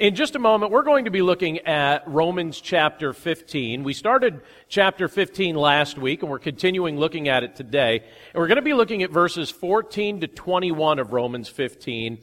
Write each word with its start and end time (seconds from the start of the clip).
In 0.00 0.14
just 0.14 0.34
a 0.34 0.38
moment, 0.38 0.72
we're 0.72 0.82
going 0.82 1.04
to 1.04 1.10
be 1.10 1.20
looking 1.20 1.58
at 1.58 2.08
Romans 2.08 2.58
chapter 2.58 3.12
15. 3.12 3.84
We 3.84 3.92
started 3.92 4.40
chapter 4.66 5.08
15 5.08 5.56
last 5.56 5.98
week, 5.98 6.22
and 6.22 6.30
we're 6.30 6.38
continuing 6.38 6.96
looking 6.96 7.28
at 7.28 7.44
it 7.44 7.54
today. 7.54 7.98
And 7.98 8.40
we're 8.40 8.46
going 8.46 8.56
to 8.56 8.62
be 8.62 8.72
looking 8.72 9.02
at 9.02 9.10
verses 9.10 9.50
14 9.50 10.22
to 10.22 10.26
21 10.26 11.00
of 11.00 11.12
Romans 11.12 11.50
15. 11.50 12.16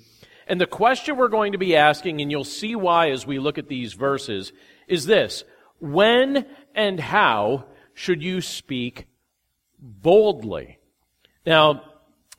And 0.47 0.59
the 0.59 0.65
question 0.65 1.17
we're 1.17 1.27
going 1.27 1.51
to 1.51 1.59
be 1.59 1.75
asking, 1.75 2.19
and 2.19 2.31
you'll 2.31 2.45
see 2.45 2.75
why 2.75 3.11
as 3.11 3.27
we 3.27 3.37
look 3.37 3.59
at 3.59 3.68
these 3.68 3.94
verses, 3.94 4.54
is 4.88 5.05
this. 5.05 5.44
When 5.80 6.48
and 6.73 7.00
how 7.00 7.66
should 7.94 8.23
you 8.23 8.41
speak 8.41 9.05
boldly? 9.78 10.80
Now, 11.46 11.84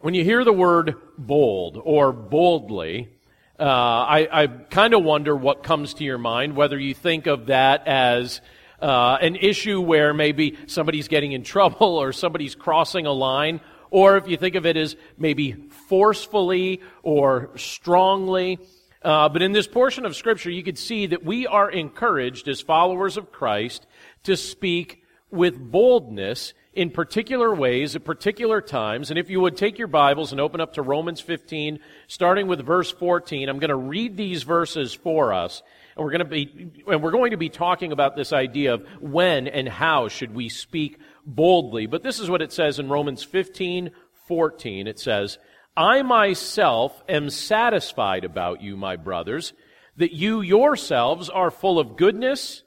when 0.00 0.14
you 0.14 0.24
hear 0.24 0.42
the 0.42 0.52
word 0.52 0.96
bold 1.16 1.80
or 1.80 2.12
boldly, 2.12 3.17
uh, 3.58 3.64
I, 3.64 4.28
I 4.30 4.46
kind 4.46 4.94
of 4.94 5.02
wonder 5.02 5.34
what 5.34 5.62
comes 5.62 5.94
to 5.94 6.04
your 6.04 6.18
mind, 6.18 6.54
whether 6.54 6.78
you 6.78 6.94
think 6.94 7.26
of 7.26 7.46
that 7.46 7.88
as 7.88 8.40
uh, 8.80 9.18
an 9.20 9.34
issue 9.34 9.80
where 9.80 10.14
maybe 10.14 10.56
somebody's 10.66 11.08
getting 11.08 11.32
in 11.32 11.42
trouble 11.54 11.96
or 11.96 12.12
somebody's 12.12 12.54
crossing 12.54 13.06
a 13.06 13.12
line, 13.12 13.60
or 13.90 14.16
if 14.16 14.28
you 14.28 14.36
think 14.36 14.54
of 14.54 14.66
it 14.66 14.76
as 14.76 14.96
maybe 15.16 15.52
forcefully 15.88 16.80
or 17.02 17.50
strongly. 17.56 18.58
Uh, 19.02 19.28
but 19.28 19.42
in 19.42 19.52
this 19.52 19.66
portion 19.66 20.04
of 20.04 20.14
Scripture, 20.14 20.50
you 20.50 20.62
could 20.62 20.78
see 20.78 21.06
that 21.06 21.24
we 21.24 21.46
are 21.46 21.70
encouraged 21.70 22.48
as 22.48 22.60
followers 22.60 23.16
of 23.16 23.32
Christ 23.32 23.86
to 24.24 24.36
speak 24.36 25.02
with 25.30 25.58
boldness 25.58 26.52
in 26.78 26.90
particular 26.90 27.52
ways 27.52 27.96
at 27.96 28.04
particular 28.04 28.60
times. 28.60 29.10
And 29.10 29.18
if 29.18 29.30
you 29.30 29.40
would 29.40 29.56
take 29.56 29.80
your 29.80 29.88
Bibles 29.88 30.30
and 30.30 30.40
open 30.40 30.60
up 30.60 30.74
to 30.74 30.82
Romans 30.82 31.20
15, 31.20 31.80
starting 32.06 32.46
with 32.46 32.64
verse 32.64 32.92
14, 32.92 33.48
I'm 33.48 33.58
going 33.58 33.70
to 33.70 33.74
read 33.74 34.16
these 34.16 34.44
verses 34.44 34.94
for 34.94 35.32
us. 35.32 35.60
And 35.96 36.04
we're 36.04 36.12
going 36.12 36.20
to 36.20 36.24
be, 36.24 36.70
and 36.86 37.02
we're 37.02 37.10
going 37.10 37.32
to 37.32 37.36
be 37.36 37.48
talking 37.48 37.90
about 37.90 38.14
this 38.14 38.32
idea 38.32 38.74
of 38.74 38.86
when 39.00 39.48
and 39.48 39.68
how 39.68 40.06
should 40.06 40.32
we 40.32 40.48
speak 40.48 41.00
boldly. 41.26 41.86
But 41.86 42.04
this 42.04 42.20
is 42.20 42.30
what 42.30 42.42
it 42.42 42.52
says 42.52 42.78
in 42.78 42.88
Romans 42.88 43.24
15, 43.24 43.90
14. 44.28 44.86
It 44.86 45.00
says, 45.00 45.36
I 45.76 46.02
myself 46.02 47.02
am 47.08 47.28
satisfied 47.28 48.22
about 48.22 48.62
you, 48.62 48.76
my 48.76 48.94
brothers, 48.94 49.52
that 49.96 50.12
you 50.12 50.42
yourselves 50.42 51.28
are 51.28 51.50
full 51.50 51.80
of 51.80 51.96
goodness, 51.96 52.62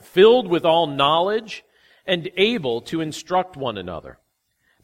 filled 0.00 0.48
with 0.48 0.64
all 0.64 0.88
knowledge, 0.88 1.62
and 2.06 2.30
able 2.36 2.80
to 2.82 3.00
instruct 3.00 3.56
one 3.56 3.78
another. 3.78 4.18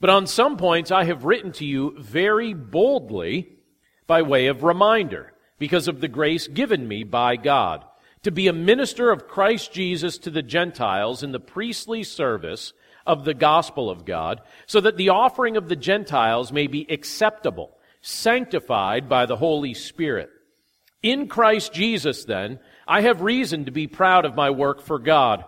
But 0.00 0.11
on 0.11 0.27
some 0.27 0.56
points 0.56 0.91
I 0.91 1.05
have 1.05 1.25
written 1.25 1.52
to 1.52 1.64
you 1.64 1.97
very 1.98 2.55
boldly 2.55 3.56
by 4.06 4.22
way 4.22 4.47
of 4.47 4.62
reminder, 4.62 5.33
because 5.58 5.88
of 5.88 6.00
the 6.00 6.08
grace 6.08 6.47
given 6.47 6.86
me 6.86 7.05
by 7.05 7.36
God, 7.36 7.84
to 8.22 8.30
be 8.30 8.47
a 8.47 8.52
minister 8.52 9.10
of 9.10 9.28
Christ 9.28 9.72
Jesus 9.72 10.19
to 10.19 10.30
the 10.30 10.42
Gentiles 10.42 11.22
in 11.22 11.33
the 11.33 11.41
priestly 11.41 12.02
service 12.02 12.72
of 13.06 13.25
the 13.25 13.34
gospel 13.34 13.91
of 13.91 14.05
God, 14.05 14.41
so 14.66 14.80
that 14.80 14.97
the 14.97 15.08
offering 15.08 15.56
of 15.56 15.69
the 15.69 15.77
Gentiles 15.77 16.53
may 16.53 16.66
be 16.66 16.86
acceptable, 16.88 17.77
sanctified 18.00 19.08
by 19.08 19.27
the 19.27 19.36
Holy 19.36 19.75
Spirit. 19.75 20.30
In 21.03 21.27
Christ 21.28 21.72
Jesus, 21.72 22.25
then, 22.25 22.60
I 22.86 23.03
have 23.03 23.20
reason 23.20 23.64
to 23.64 23.70
be 23.70 23.86
proud 23.86 24.25
of 24.25 24.34
my 24.34 24.50
work 24.50 24.80
for 24.80 24.98
God 24.98 25.44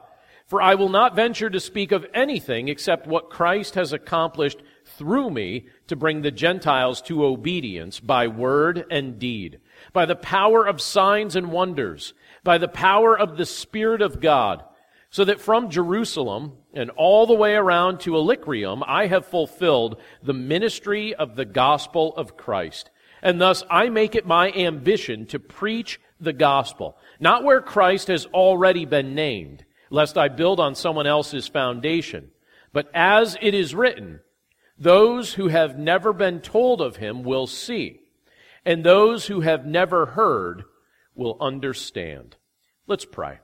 for 0.51 0.61
I 0.61 0.75
will 0.75 0.89
not 0.89 1.15
venture 1.15 1.49
to 1.49 1.61
speak 1.61 1.93
of 1.93 2.05
anything 2.13 2.67
except 2.67 3.07
what 3.07 3.31
Christ 3.31 3.77
has 3.77 3.93
accomplished 3.93 4.61
through 4.85 5.31
me 5.31 5.69
to 5.87 5.95
bring 5.95 6.23
the 6.23 6.33
Gentiles 6.33 7.01
to 7.03 7.25
obedience 7.25 8.01
by 8.01 8.27
word 8.27 8.85
and 8.91 9.17
deed, 9.17 9.61
by 9.93 10.07
the 10.07 10.17
power 10.17 10.67
of 10.67 10.81
signs 10.81 11.37
and 11.37 11.53
wonders, 11.53 12.15
by 12.43 12.59
the 12.59 12.67
power 12.67 13.17
of 13.17 13.37
the 13.37 13.47
Spirit 13.47 14.03
of 14.03 14.21
God, 14.21 14.65
so 15.09 15.25
that 15.25 15.41
from 15.41 15.71
Jerusalem 15.71 16.55
and 16.75 16.91
all 16.91 17.29
the 17.29 17.35
way 17.35 17.55
around 17.55 18.01
to 18.01 18.17
Illyricum 18.17 18.83
I 18.85 19.07
have 19.07 19.27
fulfilled 19.27 20.01
the 20.21 20.35
ministry 20.35 21.15
of 21.15 21.37
the 21.37 21.45
gospel 21.45 22.13
of 22.17 22.37
Christ. 22.37 22.91
And 23.23 23.41
thus 23.41 23.63
I 23.71 23.89
make 23.89 24.17
it 24.17 24.27
my 24.27 24.51
ambition 24.51 25.27
to 25.27 25.39
preach 25.39 26.01
the 26.19 26.33
gospel, 26.33 26.99
not 27.21 27.45
where 27.45 27.61
Christ 27.61 28.09
has 28.09 28.27
already 28.27 28.85
been 28.85 29.15
named 29.15 29.65
lest 29.91 30.17
I 30.17 30.29
build 30.29 30.61
on 30.61 30.75
someone 30.75 31.07
else's 31.07 31.49
foundation. 31.49 32.31
But 32.73 32.91
as 32.95 33.37
it 33.43 33.53
is 33.53 33.75
written, 33.75 34.21
those 34.79 35.35
who 35.35 35.49
have 35.49 35.79
never 35.79 36.13
been 36.13 36.41
told 36.41 36.81
of 36.81 36.97
him 36.97 37.23
will 37.23 37.47
see, 37.47 38.01
and 38.65 38.83
those 38.83 39.27
who 39.27 39.41
have 39.41 39.67
never 39.67 40.07
heard 40.07 40.65
will 41.15 41.37
understand. 41.41 42.37
Let's 42.87 43.05
pray. 43.05 43.41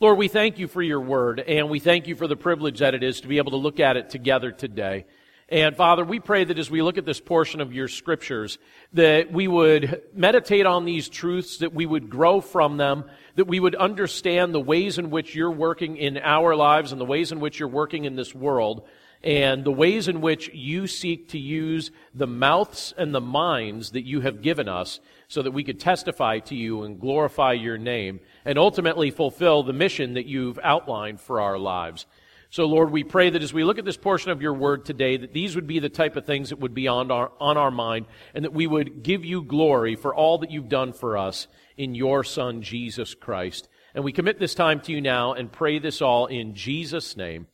Lord, 0.00 0.18
we 0.18 0.28
thank 0.28 0.58
you 0.58 0.68
for 0.68 0.82
your 0.82 1.00
word, 1.00 1.40
and 1.40 1.70
we 1.70 1.78
thank 1.78 2.08
you 2.08 2.16
for 2.16 2.26
the 2.26 2.36
privilege 2.36 2.80
that 2.80 2.94
it 2.94 3.02
is 3.02 3.20
to 3.20 3.28
be 3.28 3.38
able 3.38 3.52
to 3.52 3.56
look 3.56 3.80
at 3.80 3.96
it 3.96 4.10
together 4.10 4.50
today. 4.50 5.06
And 5.50 5.76
Father, 5.76 6.04
we 6.04 6.20
pray 6.20 6.44
that 6.44 6.58
as 6.58 6.70
we 6.70 6.80
look 6.80 6.96
at 6.96 7.04
this 7.04 7.20
portion 7.20 7.60
of 7.60 7.72
your 7.72 7.86
scriptures, 7.86 8.58
that 8.94 9.30
we 9.30 9.46
would 9.46 10.02
meditate 10.14 10.64
on 10.64 10.86
these 10.86 11.08
truths, 11.10 11.58
that 11.58 11.74
we 11.74 11.84
would 11.84 12.08
grow 12.08 12.40
from 12.40 12.78
them, 12.78 13.04
that 13.36 13.46
we 13.46 13.60
would 13.60 13.74
understand 13.74 14.54
the 14.54 14.60
ways 14.60 14.98
in 14.98 15.10
which 15.10 15.34
you're 15.34 15.50
working 15.50 15.98
in 15.98 16.16
our 16.16 16.56
lives 16.56 16.92
and 16.92 17.00
the 17.00 17.04
ways 17.04 17.30
in 17.30 17.40
which 17.40 17.58
you're 17.58 17.68
working 17.68 18.06
in 18.06 18.16
this 18.16 18.34
world, 18.34 18.86
and 19.22 19.64
the 19.64 19.72
ways 19.72 20.08
in 20.08 20.22
which 20.22 20.48
you 20.54 20.86
seek 20.86 21.28
to 21.30 21.38
use 21.38 21.90
the 22.14 22.26
mouths 22.26 22.94
and 22.96 23.14
the 23.14 23.20
minds 23.20 23.90
that 23.90 24.06
you 24.06 24.20
have 24.22 24.40
given 24.40 24.68
us 24.68 24.98
so 25.28 25.42
that 25.42 25.52
we 25.52 25.64
could 25.64 25.80
testify 25.80 26.38
to 26.38 26.54
you 26.54 26.84
and 26.84 27.00
glorify 27.00 27.52
your 27.52 27.78
name 27.78 28.20
and 28.46 28.58
ultimately 28.58 29.10
fulfill 29.10 29.62
the 29.62 29.72
mission 29.72 30.14
that 30.14 30.26
you've 30.26 30.58
outlined 30.62 31.20
for 31.20 31.40
our 31.40 31.58
lives. 31.58 32.06
So, 32.54 32.66
Lord, 32.66 32.92
we 32.92 33.02
pray 33.02 33.30
that 33.30 33.42
as 33.42 33.52
we 33.52 33.64
look 33.64 33.80
at 33.80 33.84
this 33.84 33.96
portion 33.96 34.30
of 34.30 34.40
your 34.40 34.54
word 34.54 34.84
today, 34.84 35.16
that 35.16 35.32
these 35.32 35.56
would 35.56 35.66
be 35.66 35.80
the 35.80 35.88
type 35.88 36.14
of 36.14 36.24
things 36.24 36.50
that 36.50 36.60
would 36.60 36.72
be 36.72 36.86
on 36.86 37.10
our, 37.10 37.32
on 37.40 37.56
our 37.56 37.72
mind, 37.72 38.06
and 38.32 38.44
that 38.44 38.52
we 38.52 38.68
would 38.68 39.02
give 39.02 39.24
you 39.24 39.42
glory 39.42 39.96
for 39.96 40.14
all 40.14 40.38
that 40.38 40.52
you've 40.52 40.68
done 40.68 40.92
for 40.92 41.18
us 41.18 41.48
in 41.76 41.96
your 41.96 42.22
Son, 42.22 42.62
Jesus 42.62 43.12
Christ. 43.12 43.68
And 43.92 44.04
we 44.04 44.12
commit 44.12 44.38
this 44.38 44.54
time 44.54 44.78
to 44.82 44.92
you 44.92 45.00
now 45.00 45.32
and 45.32 45.50
pray 45.50 45.80
this 45.80 46.00
all 46.00 46.26
in 46.26 46.54
Jesus' 46.54 47.16
name. 47.16 47.48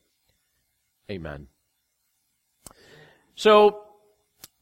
Amen. 1.10 1.46
So, 3.36 3.80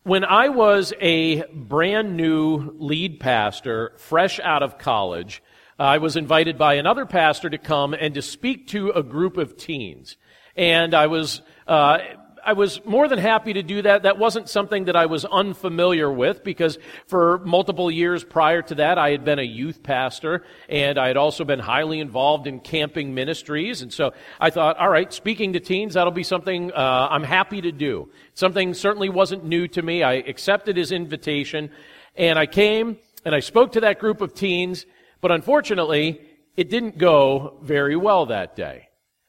when 0.05 0.25
I 0.25 0.51
was 0.51 0.93
a 1.01 1.43
brand 1.53 2.17
new 2.17 2.77
lead 2.79 3.19
pastor, 3.19 3.95
fresh 3.97 4.39
out 4.39 4.63
of 4.63 4.79
college, 4.79 5.43
I 5.81 5.99
was 5.99 6.17
invited 6.17 6.59
by 6.59 6.75
another 6.75 7.07
pastor 7.07 7.51
to 7.51 7.59
come 7.59 7.93
and 7.93 8.15
to 8.15 8.23
speak 8.23 8.69
to 8.69 8.91
a 8.91 9.03
group 9.03 9.37
of 9.37 9.57
teens 9.57 10.17
and 10.59 10.93
I 10.93 11.07
was 11.07 11.41
uh, 11.69 11.99
I 12.45 12.55
was 12.55 12.85
more 12.85 13.09
than 13.09 13.19
happy 13.19 13.53
to 13.53 13.63
do 13.63 13.83
that. 13.83 14.05
That 14.05 14.19
wasn't 14.19 14.49
something 14.49 14.87
that 14.87 14.97
I 14.97 15.07
was 15.07 15.25
unfamiliar 15.25 16.11
with 16.11 16.43
because 16.43 16.79
for 17.07 17.39
multiple 17.41 17.91
years 17.91 18.25
prior 18.25 18.63
to 18.63 18.77
that, 18.77 18.97
I 18.97 19.11
had 19.11 19.25
been 19.25 19.39
a 19.39 19.45
youth 19.45 19.83
pastor 19.83 20.45
and 20.69 20.99
I 20.99 21.09
had 21.09 21.17
also 21.19 21.45
been 21.45 21.59
highly 21.59 22.01
involved 22.01 22.47
in 22.47 22.61
camping 22.61 23.15
ministries. 23.15 23.83
And 23.83 23.93
so 23.93 24.13
I 24.41 24.51
thought, 24.51 24.79
all 24.79 24.89
right, 24.89 25.13
speaking 25.13 25.53
to 25.53 25.61
teens, 25.61 25.95
that'll 25.95 26.11
be 26.11 26.23
something 26.23 26.73
uh, 26.73 27.09
I'm 27.11 27.25
happy 27.25 27.61
to 27.61 27.73
do. 27.73 28.11
Something 28.35 28.73
certainly 28.73 29.11
wasn't 29.11 29.45
new 29.45 29.69
to 29.69 29.83
me. 29.83 30.03
I 30.03 30.15
accepted 30.15 30.77
his 30.77 30.91
invitation 30.91 31.71
and 32.17 32.39
I 32.39 32.47
came 32.47 32.97
and 33.27 33.35
I 33.35 33.41
spoke 33.41 33.73
to 33.73 33.81
that 33.81 33.99
group 33.99 34.23
of 34.23 34.35
teens, 34.35 34.87
but 35.21 35.31
unfortunately, 35.31 36.23
it 36.57 36.71
didn't 36.71 36.97
go 36.97 37.59
very 37.63 37.97
well 37.97 38.27
that 38.27 38.57
day. 38.57 38.88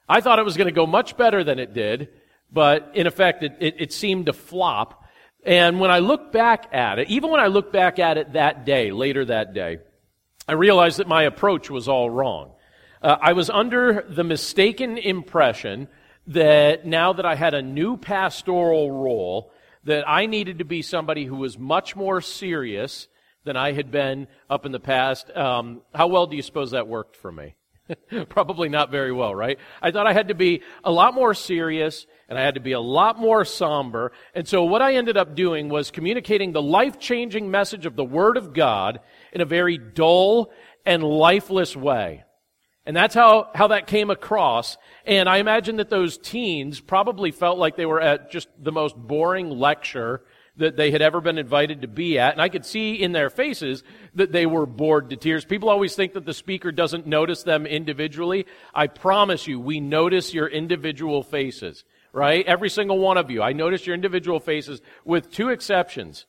I 0.09 0.22
thought 0.22 0.40
it 0.40 0.46
was 0.46 0.58
going 0.58 0.68
to 0.68 0.74
go 0.74 0.88
much 0.88 1.16
better 1.16 1.44
than 1.44 1.59
it 1.59 1.74
did, 1.74 2.09
but 2.52 2.92
in 2.96 3.06
effect, 3.06 3.44
it, 3.44 3.56
it, 3.59 3.75
it, 3.78 3.94
seemed 3.94 4.25
to 4.25 4.34
flop. 4.34 5.06
And 5.46 5.80
when 5.80 5.92
I 5.92 6.00
look 6.00 6.31
back 6.31 6.74
at 6.74 6.97
it, 6.97 7.09
even 7.09 7.30
when 7.30 7.40
I 7.40 7.47
look 7.47 7.72
back 7.72 8.00
at 8.00 8.18
it 8.18 8.34
that 8.34 8.66
day, 8.66 8.92
later 8.92 9.24
that 9.25 9.53
day, 9.53 9.78
I 10.48 10.53
realized 10.53 10.98
that 10.98 11.08
my 11.08 11.24
approach 11.24 11.69
was 11.69 11.88
all 11.88 12.10
wrong. 12.10 12.54
Uh, 13.04 13.18
I 13.22 13.33
was 13.33 13.51
under 13.51 14.04
the 14.10 14.24
mistaken 14.24 14.98
impression 14.98 15.88
that 16.25 16.88
now 16.88 17.13
that 17.13 17.25
I 17.25 17.36
had 17.36 17.54
a 17.54 17.62
new 17.62 17.95
pastoral 17.95 18.92
role, 18.92 19.51
that 19.83 20.10
I 20.10 20.25
needed 20.25 20.57
to 20.57 20.66
be 20.66 20.81
somebody 20.81 21.25
who 21.25 21.36
was 21.36 21.57
much 21.57 21.95
more 21.95 22.19
serious 22.19 23.07
than 23.44 23.56
I 23.56 23.74
had 23.74 23.92
been 23.92 24.28
up 24.50 24.66
in 24.66 24.72
the 24.72 24.80
past. 24.80 25.30
Um, 25.36 25.81
how 25.94 26.07
well 26.07 26.25
do 26.25 26.36
you 26.36 26.42
suppose 26.42 26.72
that 26.72 26.88
worked 26.88 27.16
for 27.16 27.31
me? 27.31 27.56
Probably 28.30 28.69
not 28.69 28.91
very 28.91 29.12
well, 29.12 29.33
right? 29.33 29.59
I 29.81 29.91
thought 29.91 30.07
I 30.07 30.13
had 30.13 30.27
to 30.30 30.36
be 30.36 30.62
a 30.83 30.91
lot 30.91 31.13
more 31.13 31.33
serious 31.33 32.06
and 32.27 32.38
I 32.38 32.44
had 32.44 32.56
to 32.56 32.59
be 32.59 32.74
a 32.74 32.80
lot 32.80 33.19
more 33.19 33.44
somber. 33.45 34.12
And 34.36 34.47
so 34.47 34.63
what 34.63 34.81
I 34.81 34.95
ended 34.95 35.18
up 35.18 35.36
doing 35.36 35.69
was 35.69 35.91
communicating 35.91 36.51
the 36.51 36.62
life-changing 36.62 37.50
message 37.50 37.86
of 37.86 37.95
the 37.95 38.03
Word 38.03 38.38
of 38.38 38.53
God 38.53 39.00
in 39.33 39.41
a 39.41 39.45
very 39.45 39.77
dull 39.77 40.51
and 40.86 41.03
lifeless 41.03 41.75
way. 41.75 42.24
And 42.86 42.95
that's 42.95 43.15
how, 43.15 43.50
how 43.53 43.68
that 43.68 43.88
came 43.88 44.09
across. 44.09 44.77
And 45.06 45.27
I 45.27 45.38
imagine 45.38 45.77
that 45.77 45.89
those 45.89 46.18
teens 46.18 46.80
probably 46.80 47.31
felt 47.31 47.57
like 47.57 47.75
they 47.75 47.85
were 47.85 48.01
at 48.01 48.31
just 48.31 48.47
the 48.59 48.71
most 48.71 48.95
boring 48.95 49.50
lecture 49.50 50.24
that 50.59 50.75
they 50.75 50.91
had 50.91 51.01
ever 51.01 51.21
been 51.21 51.38
invited 51.38 51.81
to 51.81 51.88
be 51.88 52.19
at. 52.19 52.33
And 52.33 52.41
I 52.41 52.50
could 52.50 52.65
see 52.65 52.94
in 52.94 53.13
their 53.13 53.29
faces 53.29 53.83
that 54.13 54.31
they 54.31 54.45
were 54.45 54.65
bored 54.65 55.09
to 55.09 55.15
tears. 55.15 55.45
People 55.45 55.69
always 55.69 55.95
think 55.95 56.13
that 56.13 56.25
the 56.25 56.33
speaker 56.33 56.71
doesn't 56.71 57.07
notice 57.07 57.44
them 57.44 57.65
individually. 57.65 58.45
I 58.73 58.88
promise 58.88 59.47
you, 59.47 59.59
we 59.59 59.79
notice 59.79 60.33
your 60.33 60.47
individual 60.47 61.23
faces, 61.23 61.85
right? 62.13 62.45
Every 62.45 62.69
single 62.69 63.00
one 63.00 63.17
of 63.17 63.31
you. 63.31 63.41
I 63.41 63.53
notice 63.53 63.88
your 63.88 63.95
individual 63.95 64.39
faces 64.39 64.81
with 65.06 65.31
two 65.31 65.50
exceptions. 65.50 66.25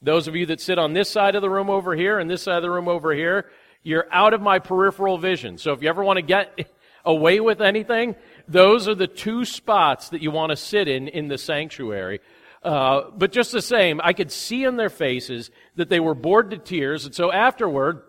Those 0.00 0.28
of 0.28 0.36
you 0.36 0.46
that 0.46 0.60
sit 0.60 0.78
on 0.78 0.92
this 0.92 1.10
side 1.10 1.34
of 1.34 1.42
the 1.42 1.50
room 1.50 1.68
over 1.68 1.94
here 1.96 2.18
and 2.18 2.30
this 2.30 2.42
side 2.42 2.56
of 2.56 2.62
the 2.62 2.70
room 2.70 2.88
over 2.88 3.12
here, 3.12 3.50
you're 3.82 4.06
out 4.12 4.34
of 4.34 4.40
my 4.40 4.60
peripheral 4.60 5.18
vision. 5.18 5.58
So 5.58 5.72
if 5.72 5.82
you 5.82 5.88
ever 5.88 6.04
want 6.04 6.18
to 6.18 6.22
get 6.22 6.70
away 7.04 7.40
with 7.40 7.60
anything, 7.60 8.14
those 8.46 8.86
are 8.86 8.94
the 8.94 9.08
two 9.08 9.44
spots 9.44 10.10
that 10.10 10.22
you 10.22 10.30
want 10.30 10.50
to 10.50 10.56
sit 10.56 10.86
in 10.86 11.08
in 11.08 11.26
the 11.26 11.38
sanctuary. 11.38 12.20
Uh, 12.64 13.10
but 13.14 13.30
just 13.30 13.52
the 13.52 13.60
same, 13.60 14.00
I 14.02 14.14
could 14.14 14.32
see 14.32 14.64
in 14.64 14.76
their 14.76 14.88
faces 14.88 15.50
that 15.76 15.90
they 15.90 16.00
were 16.00 16.14
bored 16.14 16.50
to 16.50 16.56
tears. 16.56 17.04
And 17.04 17.14
so 17.14 17.30
afterward, 17.30 18.00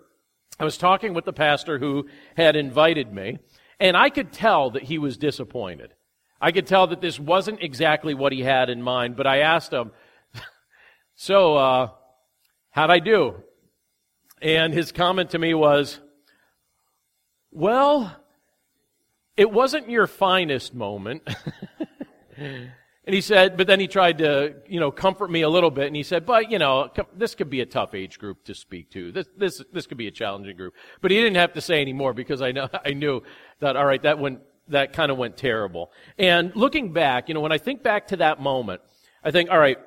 I 0.58 0.64
was 0.64 0.78
talking 0.78 1.14
with 1.14 1.26
the 1.26 1.34
pastor 1.34 1.78
who 1.78 2.08
had 2.38 2.56
invited 2.56 3.12
me, 3.12 3.40
and 3.82 3.98
I 3.98 4.10
could 4.10 4.32
tell 4.32 4.72
that 4.72 4.84
he 4.84 4.98
was 4.98 5.18
disappointed. 5.18 5.94
I 6.40 6.54
could 6.54 6.68
tell 6.68 6.88
that 6.88 7.02
this 7.02 7.20
wasn't 7.20 7.62
exactly 7.62 8.14
what 8.14 8.32
he 8.32 8.42
had 8.42 8.70
in 8.70 8.82
mind, 8.82 9.18
but 9.18 9.28
I 9.28 9.40
asked 9.40 9.74
him, 9.74 9.92
So, 11.16 11.58
uh, 11.58 11.90
how'd 12.70 12.92
I 12.92 13.00
do? 13.00 13.44
And 14.42 14.74
his 14.74 14.94
comment 14.94 15.32
to 15.32 15.40
me 15.40 15.54
was, 15.54 16.00
Well, 17.52 18.16
it 19.36 19.52
wasn't 19.52 19.90
your 19.90 20.08
finest 20.08 20.74
moment. 20.74 21.28
And 23.06 23.14
he 23.14 23.22
said, 23.22 23.56
but 23.56 23.68
then 23.68 23.80
he 23.80 23.88
tried 23.88 24.18
to, 24.18 24.56
you 24.68 24.80
know, 24.80 24.90
comfort 24.90 25.30
me 25.30 25.42
a 25.42 25.50
little 25.50 25.70
bit. 25.70 25.86
And 25.86 25.96
he 25.96 26.02
said, 26.02 26.26
but, 26.26 26.50
you 26.50 26.58
know, 26.58 26.90
this 27.16 27.36
could 27.36 27.52
be 27.52 27.62
a 27.62 27.66
tough 27.66 27.94
age 27.94 28.18
group 28.18 28.44
to 28.46 28.56
speak 28.56 28.90
to. 28.92 29.12
This, 29.12 29.28
this, 29.38 29.62
this 29.72 29.86
could 29.86 29.98
be 29.98 30.08
a 30.08 30.12
challenging 30.12 30.58
group. 30.58 30.74
But 31.02 31.12
he 31.12 31.18
didn't 31.18 31.36
have 31.36 31.54
to 31.54 31.62
say 31.62 31.82
any 31.82 31.94
more 31.94 32.14
because 32.14 32.42
I 32.42 32.52
know, 32.52 32.68
I 32.86 32.94
knew 32.94 33.22
that, 33.60 33.76
all 33.76 33.86
right, 33.86 34.02
that 34.02 34.18
went, 34.18 34.40
that 34.70 34.94
kind 34.94 35.12
of 35.12 35.20
went 35.20 35.38
terrible. 35.38 35.92
And 36.18 36.56
looking 36.56 36.94
back, 36.94 37.28
you 37.28 37.36
know, 37.36 37.42
when 37.42 37.52
I 37.52 37.60
think 37.60 37.84
back 37.84 38.08
to 38.08 38.18
that 38.18 38.42
moment, 38.42 38.82
I 39.24 39.30
think, 39.30 39.52
all 39.52 39.60
right, 39.60 39.78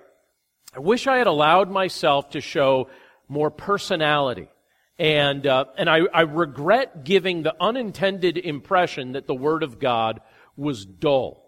I 0.77 0.79
wish 0.79 1.09
I 1.09 1.19
had 1.19 1.27
allowed 1.27 1.71
myself 1.71 2.31
to 2.31 2.41
show 2.41 2.89
more 3.27 3.51
personality. 3.51 4.49
And, 4.97 5.45
uh, 5.45 5.65
and 5.77 5.91
I, 5.91 6.03
I 6.15 6.21
regret 6.23 7.05
giving 7.05 7.43
the 7.43 7.57
unintended 7.61 8.37
impression 8.37 9.13
that 9.13 9.27
the 9.27 9.35
Word 9.35 9.65
of 9.65 9.81
God 9.81 10.21
was 10.57 10.85
dull. 10.85 11.48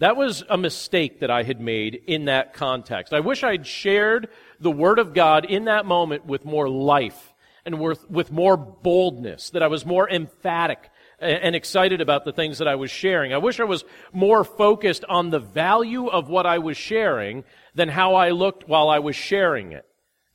That 0.00 0.16
was 0.16 0.42
a 0.48 0.56
mistake 0.56 1.20
that 1.20 1.30
I 1.30 1.42
had 1.42 1.60
made 1.60 1.94
in 2.06 2.24
that 2.24 2.54
context. 2.54 3.12
I 3.12 3.20
wish 3.20 3.44
I'd 3.44 3.66
shared 3.66 4.30
the 4.58 4.70
Word 4.70 4.98
of 4.98 5.12
God 5.12 5.44
in 5.44 5.66
that 5.66 5.84
moment 5.84 6.24
with 6.24 6.46
more 6.46 6.70
life 6.70 7.34
and 7.66 7.78
with, 7.78 8.32
more 8.32 8.56
boldness, 8.56 9.50
that 9.50 9.62
I 9.62 9.66
was 9.66 9.84
more 9.84 10.08
emphatic 10.08 10.88
and 11.18 11.54
excited 11.54 12.00
about 12.00 12.24
the 12.24 12.32
things 12.32 12.56
that 12.58 12.66
I 12.66 12.76
was 12.76 12.90
sharing. 12.90 13.34
I 13.34 13.38
wish 13.38 13.60
I 13.60 13.64
was 13.64 13.84
more 14.10 14.42
focused 14.42 15.04
on 15.04 15.28
the 15.28 15.38
value 15.38 16.06
of 16.06 16.30
what 16.30 16.46
I 16.46 16.60
was 16.60 16.78
sharing 16.78 17.44
than 17.74 17.90
how 17.90 18.14
I 18.14 18.30
looked 18.30 18.66
while 18.66 18.88
I 18.88 19.00
was 19.00 19.16
sharing 19.16 19.72
it. 19.72 19.84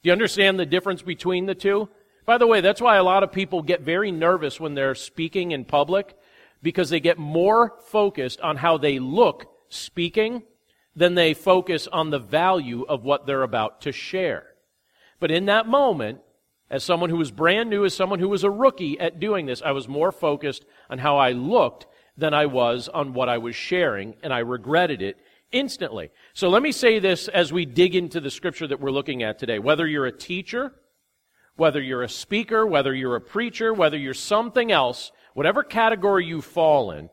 Do 0.04 0.10
you 0.10 0.14
understand 0.14 0.60
the 0.60 0.68
difference 0.68 1.02
between 1.02 1.48
the 1.48 1.56
two? 1.56 1.90
By 2.28 2.38
the 2.38 2.46
way, 2.46 2.62
that's 2.62 2.82
why 2.82 2.98
a 2.98 3.04
lot 3.04 3.24
of 3.24 3.32
people 3.32 3.64
get 3.64 3.82
very 3.82 4.12
nervous 4.12 4.60
when 4.60 4.76
they're 4.76 4.94
speaking 4.94 5.54
in 5.54 5.66
public 5.66 6.16
because 6.62 6.92
they 6.92 7.00
get 7.00 7.18
more 7.18 7.74
focused 7.88 8.40
on 8.42 8.58
how 8.58 8.78
they 8.78 9.00
look 9.00 9.54
speaking, 9.70 10.44
then 10.96 11.16
they 11.16 11.34
focus 11.34 11.88
on 11.88 12.10
the 12.10 12.20
value 12.20 12.84
of 12.84 13.04
what 13.04 13.26
they're 13.26 13.44
about 13.44 13.82
to 13.82 13.92
share. 13.92 14.48
But 15.20 15.32
in 15.32 15.46
that 15.46 15.68
moment, 15.68 16.20
as 16.70 16.84
someone 16.84 17.10
who 17.10 17.18
was 17.18 17.32
brand 17.32 17.70
new, 17.70 17.86
as 17.86 17.94
someone 17.94 18.20
who 18.20 18.30
was 18.30 18.44
a 18.44 18.50
rookie 18.50 19.00
at 19.00 19.20
doing 19.20 19.46
this, 19.46 19.62
I 19.62 19.72
was 19.72 19.88
more 19.88 20.12
focused 20.12 20.66
on 20.90 21.00
how 21.00 21.18
I 21.18 21.32
looked 21.32 21.86
than 22.18 22.34
I 22.34 22.46
was 22.46 22.88
on 22.88 23.14
what 23.14 23.30
I 23.30 23.38
was 23.38 23.56
sharing, 23.56 24.16
and 24.24 24.34
I 24.34 24.40
regretted 24.40 25.02
it 25.02 25.18
instantly. 25.52 26.12
So 26.34 26.50
let 26.50 26.62
me 26.62 26.72
say 26.72 27.00
this 27.00 27.28
as 27.28 27.52
we 27.52 27.66
dig 27.66 27.96
into 27.96 28.20
the 28.20 28.32
scripture 28.32 28.68
that 28.68 28.80
we're 28.80 28.92
looking 28.92 29.22
at 29.22 29.38
today. 29.38 29.60
Whether 29.60 29.86
you're 29.88 30.06
a 30.06 30.12
teacher, 30.12 30.74
whether 31.56 31.82
you're 31.82 32.04
a 32.04 32.10
speaker, 32.10 32.66
whether 32.66 32.94
you're 32.94 33.16
a 33.16 33.22
preacher, 33.22 33.74
whether 33.74 33.98
you're 33.98 34.14
something 34.14 34.72
else, 34.72 35.12
whatever 35.34 35.64
category 35.64 36.26
you 36.26 36.42
fall 36.42 36.92
in, 36.92 37.10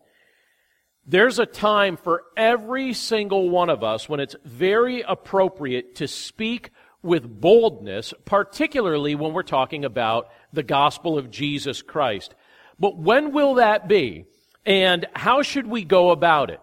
there's 1.06 1.38
a 1.38 1.46
time 1.46 1.96
for 1.96 2.22
every 2.36 2.92
single 2.92 3.50
one 3.50 3.70
of 3.70 3.82
us 3.82 4.08
when 4.08 4.20
it's 4.20 4.36
very 4.44 5.02
appropriate 5.02 5.96
to 5.96 6.06
speak 6.08 6.70
with 7.02 7.40
boldness, 7.40 8.14
particularly 8.24 9.14
when 9.14 9.32
we're 9.32 9.42
talking 9.42 9.84
about 9.84 10.30
the 10.52 10.62
gospel 10.62 11.18
of 11.18 11.30
Jesus 11.30 11.82
Christ. 11.82 12.34
But 12.78 12.96
when 12.96 13.32
will 13.32 13.54
that 13.54 13.88
be? 13.88 14.26
And 14.64 15.06
how 15.14 15.42
should 15.42 15.66
we 15.66 15.82
go 15.82 16.10
about 16.10 16.50
it? 16.50 16.60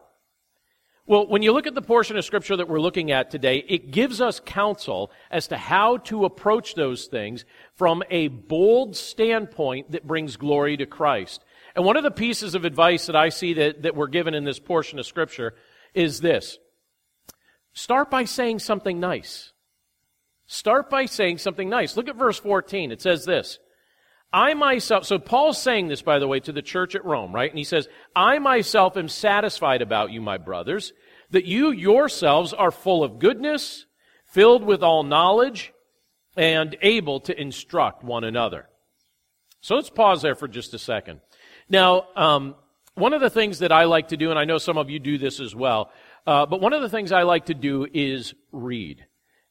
Well, 1.06 1.28
when 1.28 1.42
you 1.42 1.54
look 1.54 1.66
at 1.66 1.74
the 1.74 1.82
portion 1.82 2.18
of 2.18 2.24
scripture 2.24 2.56
that 2.56 2.70
we're 2.70 2.80
looking 2.80 3.12
at 3.12 3.32
today, 3.32 3.66
it 3.68 3.90
gives 3.90 4.22
us 4.22 4.40
counsel 4.40 5.12
as 5.32 5.48
to 5.48 5.58
how 5.58 5.98
to 5.98 6.24
approach 6.24 6.76
those 6.76 7.08
things 7.08 7.46
from 7.74 8.04
a 8.12 8.28
bold 8.28 8.96
standpoint 8.96 9.92
that 9.92 10.06
brings 10.06 10.38
glory 10.38 10.78
to 10.78 10.86
Christ. 10.86 11.44
And 11.80 11.86
one 11.86 11.96
of 11.96 12.04
the 12.04 12.12
pieces 12.12 12.56
of 12.56 12.66
advice 12.66 13.06
that 13.06 13.16
I 13.16 13.30
see 13.30 13.54
that, 13.54 13.84
that 13.84 13.96
we're 13.96 14.08
given 14.08 14.34
in 14.34 14.44
this 14.44 14.60
portion 14.60 15.00
of 15.00 15.06
Scripture 15.06 15.56
is 15.94 16.20
this 16.20 16.58
start 17.72 18.12
by 18.12 18.26
saying 18.26 18.60
something 18.60 19.00
nice. 19.00 19.54
Start 20.46 20.90
by 20.90 21.06
saying 21.06 21.38
something 21.38 21.70
nice. 21.70 21.96
Look 21.96 22.10
at 22.10 22.18
verse 22.18 22.38
14. 22.38 22.92
It 22.92 23.02
says 23.02 23.24
this. 23.24 23.60
I 24.34 24.56
myself, 24.56 25.06
so 25.06 25.20
Paul's 25.20 25.62
saying 25.62 25.88
this, 25.88 26.02
by 26.02 26.20
the 26.20 26.28
way, 26.28 26.42
to 26.42 26.52
the 26.52 26.62
church 26.62 26.96
at 26.96 27.06
Rome, 27.06 27.34
right? 27.34 27.50
And 27.50 27.58
he 27.58 27.64
says, 27.64 27.88
I 28.14 28.40
myself 28.40 28.98
am 28.98 29.08
satisfied 29.08 29.82
about 29.82 30.12
you, 30.12 30.20
my 30.20 30.38
brothers, 30.38 30.92
that 31.30 31.46
you 31.46 31.72
yourselves 31.72 32.52
are 32.52 32.72
full 32.72 33.06
of 33.06 33.20
goodness, 33.20 33.86
filled 34.26 34.66
with 34.66 34.84
all 34.84 35.04
knowledge, 35.04 35.72
and 36.36 36.76
able 36.82 37.22
to 37.22 37.42
instruct 37.42 38.04
one 38.04 38.26
another. 38.26 38.68
So 39.62 39.76
let's 39.76 39.90
pause 39.90 40.22
there 40.22 40.36
for 40.36 40.50
just 40.50 40.74
a 40.74 40.78
second. 40.78 41.22
Now, 41.70 42.08
um, 42.16 42.56
one 42.96 43.14
of 43.14 43.22
the 43.22 43.30
things 43.30 43.60
that 43.60 43.72
I 43.72 43.86
like 43.86 44.10
to 44.10 44.18
do, 44.18 44.32
and 44.32 44.40
I 44.40 44.46
know 44.46 44.58
some 44.58 44.78
of 44.78 44.90
you 44.90 45.00
do 45.00 45.18
this 45.18 45.40
as 45.40 45.56
well, 45.56 45.92
uh, 46.26 46.46
but 46.48 46.62
one 46.62 46.74
of 46.74 46.82
the 46.82 46.90
things 46.90 47.12
I 47.12 47.24
like 47.24 47.46
to 47.46 47.54
do 47.54 47.88
is 47.94 48.34
read. 48.52 49.06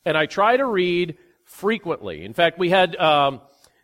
And 0.04 0.16
I 0.16 0.26
try 0.26 0.56
to 0.56 0.66
read 0.66 1.16
frequently. 1.44 2.24
In 2.24 2.34
fact, 2.34 2.58
we 2.58 2.70
had 2.70 2.96
um, 2.96 3.40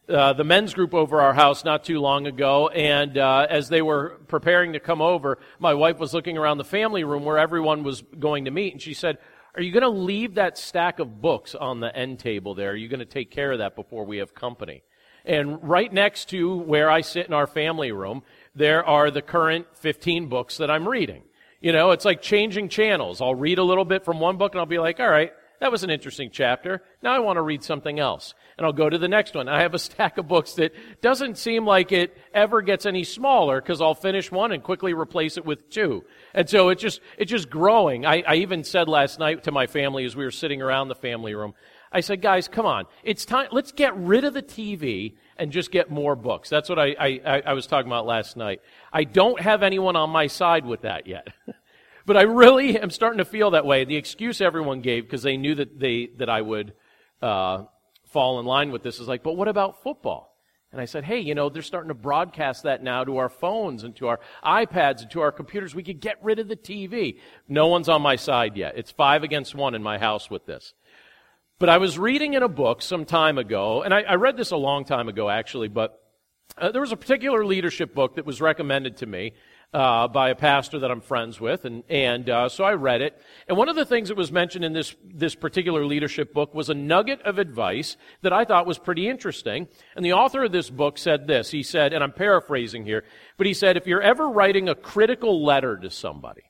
uh, 0.09 0.33
the 0.33 0.45
men's 0.45 0.75
group 0.75 0.95
over 0.95 1.21
our 1.21 1.33
house 1.33 1.65
not 1.65 1.85
too 1.85 2.01
long 2.01 2.27
ago, 2.27 2.69
and 2.69 3.17
uh, 3.17 3.47
as 3.49 3.69
they 3.69 3.83
were 3.83 4.21
preparing 4.27 4.73
to 4.73 4.81
come 4.81 5.01
over, 5.01 5.39
my 5.61 5.75
wife 5.75 5.99
was 5.99 6.13
looking 6.13 6.37
around 6.37 6.59
the 6.59 6.65
family 6.65 7.05
room 7.05 7.25
where 7.25 7.39
everyone 7.39 7.85
was 7.85 8.03
going 8.19 8.47
to 8.47 8.51
meet, 8.51 8.73
and 8.73 8.83
she 8.83 8.95
said, 8.95 9.19
Are 9.55 9.63
you 9.63 9.73
going 9.73 9.83
to 9.83 9.89
leave 9.89 10.35
that 10.35 10.59
stack 10.59 10.99
of 10.99 11.23
books 11.23 11.55
on 11.55 11.81
the 11.81 11.95
end 11.97 12.19
table 12.19 12.55
there? 12.55 12.73
Are 12.73 12.77
you 12.77 12.89
going 12.89 12.99
to 12.99 13.07
take 13.07 13.31
care 13.31 13.53
of 13.53 13.59
that 13.59 13.77
before 13.77 14.05
we 14.05 14.19
have 14.19 14.35
company? 14.35 14.83
And 15.25 15.63
right 15.63 15.93
next 15.93 16.29
to 16.31 16.57
where 16.57 16.91
I 16.91 17.01
sit 17.01 17.27
in 17.27 17.33
our 17.33 17.47
family 17.47 17.93
room, 17.93 18.23
there 18.55 18.85
are 18.85 19.11
the 19.11 19.23
current 19.23 19.67
15 19.75 20.29
books 20.29 20.59
that 20.59 20.71
I'm 20.71 20.89
reading. 20.89 21.23
You 21.61 21.73
know, 21.73 21.93
it's 21.93 22.05
like 22.05 22.21
changing 22.21 22.69
channels. 22.69 23.21
I'll 23.23 23.35
read 23.35 23.59
a 23.59 23.65
little 23.65 23.87
bit 23.87 24.05
from 24.05 24.21
one 24.21 24.37
book 24.37 24.53
and 24.53 24.61
I'll 24.61 24.67
be 24.67 24.79
like, 24.79 25.01
all 25.01 25.09
right, 25.09 25.33
that 25.61 25.73
was 25.73 25.83
an 25.83 25.89
interesting 25.89 26.29
chapter. 26.31 26.83
Now 27.03 27.15
I 27.15 27.21
want 27.21 27.39
to 27.39 27.43
read 27.43 27.63
something 27.63 27.99
else. 27.99 28.35
And 28.59 28.67
I'll 28.67 28.73
go 28.75 28.91
to 28.91 28.99
the 28.99 29.09
next 29.09 29.35
one. 29.35 29.49
I 29.49 29.63
have 29.63 29.73
a 29.73 29.79
stack 29.79 30.19
of 30.19 30.29
books 30.29 30.53
that 30.55 30.73
doesn't 31.01 31.39
seem 31.39 31.65
like 31.65 31.91
it 31.91 32.17
ever 32.35 32.61
gets 32.61 32.85
any 32.85 33.03
smaller 33.03 33.63
because 33.63 33.81
I'll 33.81 33.95
finish 33.95 34.31
one 34.31 34.53
and 34.53 34.63
quickly 34.63 34.93
replace 34.93 35.39
it 35.39 35.47
with 35.47 35.71
two. 35.71 36.05
And 36.35 36.51
so 36.51 36.69
it's 36.69 36.83
just, 36.83 37.01
it's 37.17 37.31
just 37.31 37.49
growing. 37.49 38.05
I, 38.05 38.23
I 38.27 38.35
even 38.37 38.63
said 38.63 38.89
last 38.89 39.19
night 39.19 39.45
to 39.45 39.53
my 39.53 39.67
family 39.67 40.05
as 40.05 40.15
we 40.15 40.25
were 40.25 40.31
sitting 40.31 40.61
around 40.61 40.89
the 40.89 40.95
family 40.95 41.35
room, 41.35 41.55
I 41.95 42.01
said, 42.01 42.21
guys, 42.21 42.49
come 42.49 42.67
on. 42.67 42.87
It's 43.05 43.25
time. 43.25 43.49
Let's 43.53 43.71
get 43.71 43.97
rid 43.97 44.25
of 44.25 44.35
the 44.35 44.43
TV 44.43 45.15
and 45.37 45.53
just 45.53 45.71
get 45.71 45.91
more 45.91 46.17
books. 46.17 46.51
That's 46.51 46.69
what 46.69 46.79
I, 46.79 46.97
I, 46.99 47.43
I 47.47 47.53
was 47.53 47.69
talking 47.69 47.87
about 47.87 48.05
last 48.05 48.37
night. 48.37 48.61
I 48.93 49.05
don't 49.05 49.41
have 49.41 49.63
anyone 49.63 49.95
on 49.95 50.11
my 50.11 50.27
side 50.27 50.67
with 50.67 50.83
that 50.83 51.07
yet. 51.07 51.29
but 52.07 52.17
I 52.17 52.23
really 52.23 52.79
am 52.79 52.91
starting 52.91 53.19
to 53.19 53.25
feel 53.25 53.53
that 53.53 53.65
way. 53.65 53.85
The 53.85 53.97
excuse 53.97 54.41
everyone 54.41 54.81
gave 54.81 55.05
because 55.05 55.23
they 55.23 55.37
knew 55.37 55.55
that 55.55 55.79
they, 55.79 56.11
that 56.19 56.29
I 56.29 56.43
would, 56.43 56.75
uh, 57.23 57.65
fall 58.07 58.41
in 58.41 58.47
line 58.47 58.73
with 58.73 58.83
this 58.83 59.01
is 59.01 59.09
like, 59.09 59.23
but 59.23 59.37
what 59.37 59.49
about 59.49 59.83
football? 59.83 60.37
And 60.73 60.81
I 60.81 60.87
said, 60.87 61.05
hey, 61.05 61.21
you 61.21 61.37
know, 61.37 61.49
they're 61.49 61.63
starting 61.63 61.89
to 61.89 61.95
broadcast 61.95 62.65
that 62.65 62.83
now 62.83 63.05
to 63.05 63.19
our 63.19 63.29
phones 63.29 63.85
and 63.85 63.95
to 63.97 64.09
our 64.09 64.19
iPads 64.45 65.03
and 65.03 65.11
to 65.13 65.21
our 65.21 65.31
computers. 65.31 65.73
We 65.73 65.85
could 65.85 66.01
get 66.01 66.19
rid 66.21 66.41
of 66.41 66.49
the 66.49 66.57
TV. 66.57 67.19
No 67.49 67.69
one's 67.69 67.89
on 67.89 68.03
my 68.03 68.17
side 68.17 68.57
yet. 68.57 68.77
It's 68.77 68.91
five 68.91 69.23
against 69.23 69.55
one 69.55 69.77
in 69.77 69.85
my 69.85 69.99
house 69.99 70.29
with 70.29 70.47
this. 70.47 70.75
But 71.59 71.69
I 71.69 71.79
was 71.79 71.99
reading 71.99 72.35
in 72.35 72.43
a 72.43 72.49
book 72.49 72.83
some 72.83 73.05
time 73.05 73.39
ago, 73.39 73.83
and 73.83 73.95
I, 73.95 74.03
I 74.03 74.15
read 74.15 74.37
this 74.37 74.51
a 74.51 74.57
long 74.57 74.85
time 74.85 75.09
ago 75.09 75.31
actually, 75.31 75.69
but 75.69 76.01
uh, 76.59 76.73
there 76.73 76.81
was 76.81 76.91
a 76.91 76.97
particular 76.97 77.45
leadership 77.45 77.95
book 77.95 78.17
that 78.17 78.27
was 78.27 78.41
recommended 78.41 78.97
to 78.99 79.07
me 79.07 79.35
uh, 79.73 80.09
by 80.09 80.31
a 80.31 80.35
pastor 80.35 80.81
that 80.81 80.91
I'm 80.91 81.01
friends 81.01 81.41
with, 81.41 81.65
and 81.65 81.85
and 81.89 82.29
uh, 82.29 82.49
so 82.49 82.65
I 82.65 82.75
read 82.75 83.03
it. 83.03 83.21
And 83.49 83.57
one 83.57 83.69
of 83.69 83.77
the 83.77 83.85
things 83.85 84.09
that 84.09 84.17
was 84.17 84.33
mentioned 84.33 84.65
in 84.65 84.73
this 84.73 84.97
this 85.05 85.37
particular 85.37 85.87
leadership 85.87 86.35
book 86.35 86.55
was 86.55 86.71
a 86.71 86.75
nugget 86.75 87.23
of 87.23 87.39
advice 87.39 87.97
that 88.23 88.33
I 88.33 88.45
thought 88.45 88.67
was 88.67 88.79
pretty 88.79 89.09
interesting. 89.09 89.69
And 89.95 90.05
the 90.05 90.13
author 90.13 90.45
of 90.45 90.53
this 90.53 90.71
book 90.71 90.99
said 90.99 91.29
this. 91.29 91.51
He 91.51 91.63
said, 91.63 91.93
and 91.93 92.03
I'm 92.03 92.13
paraphrasing 92.13 92.85
here, 92.85 93.05
but 93.37 93.47
he 93.47 93.55
said, 93.55 93.77
if 93.77 93.87
you're 93.87 94.03
ever 94.03 94.29
writing 94.29 94.69
a 94.69 94.75
critical 94.75 95.45
letter 95.45 95.77
to 95.77 95.91
somebody, 95.91 96.43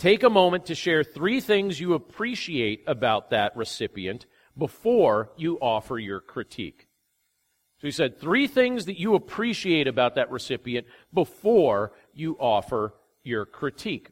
take 0.00 0.22
a 0.22 0.30
moment 0.30 0.66
to 0.66 0.74
share 0.74 1.04
three 1.04 1.40
things 1.40 1.78
you 1.78 1.94
appreciate 1.94 2.82
about 2.86 3.30
that 3.30 3.56
recipient 3.56 4.26
before 4.56 5.30
you 5.36 5.58
offer 5.60 5.98
your 5.98 6.20
critique. 6.20 6.88
So 7.80 7.86
he 7.86 7.92
said 7.92 8.18
three 8.18 8.46
things 8.46 8.86
that 8.86 8.98
you 8.98 9.14
appreciate 9.14 9.86
about 9.86 10.16
that 10.16 10.30
recipient 10.30 10.86
before 11.12 11.92
you 12.14 12.36
offer 12.40 12.94
your 13.22 13.46
critique. 13.46 14.10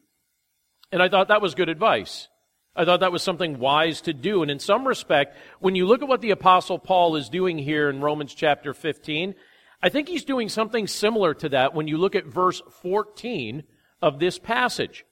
And 0.93 1.03
I 1.03 1.09
thought 1.09 1.29
that 1.29 1.43
was 1.43 1.55
good 1.55 1.69
advice. 1.69 2.29
I 2.77 2.85
thought 2.85 3.01
that 3.01 3.13
was 3.13 3.23
something 3.23 3.59
wise 3.59 4.03
to 4.03 4.13
do. 4.13 4.43
And 4.43 4.51
in 4.51 4.59
some 4.59 4.87
respect, 4.87 5.37
when 5.59 5.75
you 5.75 5.87
look 5.87 6.03
at 6.03 6.09
what 6.09 6.21
the 6.21 6.31
apostle 6.31 6.79
Paul 6.79 7.17
is 7.17 7.29
doing 7.29 7.59
here 7.59 7.91
in 7.91 8.01
Romans 8.01 8.35
chapter 8.35 8.73
15, 8.73 9.35
I 9.83 9.89
think 9.89 10.09
he's 10.09 10.25
doing 10.25 10.49
something 10.49 10.87
similar 10.87 11.35
to 11.35 11.49
that 11.51 11.75
when 11.75 11.89
you 11.89 11.97
look 11.97 12.15
at 12.15 12.27
verse 12.27 12.63
14 12.83 13.65
of 14.01 14.19
this 14.19 14.39
passage. 14.39 15.05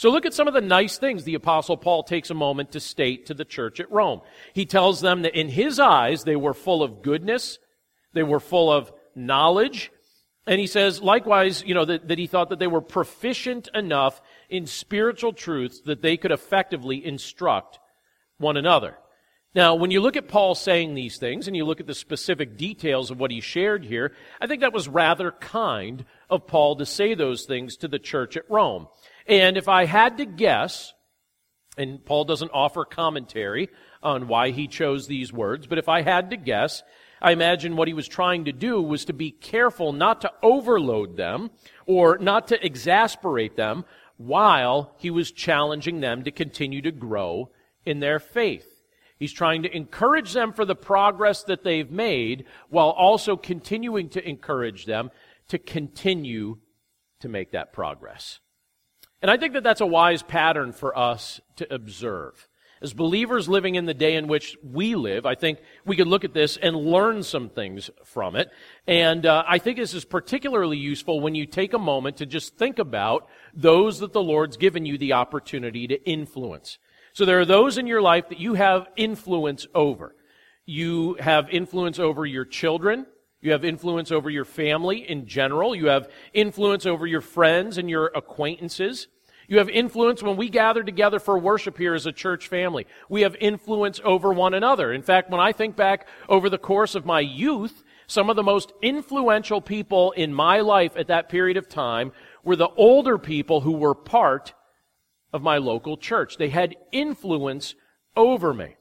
So 0.00 0.08
look 0.08 0.24
at 0.24 0.32
some 0.32 0.48
of 0.48 0.54
the 0.54 0.62
nice 0.62 0.96
things 0.96 1.24
the 1.24 1.34
apostle 1.34 1.76
Paul 1.76 2.04
takes 2.04 2.30
a 2.30 2.34
moment 2.34 2.72
to 2.72 2.80
state 2.80 3.26
to 3.26 3.34
the 3.34 3.44
church 3.44 3.80
at 3.80 3.92
Rome. 3.92 4.22
He 4.54 4.64
tells 4.64 5.02
them 5.02 5.20
that 5.20 5.38
in 5.38 5.50
his 5.50 5.78
eyes 5.78 6.24
they 6.24 6.36
were 6.36 6.54
full 6.54 6.82
of 6.82 7.02
goodness, 7.02 7.58
they 8.14 8.22
were 8.22 8.40
full 8.40 8.72
of 8.72 8.90
knowledge, 9.14 9.92
and 10.46 10.58
he 10.58 10.66
says, 10.66 11.02
likewise, 11.02 11.62
you 11.66 11.74
know, 11.74 11.84
that, 11.84 12.08
that 12.08 12.16
he 12.16 12.26
thought 12.26 12.48
that 12.48 12.58
they 12.58 12.66
were 12.66 12.80
proficient 12.80 13.68
enough 13.74 14.22
in 14.48 14.64
spiritual 14.64 15.34
truths 15.34 15.82
that 15.82 16.00
they 16.00 16.16
could 16.16 16.32
effectively 16.32 17.04
instruct 17.04 17.78
one 18.38 18.56
another. 18.56 18.96
Now, 19.54 19.74
when 19.74 19.90
you 19.90 20.00
look 20.00 20.16
at 20.16 20.28
Paul 20.28 20.54
saying 20.54 20.94
these 20.94 21.18
things 21.18 21.46
and 21.46 21.54
you 21.54 21.66
look 21.66 21.80
at 21.80 21.86
the 21.86 21.94
specific 21.94 22.56
details 22.56 23.10
of 23.10 23.20
what 23.20 23.32
he 23.32 23.42
shared 23.42 23.84
here, 23.84 24.12
I 24.40 24.46
think 24.46 24.62
that 24.62 24.72
was 24.72 24.88
rather 24.88 25.30
kind 25.30 26.06
of 26.30 26.46
Paul 26.46 26.76
to 26.76 26.86
say 26.86 27.12
those 27.12 27.44
things 27.44 27.76
to 27.78 27.88
the 27.88 27.98
church 27.98 28.38
at 28.38 28.48
Rome. 28.48 28.86
And 29.26 29.56
if 29.56 29.68
I 29.68 29.84
had 29.84 30.18
to 30.18 30.26
guess, 30.26 30.92
and 31.76 32.04
Paul 32.04 32.24
doesn't 32.24 32.50
offer 32.52 32.84
commentary 32.84 33.68
on 34.02 34.28
why 34.28 34.50
he 34.50 34.66
chose 34.66 35.06
these 35.06 35.32
words, 35.32 35.66
but 35.66 35.78
if 35.78 35.88
I 35.88 36.02
had 36.02 36.30
to 36.30 36.36
guess, 36.36 36.82
I 37.22 37.32
imagine 37.32 37.76
what 37.76 37.88
he 37.88 37.94
was 37.94 38.08
trying 38.08 38.46
to 38.46 38.52
do 38.52 38.80
was 38.80 39.04
to 39.06 39.12
be 39.12 39.30
careful 39.30 39.92
not 39.92 40.22
to 40.22 40.32
overload 40.42 41.16
them 41.16 41.50
or 41.86 42.18
not 42.18 42.48
to 42.48 42.64
exasperate 42.64 43.56
them 43.56 43.84
while 44.16 44.94
he 44.98 45.10
was 45.10 45.32
challenging 45.32 46.00
them 46.00 46.24
to 46.24 46.30
continue 46.30 46.82
to 46.82 46.92
grow 46.92 47.50
in 47.84 48.00
their 48.00 48.18
faith. 48.18 48.66
He's 49.18 49.32
trying 49.32 49.62
to 49.64 49.76
encourage 49.76 50.32
them 50.32 50.54
for 50.54 50.64
the 50.64 50.74
progress 50.74 51.42
that 51.44 51.62
they've 51.62 51.90
made 51.90 52.46
while 52.70 52.90
also 52.90 53.36
continuing 53.36 54.08
to 54.10 54.26
encourage 54.26 54.86
them 54.86 55.10
to 55.48 55.58
continue 55.58 56.58
to 57.20 57.28
make 57.28 57.52
that 57.52 57.72
progress. 57.72 58.40
And 59.22 59.30
I 59.30 59.36
think 59.36 59.52
that 59.52 59.62
that's 59.62 59.80
a 59.80 59.86
wise 59.86 60.22
pattern 60.22 60.72
for 60.72 60.96
us 60.96 61.40
to 61.56 61.72
observe. 61.72 62.48
As 62.82 62.94
believers 62.94 63.46
living 63.46 63.74
in 63.74 63.84
the 63.84 63.92
day 63.92 64.16
in 64.16 64.26
which 64.26 64.56
we 64.62 64.94
live, 64.94 65.26
I 65.26 65.34
think 65.34 65.58
we 65.84 65.96
could 65.96 66.06
look 66.06 66.24
at 66.24 66.32
this 66.32 66.56
and 66.56 66.74
learn 66.74 67.22
some 67.22 67.50
things 67.50 67.90
from 68.04 68.36
it. 68.36 68.50
And 68.86 69.26
uh, 69.26 69.44
I 69.46 69.58
think 69.58 69.76
this 69.76 69.92
is 69.92 70.06
particularly 70.06 70.78
useful 70.78 71.20
when 71.20 71.34
you 71.34 71.44
take 71.44 71.74
a 71.74 71.78
moment 71.78 72.16
to 72.18 72.26
just 72.26 72.56
think 72.56 72.78
about 72.78 73.28
those 73.52 73.98
that 73.98 74.14
the 74.14 74.22
Lord's 74.22 74.56
given 74.56 74.86
you 74.86 74.96
the 74.96 75.12
opportunity 75.12 75.86
to 75.88 76.02
influence. 76.08 76.78
So 77.12 77.26
there 77.26 77.40
are 77.40 77.44
those 77.44 77.76
in 77.76 77.86
your 77.86 78.00
life 78.00 78.30
that 78.30 78.40
you 78.40 78.54
have 78.54 78.86
influence 78.96 79.66
over. 79.74 80.14
You 80.64 81.16
have 81.20 81.50
influence 81.50 81.98
over 81.98 82.24
your 82.24 82.46
children. 82.46 83.04
You 83.40 83.52
have 83.52 83.64
influence 83.64 84.12
over 84.12 84.28
your 84.28 84.44
family 84.44 85.08
in 85.08 85.26
general. 85.26 85.74
You 85.74 85.86
have 85.86 86.10
influence 86.32 86.84
over 86.84 87.06
your 87.06 87.22
friends 87.22 87.78
and 87.78 87.88
your 87.88 88.06
acquaintances. 88.14 89.08
You 89.48 89.58
have 89.58 89.68
influence 89.68 90.22
when 90.22 90.36
we 90.36 90.48
gather 90.48 90.84
together 90.84 91.18
for 91.18 91.38
worship 91.38 91.76
here 91.76 91.94
as 91.94 92.06
a 92.06 92.12
church 92.12 92.48
family. 92.48 92.86
We 93.08 93.22
have 93.22 93.34
influence 93.40 94.00
over 94.04 94.32
one 94.32 94.54
another. 94.54 94.92
In 94.92 95.02
fact, 95.02 95.30
when 95.30 95.40
I 95.40 95.52
think 95.52 95.74
back 95.74 96.06
over 96.28 96.48
the 96.48 96.58
course 96.58 96.94
of 96.94 97.04
my 97.06 97.20
youth, 97.20 97.82
some 98.06 98.30
of 98.30 98.36
the 98.36 98.42
most 98.42 98.72
influential 98.82 99.60
people 99.60 100.12
in 100.12 100.34
my 100.34 100.60
life 100.60 100.92
at 100.96 101.08
that 101.08 101.28
period 101.28 101.56
of 101.56 101.68
time 101.68 102.12
were 102.44 102.56
the 102.56 102.68
older 102.68 103.18
people 103.18 103.62
who 103.62 103.72
were 103.72 103.94
part 103.94 104.52
of 105.32 105.42
my 105.42 105.58
local 105.58 105.96
church. 105.96 106.36
They 106.36 106.48
had 106.50 106.76
influence 106.92 107.74
over 108.16 108.52
me. 108.52 108.76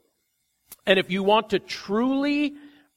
And 0.85 0.99
if 0.99 1.09
you 1.09 1.23
want 1.23 1.51
to 1.51 1.59
truly 1.59 2.55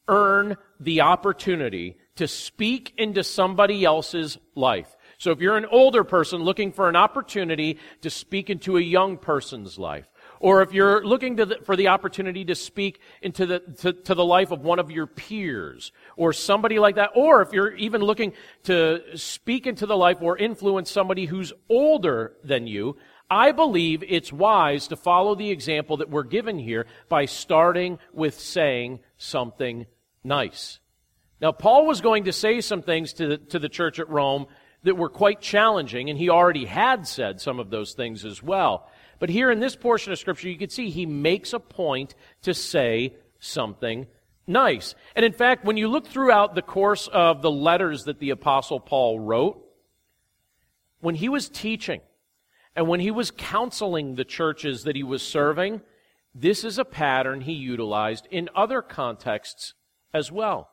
earn 0.08 0.56
the 0.84 1.00
opportunity 1.00 1.96
to 2.16 2.28
speak 2.28 2.92
into 2.98 3.24
somebody 3.24 3.84
else's 3.84 4.38
life, 4.54 4.96
so 5.22 5.30
if 5.30 5.40
you're 5.40 5.56
an 5.56 5.66
older 5.66 6.02
person 6.02 6.42
looking 6.42 6.72
for 6.72 6.88
an 6.88 6.96
opportunity 6.96 7.78
to 8.00 8.10
speak 8.10 8.50
into 8.50 8.76
a 8.76 8.80
young 8.80 9.16
person's 9.16 9.78
life, 9.78 10.10
or 10.40 10.62
if 10.62 10.72
you're 10.72 11.06
looking 11.06 11.36
the, 11.36 11.60
for 11.64 11.76
the 11.76 11.86
opportunity 11.86 12.44
to 12.46 12.56
speak 12.56 12.98
into 13.22 13.46
the, 13.46 13.60
to, 13.82 13.92
to 13.92 14.16
the 14.16 14.24
life 14.24 14.50
of 14.50 14.62
one 14.62 14.80
of 14.80 14.90
your 14.90 15.06
peers, 15.06 15.92
or 16.16 16.32
somebody 16.32 16.80
like 16.80 16.96
that, 16.96 17.10
or 17.14 17.40
if 17.40 17.52
you're 17.52 17.76
even 17.76 18.00
looking 18.00 18.32
to 18.64 19.00
speak 19.14 19.68
into 19.68 19.86
the 19.86 19.96
life 19.96 20.16
or 20.20 20.36
influence 20.36 20.90
somebody 20.90 21.26
who's 21.26 21.52
older 21.68 22.32
than 22.42 22.66
you, 22.66 22.96
I 23.30 23.52
believe 23.52 24.02
it's 24.02 24.32
wise 24.32 24.88
to 24.88 24.96
follow 24.96 25.36
the 25.36 25.50
example 25.50 25.98
that 25.98 26.10
we're 26.10 26.24
given 26.24 26.58
here 26.58 26.86
by 27.08 27.26
starting 27.26 28.00
with 28.12 28.40
saying 28.40 28.98
something 29.18 29.86
nice. 30.24 30.80
Now, 31.40 31.52
Paul 31.52 31.86
was 31.86 32.00
going 32.00 32.24
to 32.24 32.32
say 32.32 32.60
some 32.60 32.82
things 32.82 33.14
to 33.14 33.26
the, 33.26 33.38
to 33.38 33.58
the 33.58 33.68
church 33.68 33.98
at 33.98 34.08
Rome 34.08 34.46
that 34.84 34.96
were 34.96 35.08
quite 35.08 35.40
challenging, 35.40 36.08
and 36.08 36.18
he 36.18 36.28
already 36.28 36.64
had 36.64 37.06
said 37.06 37.40
some 37.40 37.58
of 37.58 37.70
those 37.70 37.94
things 37.94 38.24
as 38.24 38.42
well. 38.42 38.88
But 39.18 39.30
here 39.30 39.50
in 39.50 39.60
this 39.60 39.76
portion 39.76 40.12
of 40.12 40.18
Scripture, 40.18 40.48
you 40.48 40.58
can 40.58 40.70
see 40.70 40.90
he 40.90 41.06
makes 41.06 41.52
a 41.52 41.60
point 41.60 42.14
to 42.42 42.54
say 42.54 43.14
something 43.38 44.06
nice. 44.46 44.94
And 45.14 45.24
in 45.24 45.32
fact, 45.32 45.64
when 45.64 45.76
you 45.76 45.88
look 45.88 46.06
throughout 46.06 46.54
the 46.54 46.62
course 46.62 47.08
of 47.08 47.42
the 47.42 47.50
letters 47.50 48.04
that 48.04 48.18
the 48.18 48.30
Apostle 48.30 48.80
Paul 48.80 49.20
wrote, 49.20 49.64
when 51.00 51.14
he 51.14 51.28
was 51.28 51.48
teaching 51.48 52.00
and 52.74 52.88
when 52.88 53.00
he 53.00 53.10
was 53.10 53.30
counseling 53.30 54.14
the 54.14 54.24
churches 54.24 54.84
that 54.84 54.96
he 54.96 55.02
was 55.02 55.22
serving, 55.22 55.80
this 56.34 56.64
is 56.64 56.78
a 56.78 56.84
pattern 56.84 57.40
he 57.40 57.52
utilized 57.52 58.26
in 58.30 58.48
other 58.54 58.82
contexts 58.82 59.74
as 60.12 60.30
well. 60.30 60.68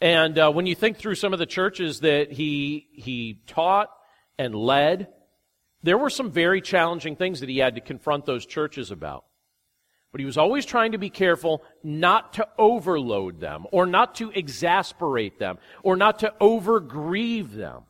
And 0.00 0.38
uh, 0.38 0.52
when 0.52 0.66
you 0.66 0.74
think 0.74 0.98
through 0.98 1.14
some 1.14 1.32
of 1.32 1.38
the 1.38 1.46
churches 1.46 2.00
that 2.00 2.30
he 2.30 2.86
he 2.92 3.40
taught 3.46 3.88
and 4.38 4.54
led, 4.54 5.08
there 5.82 5.96
were 5.96 6.10
some 6.10 6.30
very 6.30 6.60
challenging 6.60 7.16
things 7.16 7.40
that 7.40 7.48
he 7.48 7.58
had 7.58 7.76
to 7.76 7.80
confront 7.80 8.26
those 8.26 8.44
churches 8.44 8.90
about. 8.90 9.24
But 10.12 10.20
he 10.20 10.26
was 10.26 10.38
always 10.38 10.64
trying 10.64 10.92
to 10.92 10.98
be 10.98 11.10
careful 11.10 11.62
not 11.82 12.34
to 12.34 12.48
overload 12.58 13.40
them, 13.40 13.66
or 13.72 13.86
not 13.86 14.14
to 14.16 14.30
exasperate 14.30 15.38
them, 15.38 15.58
or 15.82 15.96
not 15.96 16.20
to 16.20 16.32
overgrieve 16.40 17.52
them. 17.52 17.82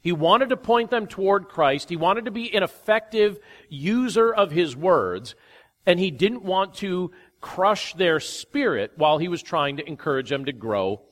He 0.00 0.12
wanted 0.12 0.50
to 0.50 0.56
point 0.56 0.90
them 0.90 1.06
toward 1.06 1.48
Christ. 1.48 1.88
He 1.88 1.96
wanted 1.96 2.26
to 2.26 2.30
be 2.30 2.54
an 2.54 2.62
effective 2.62 3.38
user 3.68 4.32
of 4.32 4.52
his 4.52 4.76
words, 4.76 5.34
and 5.84 5.98
he 5.98 6.10
didn't 6.10 6.44
want 6.44 6.74
to 6.74 7.10
crush 7.40 7.94
their 7.94 8.20
spirit 8.20 8.92
while 8.96 9.18
he 9.18 9.28
was 9.28 9.42
trying 9.42 9.76
to 9.76 9.86
encourage 9.86 10.30
them 10.30 10.44
to 10.44 10.52
grow 10.52 11.02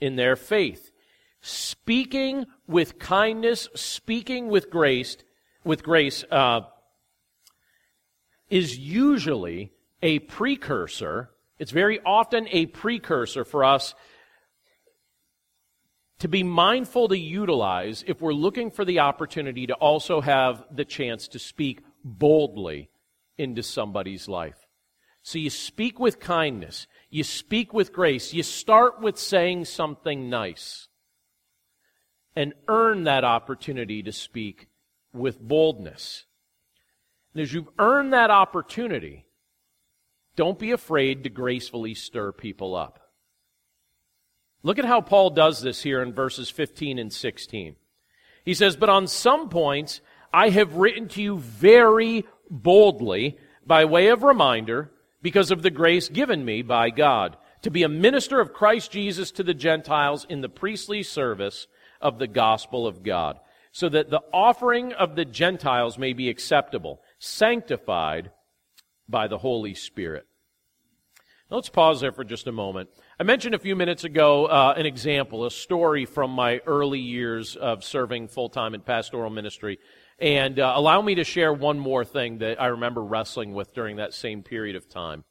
in 0.00 0.16
their 0.16 0.36
faith. 0.36 0.90
Speaking 1.40 2.46
with 2.66 2.98
kindness, 2.98 3.68
speaking 3.74 4.48
with 4.48 4.70
grace, 4.70 5.16
with 5.64 5.82
grace, 5.82 6.24
uh, 6.30 6.62
is 8.48 8.78
usually 8.78 9.72
a 10.02 10.20
precursor. 10.20 11.30
It's 11.58 11.70
very 11.70 12.00
often 12.04 12.48
a 12.50 12.66
precursor 12.66 13.44
for 13.44 13.64
us 13.64 13.94
to 16.20 16.28
be 16.28 16.42
mindful 16.42 17.08
to 17.08 17.18
utilize 17.18 18.04
if 18.06 18.20
we're 18.20 18.32
looking 18.32 18.70
for 18.70 18.84
the 18.84 19.00
opportunity 19.00 19.66
to 19.66 19.74
also 19.74 20.20
have 20.20 20.64
the 20.70 20.84
chance 20.84 21.28
to 21.28 21.38
speak 21.38 21.82
boldly 22.02 22.88
into 23.36 23.62
somebody's 23.62 24.28
life. 24.28 24.63
So 25.24 25.38
you 25.38 25.48
speak 25.48 25.98
with 25.98 26.20
kindness. 26.20 26.86
You 27.08 27.24
speak 27.24 27.72
with 27.72 27.94
grace. 27.94 28.34
You 28.34 28.42
start 28.42 29.00
with 29.00 29.18
saying 29.18 29.64
something 29.64 30.28
nice 30.28 30.88
and 32.36 32.52
earn 32.68 33.04
that 33.04 33.24
opportunity 33.24 34.02
to 34.02 34.12
speak 34.12 34.68
with 35.14 35.40
boldness. 35.40 36.26
And 37.32 37.42
as 37.42 37.54
you've 37.54 37.70
earned 37.78 38.12
that 38.12 38.30
opportunity, 38.30 39.24
don't 40.36 40.58
be 40.58 40.72
afraid 40.72 41.24
to 41.24 41.30
gracefully 41.30 41.94
stir 41.94 42.30
people 42.30 42.76
up. 42.76 43.00
Look 44.62 44.78
at 44.78 44.84
how 44.84 45.00
Paul 45.00 45.30
does 45.30 45.62
this 45.62 45.82
here 45.82 46.02
in 46.02 46.12
verses 46.12 46.50
15 46.50 46.98
and 46.98 47.10
16. 47.10 47.76
He 48.44 48.52
says, 48.52 48.76
But 48.76 48.90
on 48.90 49.06
some 49.06 49.48
points, 49.48 50.02
I 50.34 50.50
have 50.50 50.76
written 50.76 51.08
to 51.08 51.22
you 51.22 51.38
very 51.38 52.26
boldly 52.50 53.38
by 53.66 53.86
way 53.86 54.08
of 54.08 54.22
reminder 54.22 54.90
because 55.24 55.50
of 55.50 55.62
the 55.62 55.70
grace 55.70 56.10
given 56.10 56.44
me 56.44 56.60
by 56.60 56.90
God 56.90 57.38
to 57.62 57.70
be 57.70 57.82
a 57.82 57.88
minister 57.88 58.40
of 58.40 58.52
Christ 58.52 58.92
Jesus 58.92 59.30
to 59.32 59.42
the 59.42 59.54
Gentiles 59.54 60.26
in 60.28 60.42
the 60.42 60.50
priestly 60.50 61.02
service 61.02 61.66
of 61.98 62.18
the 62.18 62.26
gospel 62.26 62.86
of 62.86 63.02
God, 63.02 63.40
so 63.72 63.88
that 63.88 64.10
the 64.10 64.20
offering 64.34 64.92
of 64.92 65.16
the 65.16 65.24
Gentiles 65.24 65.96
may 65.96 66.12
be 66.12 66.28
acceptable, 66.28 67.00
sanctified 67.18 68.32
by 69.08 69.26
the 69.26 69.38
Holy 69.38 69.72
Spirit. 69.72 70.26
Now 71.50 71.56
let's 71.56 71.70
pause 71.70 72.02
there 72.02 72.12
for 72.12 72.24
just 72.24 72.46
a 72.46 72.52
moment. 72.52 72.90
I 73.18 73.22
mentioned 73.22 73.54
a 73.54 73.58
few 73.58 73.76
minutes 73.76 74.04
ago 74.04 74.44
uh, 74.44 74.74
an 74.76 74.84
example, 74.84 75.46
a 75.46 75.50
story 75.50 76.04
from 76.04 76.32
my 76.32 76.58
early 76.66 77.00
years 77.00 77.56
of 77.56 77.82
serving 77.82 78.28
full 78.28 78.50
time 78.50 78.74
in 78.74 78.82
pastoral 78.82 79.30
ministry. 79.30 79.78
And 80.18 80.60
uh, 80.60 80.72
allow 80.76 81.02
me 81.02 81.16
to 81.16 81.24
share 81.24 81.52
one 81.52 81.78
more 81.78 82.04
thing 82.04 82.38
that 82.38 82.60
I 82.60 82.66
remember 82.66 83.02
wrestling 83.02 83.52
with 83.52 83.74
during 83.74 83.96
that 83.96 84.14
same 84.14 84.42
period 84.42 84.76
of 84.76 84.88
time. 84.88 85.24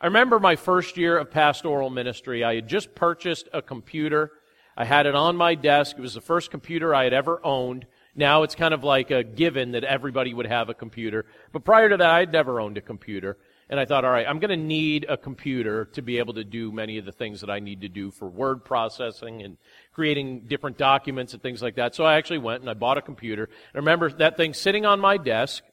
I 0.00 0.06
remember 0.06 0.38
my 0.38 0.56
first 0.56 0.96
year 0.96 1.18
of 1.18 1.30
pastoral 1.30 1.90
ministry. 1.90 2.44
I 2.44 2.56
had 2.56 2.68
just 2.68 2.94
purchased 2.94 3.48
a 3.52 3.62
computer. 3.62 4.30
I 4.76 4.84
had 4.84 5.06
it 5.06 5.14
on 5.14 5.34
my 5.34 5.54
desk. 5.56 5.96
It 5.98 6.02
was 6.02 6.14
the 6.14 6.20
first 6.20 6.50
computer 6.50 6.94
I 6.94 7.04
had 7.04 7.12
ever 7.12 7.44
owned. 7.44 7.86
Now 8.14 8.42
it's 8.42 8.54
kind 8.54 8.74
of 8.74 8.84
like 8.84 9.10
a 9.10 9.24
given 9.24 9.72
that 9.72 9.82
everybody 9.82 10.34
would 10.34 10.46
have 10.46 10.68
a 10.68 10.74
computer. 10.74 11.26
But 11.52 11.64
prior 11.64 11.88
to 11.88 11.96
that, 11.96 12.10
I 12.10 12.20
had 12.20 12.32
never 12.32 12.60
owned 12.60 12.78
a 12.78 12.80
computer. 12.80 13.38
And 13.70 13.78
I 13.78 13.84
thought, 13.84 14.04
all 14.04 14.10
right, 14.10 14.26
I'm 14.26 14.38
going 14.38 14.50
to 14.50 14.56
need 14.56 15.04
a 15.08 15.16
computer 15.16 15.86
to 15.86 16.00
be 16.00 16.18
able 16.18 16.34
to 16.34 16.44
do 16.44 16.72
many 16.72 16.98
of 16.98 17.04
the 17.04 17.12
things 17.12 17.40
that 17.40 17.50
I 17.50 17.58
need 17.58 17.82
to 17.82 17.88
do 17.88 18.10
for 18.10 18.28
word 18.28 18.64
processing 18.64 19.42
and 19.42 19.58
creating 19.98 20.42
different 20.46 20.78
documents 20.78 21.32
and 21.32 21.42
things 21.42 21.60
like 21.60 21.74
that. 21.74 21.92
So 21.92 22.04
I 22.04 22.18
actually 22.18 22.38
went 22.38 22.60
and 22.60 22.70
I 22.70 22.74
bought 22.74 22.98
a 22.98 23.02
computer. 23.02 23.48
I 23.74 23.78
remember 23.78 24.08
that 24.08 24.36
thing 24.36 24.54
sitting 24.54 24.86
on 24.86 25.00
my 25.00 25.16
desk. 25.16 25.64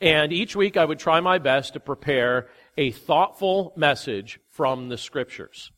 And 0.00 0.32
each 0.32 0.56
week 0.56 0.78
I 0.78 0.86
would 0.86 0.98
try 0.98 1.20
my 1.20 1.36
best 1.36 1.74
to 1.74 1.80
prepare 1.80 2.48
a 2.78 2.90
thoughtful 2.90 3.74
message 3.76 4.40
from 4.48 4.88
the 4.88 4.96
scriptures. 4.96 5.70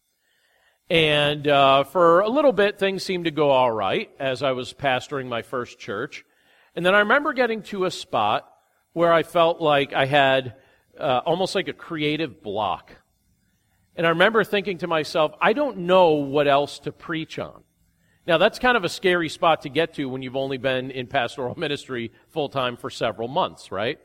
And 0.89 1.49
uh, 1.49 1.83
for 1.83 2.21
a 2.21 2.29
little 2.29 2.53
bit, 2.53 2.79
things 2.79 3.03
seemed 3.03 3.25
to 3.25 3.33
go 3.33 3.51
all 3.51 3.73
right 3.73 4.09
as 4.21 4.45
I 4.45 4.53
was 4.53 4.73
pastoring 4.73 5.27
my 5.27 5.43
first 5.43 5.81
church. 5.81 6.25
And 6.77 6.87
then 6.87 6.95
I 6.95 7.01
remember 7.01 7.33
getting 7.33 7.63
to 7.65 7.87
a 7.87 7.91
spot 7.91 8.49
where 8.93 9.13
I 9.13 9.25
felt 9.25 9.61
like 9.61 9.93
I 9.93 10.07
had 10.07 10.55
uh, 10.97 11.23
almost 11.27 11.57
like 11.57 11.67
a 11.67 11.73
creative 11.73 12.41
block. 12.41 12.93
And 14.01 14.07
I 14.07 14.11
remember 14.13 14.45
thinking 14.45 14.79
to 14.79 14.87
myself, 14.87 15.35
I 15.43 15.53
don't 15.53 15.81
know 15.81 16.13
what 16.13 16.49
else 16.49 16.79
to 16.79 16.91
preach 16.91 17.39
on. 17.39 17.65
Now, 18.27 18.39
that's 18.39 18.59
kind 18.59 18.79
of 18.79 18.83
a 18.83 18.89
scary 18.89 19.29
spot 19.29 19.61
to 19.61 19.69
get 19.69 19.93
to 19.97 20.07
when 20.07 20.23
you've 20.23 20.37
only 20.37 20.57
been 20.57 20.91
in 20.91 21.07
pastoral 21.07 21.55
ministry 21.59 22.11
full 22.29 22.49
time 22.49 22.79
for 22.79 22.89
several 22.89 23.29
months, 23.29 23.71
right? 23.71 23.99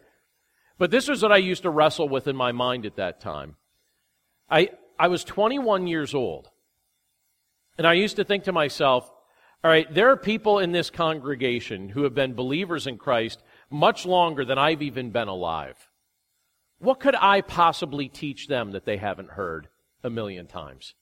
But 0.78 0.92
this 0.92 1.08
was 1.08 1.24
what 1.24 1.32
I 1.32 1.38
used 1.38 1.64
to 1.64 1.70
wrestle 1.70 2.10
with 2.10 2.28
in 2.28 2.36
my 2.36 2.52
mind 2.52 2.86
at 2.86 2.98
that 2.98 3.22
time. 3.22 3.56
I, 4.50 4.72
I 5.00 5.08
was 5.08 5.24
21 5.24 5.88
years 5.88 6.14
old. 6.14 6.50
And 7.78 7.88
I 7.88 7.94
used 7.94 8.18
to 8.18 8.26
think 8.26 8.44
to 8.44 8.52
myself, 8.52 9.10
all 9.64 9.72
right, 9.72 9.88
there 9.94 10.10
are 10.10 10.18
people 10.18 10.60
in 10.60 10.74
this 10.74 10.90
congregation 10.90 11.88
who 11.88 12.04
have 12.04 12.14
been 12.14 12.34
believers 12.34 12.86
in 12.86 12.98
Christ 12.98 13.42
much 13.70 14.06
longer 14.06 14.44
than 14.44 14.58
I've 14.58 14.82
even 14.82 15.12
been 15.12 15.30
alive. 15.30 15.78
What 16.80 17.00
could 17.00 17.16
I 17.16 17.40
possibly 17.40 18.10
teach 18.10 18.50
them 18.50 18.72
that 18.72 18.84
they 18.84 18.98
haven't 18.98 19.30
heard 19.30 19.70
a 20.06 20.10
million 20.10 20.48
times? 20.48 20.94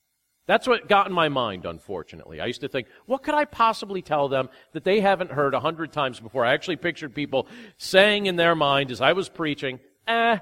That's 0.46 0.66
what 0.66 0.88
got 0.88 1.06
in 1.06 1.12
my 1.12 1.30
mind, 1.30 1.64
unfortunately. 1.64 2.40
I 2.40 2.46
used 2.46 2.60
to 2.60 2.68
think, 2.68 2.88
what 3.06 3.22
could 3.22 3.34
I 3.34 3.46
possibly 3.46 4.02
tell 4.02 4.28
them 4.28 4.50
that 4.72 4.84
they 4.84 5.00
haven't 5.00 5.30
heard 5.30 5.54
a 5.54 5.60
hundred 5.60 5.92
times 5.92 6.20
before? 6.20 6.44
I 6.44 6.52
actually 6.52 6.76
pictured 6.76 7.14
people 7.14 7.46
saying 7.78 8.26
in 8.26 8.36
their 8.36 8.54
mind 8.54 8.90
as 8.90 9.00
I 9.00 9.14
was 9.14 9.28
preaching, 9.30 9.80
eh, 10.06 10.38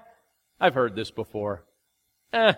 I've 0.58 0.74
heard 0.74 0.96
this 0.96 1.12
before. 1.12 1.64
Eh, 2.32 2.54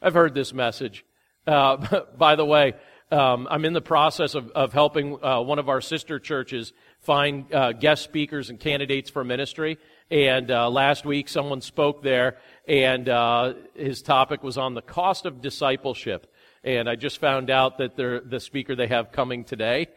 I've 0.00 0.14
heard 0.14 0.34
this 0.34 0.54
message. 0.54 1.04
Uh, 1.46 1.76
by 2.16 2.36
the 2.36 2.44
way, 2.44 2.74
um, 3.10 3.46
I'm 3.50 3.64
in 3.64 3.74
the 3.74 3.82
process 3.82 4.34
of, 4.34 4.50
of 4.50 4.72
helping 4.72 5.22
uh, 5.22 5.40
one 5.42 5.58
of 5.58 5.68
our 5.68 5.82
sister 5.82 6.18
churches 6.18 6.72
find 7.00 7.52
uh, 7.54 7.72
guest 7.72 8.02
speakers 8.02 8.48
and 8.48 8.58
candidates 8.58 9.10
for 9.10 9.22
ministry. 9.24 9.78
And 10.10 10.50
uh, 10.50 10.70
last 10.70 11.04
week, 11.04 11.28
someone 11.28 11.60
spoke 11.60 12.02
there, 12.02 12.38
and 12.68 13.08
uh, 13.08 13.54
his 13.74 14.02
topic 14.02 14.42
was 14.42 14.56
on 14.56 14.74
the 14.74 14.82
cost 14.82 15.26
of 15.26 15.40
discipleship. 15.40 16.32
And 16.62 16.88
I 16.88 16.96
just 16.96 17.18
found 17.18 17.50
out 17.50 17.78
that 17.78 17.96
the 17.96 18.40
speaker 18.40 18.76
they 18.76 18.88
have 18.88 19.12
coming 19.12 19.44
today 19.44 19.88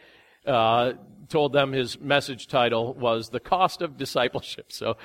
uh, 0.46 0.94
told 1.30 1.54
them 1.54 1.72
his 1.72 2.00
message 2.00 2.48
title 2.48 2.94
was 2.94 3.30
The 3.30 3.40
Cost 3.40 3.82
of 3.82 3.98
Discipleship. 3.98 4.72
So, 4.80 4.98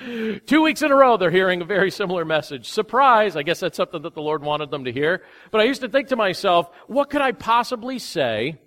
two 0.45 0.61
weeks 0.61 0.81
in 0.81 0.91
a 0.91 0.95
row, 0.95 1.17
they're 1.17 1.31
hearing 1.31 1.61
a 1.61 1.65
very 1.65 1.91
similar 1.91 2.23
message. 2.23 2.69
Surprise! 2.69 3.35
I 3.35 3.43
guess 3.43 3.59
that's 3.59 3.77
something 3.77 4.03
that 4.03 4.13
the 4.13 4.21
Lord 4.21 4.41
wanted 4.41 4.71
them 4.71 4.85
to 4.85 4.91
hear. 4.91 5.23
But 5.51 5.61
I 5.61 5.65
used 5.65 5.81
to 5.81 5.89
think 5.89 6.09
to 6.09 6.15
myself, 6.15 6.69
what 6.87 7.09
could 7.09 7.21
I 7.21 7.33
possibly 7.33 7.99
say 7.99 8.59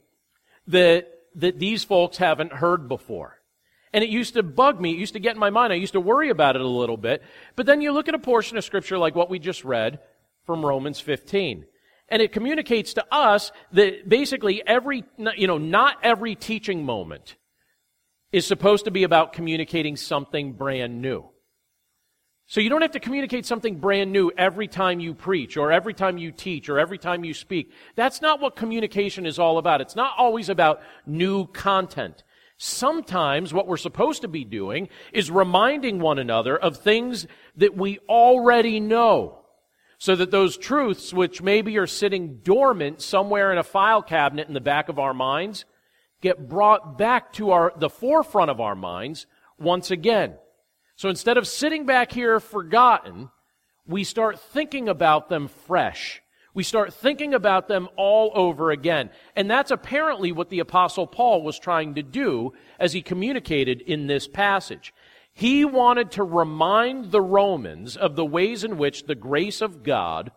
that, 0.66 1.09
that 1.37 1.59
these 1.59 1.85
folks 1.85 2.18
haven't 2.18 2.53
heard 2.53 2.88
before? 2.88 3.38
And 3.92 4.05
it 4.05 4.11
used 4.11 4.35
to 4.35 4.42
bug 4.42 4.81
me. 4.81 4.92
It 4.92 4.98
used 4.98 5.14
to 5.14 5.20
get 5.20 5.35
in 5.35 5.40
my 5.40 5.51
mind. 5.51 5.72
I 5.72 5.77
used 5.77 5.94
to 5.94 6.01
worry 6.01 6.29
about 6.31 6.57
it 6.57 6.62
a 6.62 6.68
little 6.68 6.96
bit. 6.96 7.22
But 7.57 7.66
then 7.66 7.81
you 7.81 7.92
look 7.92 8.09
at 8.09 8.14
a 8.14 8.18
portion 8.18 8.59
of 8.59 8.64
scripture 8.64 8.98
like 8.98 9.14
what 9.14 9.31
we 9.31 9.38
just 9.38 9.64
read 9.64 10.01
from 10.44 10.64
Romans 10.64 11.01
15. 11.01 11.64
And 12.11 12.22
it 12.22 12.33
communicates 12.33 12.94
to 12.94 13.05
us 13.12 13.53
that 13.72 14.09
basically 14.09 14.66
every, 14.66 15.05
you 15.37 15.46
know, 15.46 15.59
not 15.59 15.98
every 16.03 16.35
teaching 16.35 16.85
moment 16.85 17.37
is 18.33 18.46
supposed 18.46 18.85
to 18.87 18.90
be 18.90 19.05
about 19.05 19.33
communicating 19.33 19.96
something 19.96 20.53
brand 20.53 21.01
new. 21.01 21.29
So 22.46 22.62
you 22.62 22.70
don't 22.70 22.81
have 22.81 22.92
to 22.92 23.01
communicate 23.01 23.44
something 23.44 23.77
brand 23.77 24.11
new 24.11 24.33
every 24.37 24.68
time 24.68 25.01
you 25.01 25.12
preach 25.12 25.59
or 25.59 25.70
every 25.70 25.92
time 25.92 26.16
you 26.16 26.33
teach 26.33 26.70
or 26.70 26.79
every 26.79 26.96
time 26.96 27.22
you 27.22 27.35
speak. 27.35 27.72
That's 27.94 28.22
not 28.22 28.40
what 28.40 28.57
communication 28.57 29.27
is 29.27 29.38
all 29.38 29.59
about. 29.59 29.83
It's 29.83 29.94
not 29.94 30.14
always 30.16 30.48
about 30.48 30.81
new 31.05 31.46
content. 31.48 32.24
Sometimes 32.59 33.55
what 33.55 33.68
we're 33.68 33.77
supposed 33.77 34.23
to 34.23 34.29
be 34.29 34.44
doing 34.44 34.88
is 35.12 35.31
reminding 35.31 36.01
one 36.01 36.18
another 36.18 36.59
of 36.59 36.77
things 36.77 37.27
that 37.57 37.77
we 37.77 38.01
already 38.09 38.81
know 38.81 39.38
so 39.99 40.16
that 40.16 40.33
those 40.33 40.57
truths, 40.57 41.12
which 41.12 41.40
maybe 41.40 41.79
are 41.79 41.87
sitting 41.87 42.40
dormant 42.42 43.01
somewhere 43.01 43.53
in 43.53 43.59
a 43.59 43.64
file 43.64 44.03
cabinet 44.03 44.49
in 44.49 44.55
the 44.55 44.61
back 44.61 44.88
of 44.88 44.99
our 44.99 45.14
minds, 45.14 45.64
get 46.21 46.49
brought 46.49 46.99
back 46.99 47.33
to 47.33 47.53
our, 47.53 47.73
the 47.77 47.88
forefront 47.88 48.51
of 48.51 48.61
our 48.61 48.77
minds 48.77 49.27
once 49.59 49.92
again. 49.92 50.35
So 50.97 51.09
instead 51.09 51.37
of 51.37 51.47
sitting 51.47 51.87
back 51.87 52.11
here 52.11 52.40
forgotten, 52.40 53.31
we 53.87 54.03
start 54.03 54.40
thinking 54.40 54.88
about 54.88 55.29
them 55.29 55.47
fresh. 55.47 56.23
We 56.59 56.64
start 56.64 56.92
thinking 56.92 57.35
about 57.35 57.68
them 57.68 57.88
all 57.94 58.33
over 58.35 58.73
again. 58.73 59.11
And 59.37 59.49
that's 59.49 59.71
apparently 59.71 60.33
what 60.33 60.49
the 60.49 60.59
apostle 60.59 61.07
Paul 61.07 61.44
was 61.44 61.57
trying 61.57 61.94
to 61.94 62.03
do 62.03 62.53
as 62.81 62.92
he 62.92 63.01
communicated 63.01 63.81
in 63.81 64.09
this 64.09 64.27
passage. 64.27 64.92
He 65.33 65.64
wanted 65.64 66.11
to 66.11 66.25
remind 66.25 67.12
the 67.12 67.21
Romans 67.21 67.97
of 67.97 68.16
the 68.16 68.25
ways 68.25 68.64
in 68.64 68.77
which 68.77 69.07
the 69.07 69.14
grace 69.14 69.61
of 69.61 69.85
God 69.85 70.33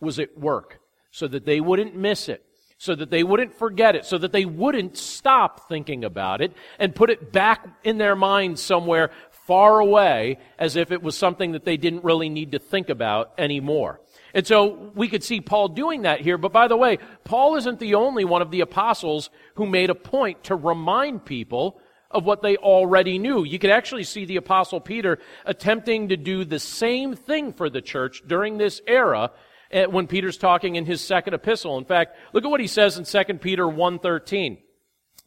was 0.00 0.18
at 0.18 0.38
work 0.38 0.80
so 1.10 1.28
that 1.28 1.44
they 1.44 1.60
wouldn't 1.60 1.94
miss 1.94 2.30
it, 2.30 2.42
so 2.78 2.94
that 2.94 3.10
they 3.10 3.22
wouldn't 3.22 3.54
forget 3.54 3.94
it, 3.94 4.06
so 4.06 4.16
that 4.16 4.32
they 4.32 4.46
wouldn't 4.46 4.96
stop 4.96 5.68
thinking 5.68 6.04
about 6.04 6.40
it 6.40 6.54
and 6.78 6.94
put 6.94 7.10
it 7.10 7.32
back 7.32 7.68
in 7.84 7.98
their 7.98 8.16
minds 8.16 8.62
somewhere 8.62 9.10
far 9.46 9.78
away 9.78 10.38
as 10.58 10.74
if 10.74 10.90
it 10.90 11.02
was 11.02 11.18
something 11.18 11.52
that 11.52 11.66
they 11.66 11.76
didn't 11.76 12.02
really 12.02 12.30
need 12.30 12.52
to 12.52 12.58
think 12.58 12.88
about 12.88 13.34
anymore. 13.36 14.00
And 14.36 14.46
so 14.46 14.92
we 14.94 15.08
could 15.08 15.24
see 15.24 15.40
Paul 15.40 15.68
doing 15.68 16.02
that 16.02 16.20
here. 16.20 16.36
But 16.36 16.52
by 16.52 16.68
the 16.68 16.76
way, 16.76 16.98
Paul 17.24 17.56
isn't 17.56 17.80
the 17.80 17.94
only 17.94 18.26
one 18.26 18.42
of 18.42 18.50
the 18.50 18.60
apostles 18.60 19.30
who 19.54 19.64
made 19.64 19.88
a 19.88 19.94
point 19.94 20.44
to 20.44 20.54
remind 20.54 21.24
people 21.24 21.80
of 22.10 22.26
what 22.26 22.42
they 22.42 22.58
already 22.58 23.18
knew. 23.18 23.44
You 23.44 23.58
could 23.58 23.70
actually 23.70 24.04
see 24.04 24.26
the 24.26 24.36
apostle 24.36 24.78
Peter 24.78 25.20
attempting 25.46 26.10
to 26.10 26.18
do 26.18 26.44
the 26.44 26.58
same 26.58 27.16
thing 27.16 27.54
for 27.54 27.70
the 27.70 27.80
church 27.80 28.24
during 28.26 28.58
this 28.58 28.82
era 28.86 29.30
eh, 29.70 29.86
when 29.86 30.06
Peter's 30.06 30.36
talking 30.36 30.76
in 30.76 30.84
his 30.84 31.00
second 31.00 31.32
epistle. 31.32 31.78
In 31.78 31.86
fact, 31.86 32.14
look 32.34 32.44
at 32.44 32.50
what 32.50 32.60
he 32.60 32.66
says 32.66 32.98
in 32.98 33.06
2 33.06 33.40
Peter 33.40 33.66
1:13. 33.66 34.58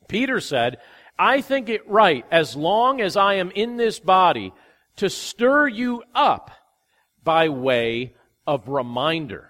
Peter 0.08 0.40
said, 0.40 0.78
"I 1.18 1.42
think 1.42 1.68
it 1.68 1.90
right 1.90 2.28
as 2.30 2.56
long 2.56 3.02
as 3.02 3.18
I 3.18 3.34
am 3.36 3.50
in 3.56 3.78
this 3.78 4.00
body 4.00 4.54
to 4.98 5.10
stir 5.10 5.68
you 5.68 6.04
up 6.14 6.52
by 7.24 7.50
way 7.50 8.14
of 8.50 8.68
reminder." 8.68 9.50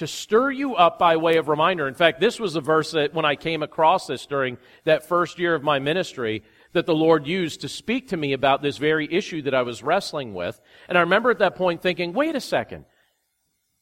to 0.00 0.06
stir 0.06 0.50
you 0.50 0.76
up 0.76 0.98
by 0.98 1.14
way 1.18 1.36
of 1.36 1.48
reminder. 1.48 1.86
In 1.86 1.92
fact, 1.92 2.20
this 2.20 2.40
was 2.40 2.54
the 2.54 2.60
verse 2.62 2.92
that 2.92 3.12
when 3.12 3.26
I 3.26 3.36
came 3.36 3.62
across 3.62 4.06
this 4.06 4.24
during 4.24 4.56
that 4.84 5.06
first 5.06 5.38
year 5.38 5.54
of 5.54 5.62
my 5.62 5.78
ministry, 5.78 6.42
that 6.72 6.86
the 6.86 6.94
Lord 6.94 7.26
used 7.26 7.60
to 7.60 7.68
speak 7.68 8.08
to 8.08 8.16
me 8.16 8.32
about 8.32 8.62
this 8.62 8.78
very 8.78 9.12
issue 9.12 9.42
that 9.42 9.54
I 9.54 9.60
was 9.60 9.82
wrestling 9.82 10.32
with. 10.32 10.58
And 10.88 10.96
I 10.96 11.02
remember 11.02 11.30
at 11.30 11.40
that 11.40 11.54
point 11.54 11.82
thinking, 11.82 12.14
wait 12.14 12.34
a 12.34 12.40
second. 12.40 12.86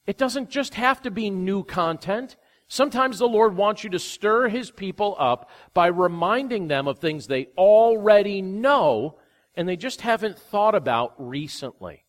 It 0.08 0.18
doesn't 0.18 0.50
just 0.50 0.74
have 0.74 1.00
to 1.02 1.12
be 1.12 1.30
new 1.30 1.62
content. 1.62 2.34
Sometimes 2.66 3.20
the 3.20 3.28
Lord 3.28 3.56
wants 3.56 3.84
you 3.84 3.90
to 3.90 4.00
stir 4.00 4.48
his 4.48 4.72
people 4.72 5.14
up 5.20 5.48
by 5.72 5.86
reminding 5.86 6.66
them 6.66 6.88
of 6.88 6.98
things 6.98 7.28
they 7.28 7.46
already 7.56 8.42
know 8.42 9.20
and 9.54 9.68
they 9.68 9.76
just 9.76 10.00
haven't 10.00 10.36
thought 10.36 10.74
about 10.74 11.14
recently. 11.16 12.04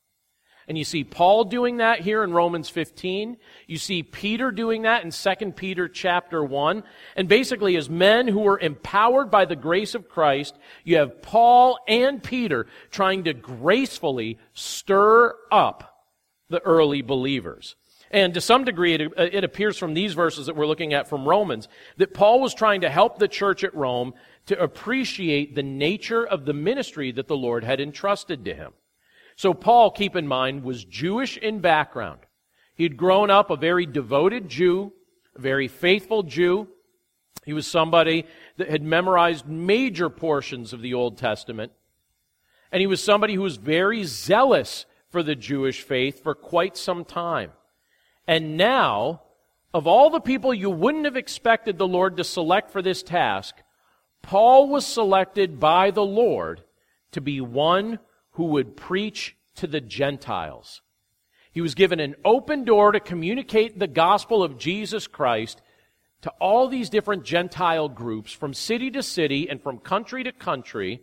And 0.69 0.77
you 0.77 0.83
see 0.83 1.03
Paul 1.03 1.45
doing 1.45 1.77
that 1.77 2.01
here 2.01 2.23
in 2.23 2.31
Romans 2.31 2.69
15. 2.69 3.37
You 3.65 3.77
see 3.79 4.03
Peter 4.03 4.51
doing 4.51 4.83
that 4.83 5.03
in 5.03 5.09
2 5.09 5.51
Peter 5.53 5.89
chapter 5.89 6.43
1. 6.43 6.83
And 7.15 7.27
basically, 7.27 7.75
as 7.75 7.89
men 7.89 8.27
who 8.27 8.41
were 8.41 8.59
empowered 8.59 9.31
by 9.31 9.45
the 9.45 9.55
grace 9.55 9.95
of 9.95 10.07
Christ, 10.07 10.55
you 10.83 10.97
have 10.97 11.23
Paul 11.23 11.79
and 11.87 12.21
Peter 12.21 12.67
trying 12.91 13.23
to 13.23 13.33
gracefully 13.33 14.37
stir 14.53 15.35
up 15.51 16.05
the 16.49 16.61
early 16.61 17.01
believers. 17.01 17.75
And 18.11 18.35
to 18.35 18.41
some 18.41 18.63
degree, 18.63 18.93
it, 18.93 19.01
uh, 19.01 19.23
it, 19.31 19.43
appears 19.43 19.75
from 19.75 19.95
these 19.95 20.13
verses 20.13 20.45
that 20.45 20.55
we're 20.55 20.67
looking 20.67 20.93
at 20.93 21.09
from 21.09 21.27
Romans 21.27 21.67
that 21.97 22.13
Paul 22.13 22.41
was 22.41 22.53
trying 22.53 22.81
to 22.81 22.89
help 22.91 23.17
the 23.17 23.27
church 23.27 23.63
at 23.63 23.73
Rome 23.73 24.13
to 24.45 24.59
appreciate 24.59 25.55
the 25.55 25.63
nature 25.63 26.25
of 26.25 26.45
the 26.45 26.53
ministry 26.53 27.11
that 27.13 27.27
the 27.27 27.37
Lord 27.37 27.63
had 27.63 27.79
entrusted 27.79 28.45
to 28.45 28.53
him. 28.53 28.73
So 29.39 29.53
Paul, 29.53 29.91
keep 29.91 30.17
in 30.17 30.27
mind, 30.27 30.65
was 30.65 30.83
Jewish 30.83 31.37
in 31.37 31.59
background. 31.59 32.19
He'd 32.75 32.97
grown 32.97 33.29
up 33.29 33.49
a 33.49 33.55
very 33.55 33.85
devoted 33.85 34.49
Jew, 34.49 34.91
a 35.33 35.39
very 35.39 35.69
faithful 35.69 36.23
Jew. 36.23 36.67
He 37.45 37.53
was 37.53 37.65
somebody 37.65 38.25
that 38.57 38.69
had 38.69 38.83
memorized 38.83 39.47
major 39.47 40.09
portions 40.09 40.73
of 40.73 40.81
the 40.81 40.93
Old 40.93 41.17
Testament. 41.17 41.71
And 42.69 42.81
he 42.81 42.87
was 42.87 43.01
somebody 43.01 43.33
who 43.35 43.41
was 43.41 43.55
very 43.55 44.03
zealous 44.03 44.85
for 45.09 45.23
the 45.23 45.35
Jewish 45.35 45.83
faith 45.83 46.21
for 46.21 46.35
quite 46.35 46.75
some 46.75 47.05
time. 47.05 47.53
And 48.27 48.57
now, 48.57 49.21
of 49.73 49.87
all 49.87 50.09
the 50.09 50.19
people 50.19 50.53
you 50.53 50.69
wouldn't 50.69 51.05
have 51.05 51.15
expected 51.15 51.77
the 51.77 51.87
Lord 51.87 52.17
to 52.17 52.25
select 52.25 52.71
for 52.71 52.81
this 52.81 53.01
task, 53.01 53.55
Paul 54.21 54.67
was 54.67 54.85
selected 54.85 55.61
by 55.61 55.91
the 55.91 56.03
Lord 56.03 56.61
to 57.13 57.21
be 57.21 57.39
one 57.39 57.99
who 58.39 58.45
would 58.45 58.77
preach 58.77 59.35
to 59.53 59.67
the 59.67 59.81
Gentiles. 59.81 60.81
He 61.51 61.59
was 61.59 61.75
given 61.75 61.99
an 61.99 62.15
open 62.23 62.63
door 62.63 62.93
to 62.93 63.01
communicate 63.01 63.77
the 63.77 63.85
gospel 63.85 64.41
of 64.41 64.57
Jesus 64.57 65.07
Christ 65.07 65.61
to 66.21 66.29
all 66.39 66.69
these 66.69 66.89
different 66.89 67.25
Gentile 67.25 67.89
groups 67.89 68.31
from 68.31 68.53
city 68.53 68.91
to 68.91 69.03
city 69.03 69.49
and 69.49 69.61
from 69.61 69.77
country 69.77 70.23
to 70.23 70.31
country. 70.31 71.01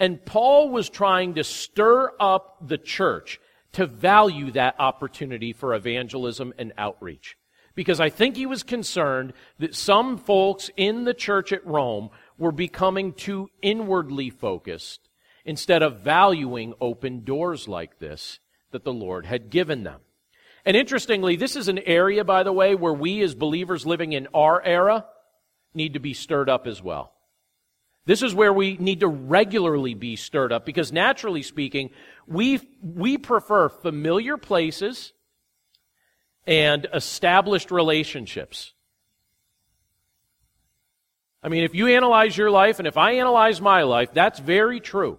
And 0.00 0.24
Paul 0.24 0.70
was 0.70 0.88
trying 0.88 1.34
to 1.34 1.44
stir 1.44 2.12
up 2.18 2.66
the 2.66 2.78
church 2.78 3.38
to 3.72 3.86
value 3.86 4.50
that 4.52 4.76
opportunity 4.78 5.52
for 5.52 5.74
evangelism 5.74 6.54
and 6.56 6.72
outreach. 6.78 7.36
Because 7.74 8.00
I 8.00 8.08
think 8.08 8.36
he 8.36 8.46
was 8.46 8.62
concerned 8.62 9.34
that 9.58 9.74
some 9.74 10.16
folks 10.16 10.70
in 10.78 11.04
the 11.04 11.12
church 11.12 11.52
at 11.52 11.66
Rome 11.66 12.08
were 12.38 12.52
becoming 12.52 13.12
too 13.12 13.50
inwardly 13.60 14.30
focused 14.30 15.07
instead 15.48 15.82
of 15.82 16.00
valuing 16.00 16.74
open 16.78 17.24
doors 17.24 17.66
like 17.66 17.98
this 17.98 18.38
that 18.70 18.84
the 18.84 18.92
Lord 18.92 19.24
had 19.24 19.48
given 19.48 19.82
them. 19.82 20.02
And 20.66 20.76
interestingly, 20.76 21.36
this 21.36 21.56
is 21.56 21.68
an 21.68 21.78
area, 21.78 22.22
by 22.22 22.42
the 22.42 22.52
way, 22.52 22.74
where 22.74 22.92
we 22.92 23.22
as 23.22 23.34
believers 23.34 23.86
living 23.86 24.12
in 24.12 24.28
our 24.34 24.62
era 24.62 25.06
need 25.72 25.94
to 25.94 26.00
be 26.00 26.12
stirred 26.12 26.50
up 26.50 26.66
as 26.66 26.82
well. 26.82 27.14
This 28.04 28.22
is 28.22 28.34
where 28.34 28.52
we 28.52 28.76
need 28.76 29.00
to 29.00 29.08
regularly 29.08 29.94
be 29.94 30.16
stirred 30.16 30.52
up 30.52 30.66
because 30.66 30.92
naturally 30.92 31.42
speaking, 31.42 31.88
we, 32.26 32.60
we 32.82 33.16
prefer 33.16 33.70
familiar 33.70 34.36
places 34.36 35.14
and 36.46 36.86
established 36.92 37.70
relationships. 37.70 38.74
I 41.42 41.48
mean, 41.48 41.64
if 41.64 41.74
you 41.74 41.86
analyze 41.86 42.36
your 42.36 42.50
life 42.50 42.80
and 42.80 42.86
if 42.86 42.98
I 42.98 43.12
analyze 43.12 43.62
my 43.62 43.84
life, 43.84 44.12
that's 44.12 44.40
very 44.40 44.80
true. 44.80 45.18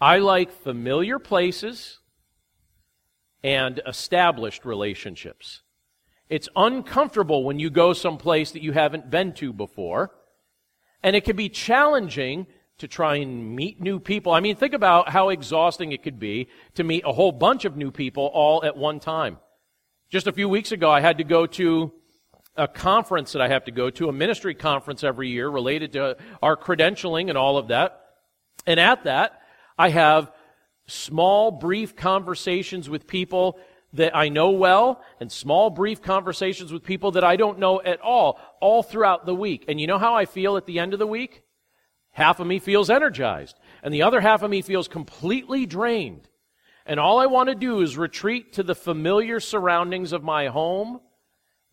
I 0.00 0.18
like 0.18 0.52
familiar 0.52 1.18
places 1.18 1.98
and 3.42 3.80
established 3.86 4.64
relationships. 4.64 5.62
It's 6.28 6.48
uncomfortable 6.54 7.44
when 7.44 7.58
you 7.58 7.70
go 7.70 7.92
someplace 7.92 8.52
that 8.52 8.62
you 8.62 8.72
haven't 8.72 9.10
been 9.10 9.32
to 9.34 9.52
before. 9.52 10.12
And 11.02 11.16
it 11.16 11.24
can 11.24 11.36
be 11.36 11.48
challenging 11.48 12.46
to 12.78 12.86
try 12.88 13.16
and 13.16 13.56
meet 13.56 13.80
new 13.80 13.98
people. 13.98 14.32
I 14.32 14.40
mean, 14.40 14.56
think 14.56 14.74
about 14.74 15.08
how 15.08 15.30
exhausting 15.30 15.92
it 15.92 16.02
could 16.02 16.18
be 16.18 16.48
to 16.74 16.84
meet 16.84 17.04
a 17.04 17.12
whole 17.12 17.32
bunch 17.32 17.64
of 17.64 17.76
new 17.76 17.90
people 17.90 18.30
all 18.32 18.64
at 18.64 18.76
one 18.76 19.00
time. 19.00 19.38
Just 20.10 20.26
a 20.26 20.32
few 20.32 20.48
weeks 20.48 20.70
ago, 20.72 20.90
I 20.90 21.00
had 21.00 21.18
to 21.18 21.24
go 21.24 21.46
to 21.46 21.92
a 22.56 22.68
conference 22.68 23.32
that 23.32 23.42
I 23.42 23.48
have 23.48 23.64
to 23.64 23.70
go 23.70 23.90
to, 23.90 24.08
a 24.08 24.12
ministry 24.12 24.54
conference 24.54 25.04
every 25.04 25.28
year 25.28 25.48
related 25.48 25.92
to 25.92 26.16
our 26.42 26.56
credentialing 26.56 27.28
and 27.28 27.38
all 27.38 27.56
of 27.56 27.68
that. 27.68 28.00
And 28.66 28.78
at 28.80 29.04
that, 29.04 29.37
I 29.78 29.90
have 29.90 30.32
small, 30.86 31.50
brief 31.50 31.94
conversations 31.94 32.90
with 32.90 33.06
people 33.06 33.58
that 33.92 34.14
I 34.14 34.28
know 34.28 34.50
well 34.50 35.02
and 35.20 35.30
small, 35.30 35.70
brief 35.70 36.02
conversations 36.02 36.72
with 36.72 36.82
people 36.82 37.12
that 37.12 37.24
I 37.24 37.36
don't 37.36 37.58
know 37.58 37.80
at 37.80 38.00
all, 38.00 38.38
all 38.60 38.82
throughout 38.82 39.24
the 39.24 39.34
week. 39.34 39.64
And 39.68 39.80
you 39.80 39.86
know 39.86 39.98
how 39.98 40.14
I 40.14 40.24
feel 40.24 40.56
at 40.56 40.66
the 40.66 40.78
end 40.78 40.92
of 40.92 40.98
the 40.98 41.06
week? 41.06 41.42
Half 42.10 42.40
of 42.40 42.46
me 42.46 42.58
feels 42.58 42.90
energized, 42.90 43.58
and 43.82 43.94
the 43.94 44.02
other 44.02 44.20
half 44.20 44.42
of 44.42 44.50
me 44.50 44.60
feels 44.60 44.88
completely 44.88 45.66
drained. 45.66 46.28
And 46.84 46.98
all 46.98 47.20
I 47.20 47.26
want 47.26 47.48
to 47.48 47.54
do 47.54 47.80
is 47.80 47.96
retreat 47.96 48.54
to 48.54 48.62
the 48.62 48.74
familiar 48.74 49.40
surroundings 49.40 50.12
of 50.12 50.24
my 50.24 50.48
home 50.48 51.00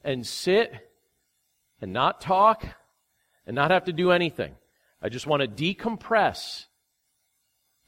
and 0.04 0.28
sit 0.28 0.72
and 1.82 1.94
not 1.94 2.22
talk 2.22 2.66
and 3.48 3.56
not 3.56 3.72
have 3.72 3.86
to 3.86 3.94
do 3.94 4.12
anything. 4.12 4.56
I 5.02 5.10
just 5.10 5.26
want 5.26 5.42
to 5.42 5.48
decompress 5.48 6.66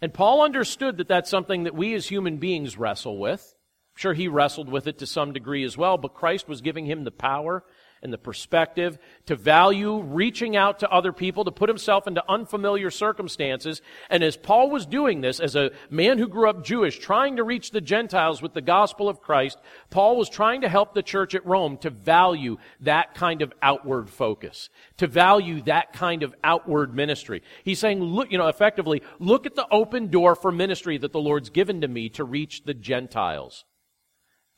and 0.01 0.13
Paul 0.13 0.43
understood 0.43 0.97
that 0.97 1.07
that's 1.07 1.29
something 1.29 1.63
that 1.63 1.75
we 1.75 1.93
as 1.93 2.07
human 2.07 2.38
beings 2.38 2.77
wrestle 2.77 3.17
with. 3.17 3.55
I'm 3.95 3.99
sure 3.99 4.13
he 4.13 4.27
wrestled 4.27 4.69
with 4.69 4.88
it 4.88 4.99
to 4.99 5.07
some 5.07 5.33
degree 5.33 5.63
as 5.63 5.77
well, 5.77 5.97
but 5.97 6.13
Christ 6.13 6.47
was 6.47 6.62
giving 6.62 6.86
him 6.86 7.03
the 7.03 7.12
power 7.12 7.63
and 8.01 8.13
the 8.13 8.17
perspective 8.17 8.97
to 9.25 9.36
value 9.36 10.01
reaching 10.01 10.55
out 10.55 10.79
to 10.79 10.89
other 10.89 11.12
people, 11.12 11.45
to 11.45 11.51
put 11.51 11.69
himself 11.69 12.07
into 12.07 12.23
unfamiliar 12.29 12.91
circumstances. 12.91 13.81
And 14.10 14.23
as 14.23 14.38
Paul 14.38 14.69
was 14.69 14.86
doing 14.86 15.21
this, 15.21 15.39
as 15.39 15.55
a 15.55 15.71
man 15.89 16.17
who 16.17 16.27
grew 16.27 16.49
up 16.49 16.63
Jewish, 16.63 16.99
trying 16.99 17.38
to 17.38 17.43
reach 17.43 17.71
the 17.71 17.81
Gentiles 17.81 18.41
with 18.41 18.53
the 18.53 18.62
gospel 18.62 19.10
of 19.10 19.21
Christ, 19.21 19.57
Paul 19.89 20.17
was 20.17 20.29
trying 20.29 20.62
to 20.62 20.69
help 20.69 20.93
the 20.93 21.03
church 21.03 21.36
at 21.36 21.45
Rome 21.45 21.77
to 21.77 21.89
value 21.89 22.57
that 22.81 23.15
kind 23.15 23.41
of 23.41 23.53
outward 23.62 24.10
focus, 24.10 24.69
to 24.97 25.07
value 25.07 25.62
that 25.63 25.93
kind 25.93 26.23
of 26.23 26.36
outward 26.43 26.93
ministry. 26.93 27.41
He's 27.63 27.79
saying, 27.79 28.01
look, 28.01 28.31
you 28.31 28.38
know, 28.38 28.47
effectively, 28.47 29.01
look 29.19 29.45
at 29.45 29.55
the 29.55 29.67
open 29.71 30.07
door 30.07 30.36
for 30.36 30.51
ministry 30.51 30.97
that 30.97 31.12
the 31.12 31.19
Lord's 31.19 31.49
given 31.49 31.81
to 31.81 31.88
me 31.88 32.10
to 32.10 32.23
reach 32.23 32.63
the 32.63 32.73
Gentiles. 32.73 33.65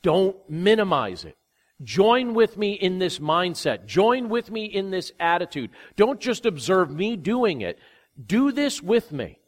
Don't 0.01 0.37
minimize 0.49 1.25
it. 1.25 1.37
Join 1.83 2.33
with 2.33 2.57
me 2.57 2.73
in 2.73 2.99
this 2.99 3.19
mindset. 3.19 3.85
Join 3.85 4.29
with 4.29 4.51
me 4.51 4.65
in 4.65 4.91
this 4.91 5.11
attitude. 5.19 5.71
Don't 5.95 6.19
just 6.19 6.45
observe 6.45 6.91
me 6.91 7.15
doing 7.15 7.61
it. 7.61 7.79
Do 8.23 8.51
this 8.51 8.81
with 8.81 9.11
me. 9.11 9.39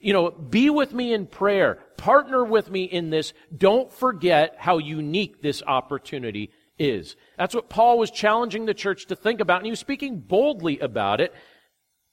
You 0.00 0.12
know, 0.12 0.30
be 0.30 0.70
with 0.70 0.92
me 0.92 1.12
in 1.12 1.26
prayer. 1.26 1.78
Partner 1.96 2.44
with 2.44 2.70
me 2.70 2.84
in 2.84 3.10
this. 3.10 3.32
Don't 3.56 3.92
forget 3.92 4.56
how 4.58 4.78
unique 4.78 5.42
this 5.42 5.62
opportunity 5.64 6.50
is. 6.78 7.14
That's 7.38 7.54
what 7.54 7.68
Paul 7.68 7.98
was 7.98 8.10
challenging 8.10 8.64
the 8.64 8.74
church 8.74 9.06
to 9.06 9.16
think 9.16 9.40
about, 9.40 9.58
and 9.58 9.66
he 9.66 9.70
was 9.70 9.78
speaking 9.78 10.18
boldly 10.18 10.78
about 10.80 11.20
it. 11.20 11.32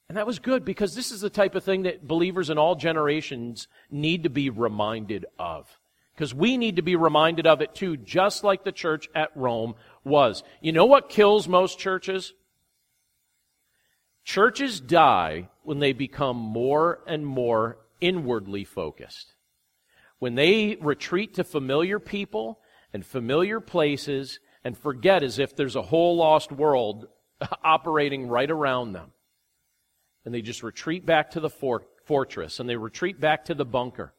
And 0.10 0.18
that 0.18 0.28
was 0.28 0.40
good 0.40 0.66
because 0.66 0.96
this 0.96 1.12
is 1.12 1.22
the 1.22 1.30
type 1.30 1.56
of 1.56 1.64
thing 1.64 1.84
that 1.84 2.08
believers 2.08 2.50
in 2.50 2.58
all 2.58 2.76
generations 2.76 3.68
need 3.90 4.24
to 4.24 4.30
be 4.30 4.50
reminded 4.50 5.26
of 5.40 5.77
because 6.18 6.34
we 6.34 6.58
need 6.58 6.78
to 6.78 6.82
be 6.82 6.96
reminded 6.96 7.46
of 7.46 7.62
it 7.62 7.76
too, 7.76 7.96
just 7.96 8.44
like 8.44 8.64
the 8.64 8.72
church 8.72 9.08
at 9.14 9.30
Rome 9.36 9.76
was. 10.04 10.42
You 10.62 10.72
know 10.72 10.86
what 10.86 11.10
kills 11.10 11.48
most 11.48 11.78
churches? 11.78 12.34
Churches 14.24 14.80
die 14.80 15.50
when 15.62 15.78
they 15.78 15.94
become 15.94 16.36
more 16.36 17.02
and 17.06 17.24
more 17.24 17.78
inwardly 18.02 18.64
focused. 18.64 19.36
When 20.18 20.34
they 20.34 20.78
retreat 20.82 21.36
to 21.36 21.44
familiar 21.44 22.00
people 22.00 22.60
and 22.92 23.06
familiar 23.06 23.60
places 23.60 24.40
and 24.64 24.76
forget 24.76 25.22
as 25.22 25.38
if 25.38 25.56
there's 25.56 25.76
a 25.76 25.84
whole 25.84 26.16
lost 26.16 26.52
world 26.52 27.08
operating 27.64 28.28
right 28.28 28.50
around 28.50 28.94
them. 28.94 29.12
And 30.26 30.34
they 30.34 30.42
just 30.42 30.64
retreat 30.64 31.06
back 31.06 31.30
to 31.32 31.40
the 31.40 31.52
fortress 32.06 32.60
and 32.60 32.68
they 32.68 32.76
retreat 32.76 33.20
back 33.20 33.46
to 33.46 33.54
the 33.54 33.66
bunker 33.66 34.16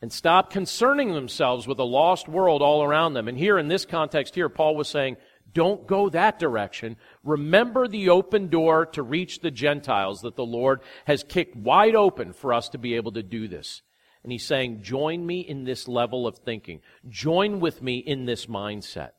and 0.00 0.12
stop 0.12 0.50
concerning 0.50 1.12
themselves 1.12 1.66
with 1.66 1.78
a 1.78 1.84
lost 1.84 2.28
world 2.28 2.62
all 2.62 2.82
around 2.82 3.14
them. 3.14 3.28
And 3.28 3.36
here 3.36 3.58
in 3.58 3.68
this 3.68 3.84
context 3.84 4.34
here, 4.34 4.48
Paul 4.48 4.76
was 4.76 4.88
saying, 4.88 5.16
don't 5.52 5.86
go 5.86 6.08
that 6.10 6.38
direction. 6.38 6.96
Remember 7.24 7.88
the 7.88 8.10
open 8.10 8.48
door 8.48 8.86
to 8.86 9.02
reach 9.02 9.40
the 9.40 9.50
Gentiles 9.50 10.20
that 10.20 10.36
the 10.36 10.44
Lord 10.44 10.80
has 11.06 11.24
kicked 11.24 11.56
wide 11.56 11.94
open 11.94 12.32
for 12.32 12.52
us 12.52 12.68
to 12.70 12.78
be 12.78 12.94
able 12.94 13.12
to 13.12 13.22
do 13.22 13.48
this. 13.48 13.82
And 14.22 14.30
he's 14.30 14.44
saying, 14.44 14.82
join 14.82 15.24
me 15.24 15.40
in 15.40 15.64
this 15.64 15.88
level 15.88 16.26
of 16.26 16.38
thinking. 16.38 16.80
Join 17.08 17.60
with 17.60 17.82
me 17.82 17.98
in 17.98 18.26
this 18.26 18.46
mindset. 18.46 19.10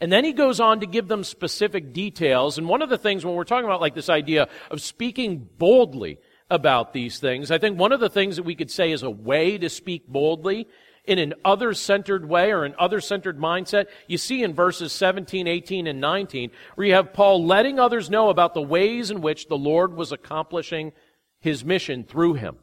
And 0.00 0.10
then 0.10 0.24
he 0.24 0.32
goes 0.32 0.60
on 0.60 0.80
to 0.80 0.86
give 0.86 1.08
them 1.08 1.24
specific 1.24 1.92
details. 1.92 2.58
And 2.58 2.68
one 2.68 2.82
of 2.82 2.88
the 2.88 2.98
things 2.98 3.24
when 3.24 3.34
we're 3.34 3.44
talking 3.44 3.66
about 3.66 3.80
like 3.80 3.94
this 3.94 4.08
idea 4.08 4.48
of 4.70 4.80
speaking 4.80 5.48
boldly 5.58 6.18
about 6.52 6.92
these 6.92 7.18
things, 7.18 7.50
I 7.50 7.58
think 7.58 7.78
one 7.78 7.92
of 7.92 8.00
the 8.00 8.10
things 8.10 8.36
that 8.36 8.44
we 8.44 8.54
could 8.54 8.70
say 8.70 8.92
is 8.92 9.02
a 9.02 9.10
way 9.10 9.58
to 9.58 9.68
speak 9.68 10.06
boldly 10.06 10.68
in 11.04 11.18
an 11.18 11.34
other 11.44 11.74
centered 11.74 12.28
way 12.28 12.52
or 12.52 12.64
an 12.64 12.74
other 12.78 13.00
centered 13.00 13.38
mindset. 13.38 13.86
You 14.06 14.18
see 14.18 14.42
in 14.42 14.54
verses 14.54 14.92
17, 14.92 15.48
18, 15.48 15.86
and 15.86 16.00
19, 16.00 16.50
where 16.74 16.86
you 16.86 16.94
have 16.94 17.12
Paul 17.12 17.44
letting 17.44 17.80
others 17.80 18.10
know 18.10 18.28
about 18.28 18.54
the 18.54 18.62
ways 18.62 19.10
in 19.10 19.20
which 19.20 19.48
the 19.48 19.58
Lord 19.58 19.96
was 19.96 20.12
accomplishing 20.12 20.92
his 21.40 21.64
mission 21.64 22.04
through 22.04 22.34
him. 22.34 22.56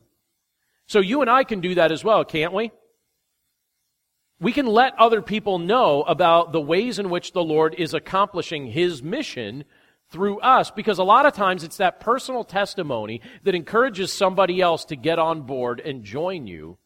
So 0.87 0.99
you 0.99 1.21
and 1.21 1.29
I 1.29 1.43
can 1.43 1.59
do 1.59 1.75
that 1.75 1.91
as 1.91 2.03
well, 2.03 2.23
can't 2.23 2.53
we? 2.53 2.71
we 4.39 4.53
can 4.53 4.65
let 4.65 4.97
other 4.97 5.21
people 5.21 5.59
know 5.59 6.03
about 6.03 6.51
the 6.51 6.61
ways 6.61 6.97
in 6.97 7.09
which 7.09 7.33
the 7.33 7.43
Lord 7.43 7.75
is 7.77 7.93
accomplishing 7.93 8.67
His 8.67 9.03
mission 9.03 9.65
through 10.09 10.39
us 10.39 10.71
because 10.71 10.97
a 10.97 11.03
lot 11.03 11.25
of 11.25 11.33
times 11.33 11.63
it's 11.63 11.77
that 11.77 11.99
personal 11.99 12.43
testimony 12.43 13.21
that 13.43 13.55
encourages 13.55 14.11
somebody 14.11 14.61
else 14.61 14.85
to 14.85 14.95
get 14.95 15.19
on 15.19 15.43
board 15.43 15.79
and 15.79 16.03
join 16.03 16.47
you 16.47 16.77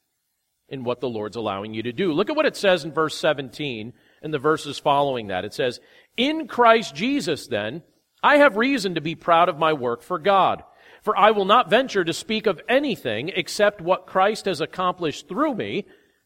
in 0.70 0.84
what 0.84 1.00
the 1.00 1.10
Lord's 1.10 1.36
allowing 1.36 1.74
you 1.74 1.84
to 1.84 1.94
do. 1.94 2.12
Look 2.12 2.30
at 2.30 2.36
what 2.36 2.46
it 2.46 2.56
says 2.56 2.84
in 2.84 2.92
verse 2.92 3.18
17 3.18 3.94
and 4.22 4.34
the 4.34 4.40
verses 4.40 4.80
following 4.80 5.28
that. 5.28 5.46
It 5.46 5.54
says, 5.54 5.80
In 6.18 6.48
Christ 6.48 6.96
Jesus, 6.96 7.48
then, 7.48 7.84
I 8.22 8.38
have 8.38 8.58
reason 8.58 8.96
to 8.96 9.02
be 9.02 9.16
proud 9.16 9.50
of 9.50 9.60
my 9.60 9.74
work 9.74 10.02
for 10.02 10.18
God. 10.18 10.64
For 11.02 11.18
I 11.18 11.32
will 11.32 11.46
not 11.46 11.70
venture 11.70 12.06
to 12.06 12.14
speak 12.14 12.48
of 12.48 12.62
anything 12.70 13.30
except 13.36 13.82
what 13.82 14.08
Christ 14.08 14.46
has 14.46 14.62
accomplished 14.62 15.28
through 15.28 15.54
me 15.56 15.86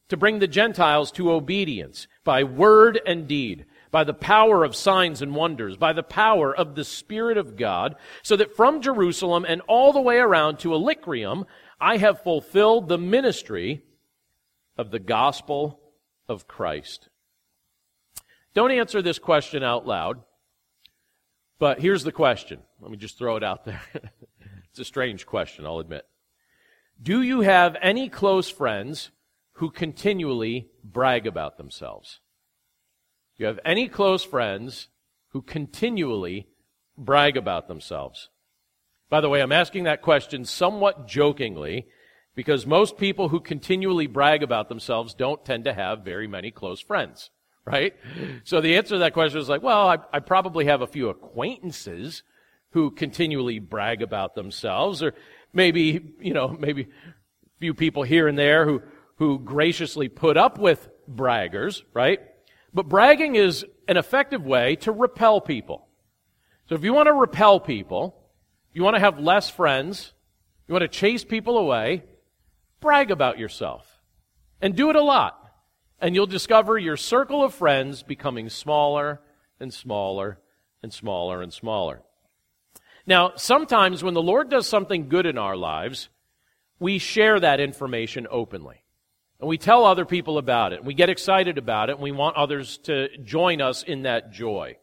to 0.10 0.18
bring 0.18 0.40
the 0.40 0.48
Gentiles 0.48 1.12
to 1.14 1.32
obedience 1.32 2.08
by 2.24 2.44
word 2.44 3.02
and 3.06 3.28
deed, 3.28 3.66
by 3.92 4.04
the 4.04 4.14
power 4.14 4.64
of 4.64 4.76
signs 4.76 5.22
and 5.22 5.36
wonders, 5.36 5.78
by 5.78 5.94
the 5.94 6.04
power 6.04 6.56
of 6.56 6.76
the 6.76 6.84
Spirit 6.84 7.38
of 7.38 7.56
God, 7.56 7.96
so 8.22 8.36
that 8.36 8.56
from 8.56 8.82
Jerusalem 8.82 9.46
and 9.48 9.62
all 9.68 9.94
the 9.94 10.02
way 10.02 10.18
around 10.18 10.60
to 10.60 10.74
Illyricum, 10.74 11.46
I 11.80 11.98
have 11.98 12.24
fulfilled 12.24 12.88
the 12.88 12.98
ministry 12.98 13.84
of 14.78 14.92
the 14.92 15.00
gospel 15.00 15.80
of 16.28 16.48
Christ. 16.48 17.10
Don't 18.54 18.72
answer 18.72 19.02
this 19.02 19.20
question 19.20 19.64
out 19.64 19.86
loud, 19.86 20.22
but 21.60 21.80
here's 21.80 22.04
the 22.04 22.12
question. 22.12 22.60
Let 22.82 22.92
me 22.92 22.98
just 22.98 23.18
throw 23.18 23.36
it 23.36 23.44
out 23.44 23.66
there. 23.66 23.82
it's 24.70 24.80
a 24.80 24.86
strange 24.86 25.26
question, 25.26 25.66
I'll 25.66 25.80
admit. 25.80 26.06
Do 27.02 27.22
you 27.22 27.42
have 27.42 27.76
any 27.82 28.10
close 28.10 28.50
friends 28.50 29.12
who 29.58 29.72
continually 29.72 30.70
brag 30.84 31.26
about 31.26 31.58
themselves. 31.58 32.20
You 33.38 33.46
have 33.46 33.60
any 33.64 33.88
close 33.88 34.24
friends 34.24 34.88
who 35.30 35.42
continually 35.42 36.48
brag 36.98 37.38
about 37.38 37.68
themselves? 37.68 38.30
By 39.10 39.22
the 39.22 39.30
way, 39.30 39.42
I'm 39.42 39.52
asking 39.52 39.84
that 39.84 40.02
question 40.02 40.44
somewhat 40.44 41.08
jokingly 41.08 41.88
because 42.36 42.66
most 42.66 42.98
people 42.98 43.30
who 43.30 43.40
continually 43.40 44.08
brag 44.08 44.44
about 44.44 44.70
themselves 44.70 45.14
don't 45.14 45.44
tend 45.46 45.66
to 45.66 45.74
have 45.74 46.06
very 46.06 46.28
many 46.28 46.52
close 46.52 46.80
friends, 46.80 47.30
right? 47.66 47.94
So 48.44 48.62
the 48.62 48.76
answer 48.76 48.96
to 48.96 49.00
that 49.00 49.14
question 49.14 49.40
is 49.40 49.50
like, 49.50 49.64
well, 49.64 49.88
I, 49.88 49.98
I 50.14 50.20
probably 50.20 50.66
have 50.66 50.82
a 50.82 50.88
few 50.88 51.10
acquaintances 51.10 52.24
who 52.72 52.92
continually 52.92 53.60
brag 53.60 54.02
about 54.02 54.36
themselves, 54.36 55.02
or 55.02 55.14
maybe, 55.54 56.14
you 56.20 56.34
know, 56.34 56.50
maybe 56.50 56.84
a 56.84 57.60
few 57.60 57.74
people 57.74 58.04
here 58.04 58.28
and 58.28 58.38
there 58.38 58.66
who, 58.66 58.82
who 59.16 59.40
graciously 59.40 60.10
put 60.10 60.38
up 60.38 60.60
with 60.60 60.90
braggers, 61.10 61.82
right? 61.94 62.20
But 62.78 62.90
bragging 62.90 63.34
is 63.34 63.66
an 63.88 63.98
effective 63.98 64.46
way 64.46 64.76
to 64.82 64.92
repel 64.92 65.42
people. 65.42 65.88
So 66.70 66.76
if 66.76 66.84
you 66.84 66.94
want 66.94 67.08
to 67.08 67.14
repel 67.14 67.60
people, 67.60 68.16
you 68.72 68.84
want 68.84 68.96
to 68.96 69.00
have 69.00 69.18
less 69.18 69.50
friends, 69.50 70.14
you 70.68 70.74
want 70.74 70.84
to 70.84 70.88
chase 70.88 71.24
people 71.24 71.58
away, 71.58 72.04
brag 72.80 73.10
about 73.10 73.40
yourself. 73.40 74.00
And 74.62 74.76
do 74.76 74.92
it 74.92 74.96
a 74.96 75.02
lot. 75.02 75.42
And 76.00 76.14
you'll 76.14 76.28
discover 76.28 76.78
your 76.78 76.98
circle 76.98 77.44
of 77.44 77.56
friends 77.56 78.04
becoming 78.04 78.48
smaller 78.48 79.22
and 79.60 79.74
smaller 79.74 80.38
and 80.84 80.94
smaller 80.94 81.42
and 81.42 81.52
smaller. 81.52 82.04
Now, 83.08 83.32
sometimes 83.38 84.04
when 84.04 84.14
the 84.14 84.22
Lord 84.22 84.52
does 84.52 84.68
something 84.68 85.10
good 85.10 85.26
in 85.26 85.40
our 85.40 85.56
lives, 85.56 86.10
we 86.78 87.00
share 87.00 87.40
that 87.40 87.60
information 87.60 88.28
openly. 88.30 88.84
And 89.40 89.48
we 89.48 89.58
tell 89.58 89.86
other 89.86 90.06
people 90.06 90.38
about 90.38 90.74
it. 90.74 90.80
And 90.80 90.88
we 90.88 90.94
get 90.94 91.10
excited 91.10 91.58
about 91.58 91.90
it. 91.90 91.94
And 91.94 92.02
we 92.02 92.12
want 92.12 92.38
others 92.38 92.78
to 92.80 93.16
join 93.20 93.62
us 93.62 93.84
in 93.84 94.04
that 94.04 94.32
joy. 94.32 94.78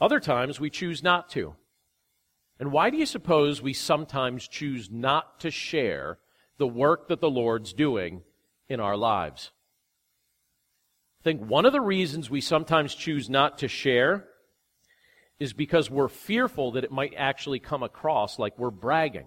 Other 0.00 0.20
times 0.20 0.60
we 0.60 0.70
choose 0.70 1.02
not 1.02 1.28
to. 1.30 1.54
And 2.60 2.70
why 2.70 2.90
do 2.90 2.96
you 2.96 3.06
suppose 3.06 3.60
we 3.60 3.72
sometimes 3.72 4.46
choose 4.46 4.90
not 4.90 5.40
to 5.40 5.50
share 5.50 6.18
the 6.58 6.68
work 6.68 7.08
that 7.08 7.20
the 7.20 7.30
Lord's 7.30 7.72
doing 7.72 8.22
in 8.68 8.78
our 8.78 8.96
lives? 8.96 9.50
I 11.20 11.24
think 11.24 11.42
one 11.42 11.66
of 11.66 11.72
the 11.72 11.80
reasons 11.80 12.30
we 12.30 12.40
sometimes 12.40 12.94
choose 12.94 13.28
not 13.28 13.58
to 13.58 13.68
share 13.68 14.26
is 15.40 15.52
because 15.52 15.90
we're 15.90 16.08
fearful 16.08 16.72
that 16.72 16.84
it 16.84 16.92
might 16.92 17.14
actually 17.16 17.58
come 17.58 17.82
across 17.82 18.38
like 18.38 18.56
we're 18.58 18.70
bragging. 18.70 19.26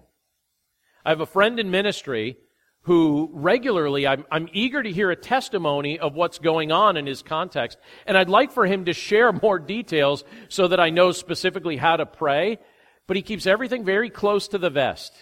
I 1.04 1.10
have 1.10 1.20
a 1.20 1.26
friend 1.26 1.60
in 1.60 1.70
ministry 1.70 2.38
who 2.82 3.30
regularly, 3.32 4.06
I'm, 4.06 4.24
I'm 4.30 4.48
eager 4.52 4.82
to 4.82 4.90
hear 4.90 5.10
a 5.10 5.16
testimony 5.16 5.98
of 5.98 6.14
what's 6.14 6.38
going 6.38 6.72
on 6.72 6.96
in 6.96 7.06
his 7.06 7.22
context. 7.22 7.78
And 8.06 8.16
I'd 8.16 8.30
like 8.30 8.52
for 8.52 8.66
him 8.66 8.86
to 8.86 8.92
share 8.92 9.32
more 9.42 9.58
details 9.58 10.24
so 10.48 10.68
that 10.68 10.80
I 10.80 10.90
know 10.90 11.12
specifically 11.12 11.76
how 11.76 11.96
to 11.96 12.06
pray. 12.06 12.58
But 13.06 13.16
he 13.16 13.22
keeps 13.22 13.46
everything 13.46 13.84
very 13.84 14.10
close 14.10 14.48
to 14.48 14.58
the 14.58 14.70
vest. 14.70 15.12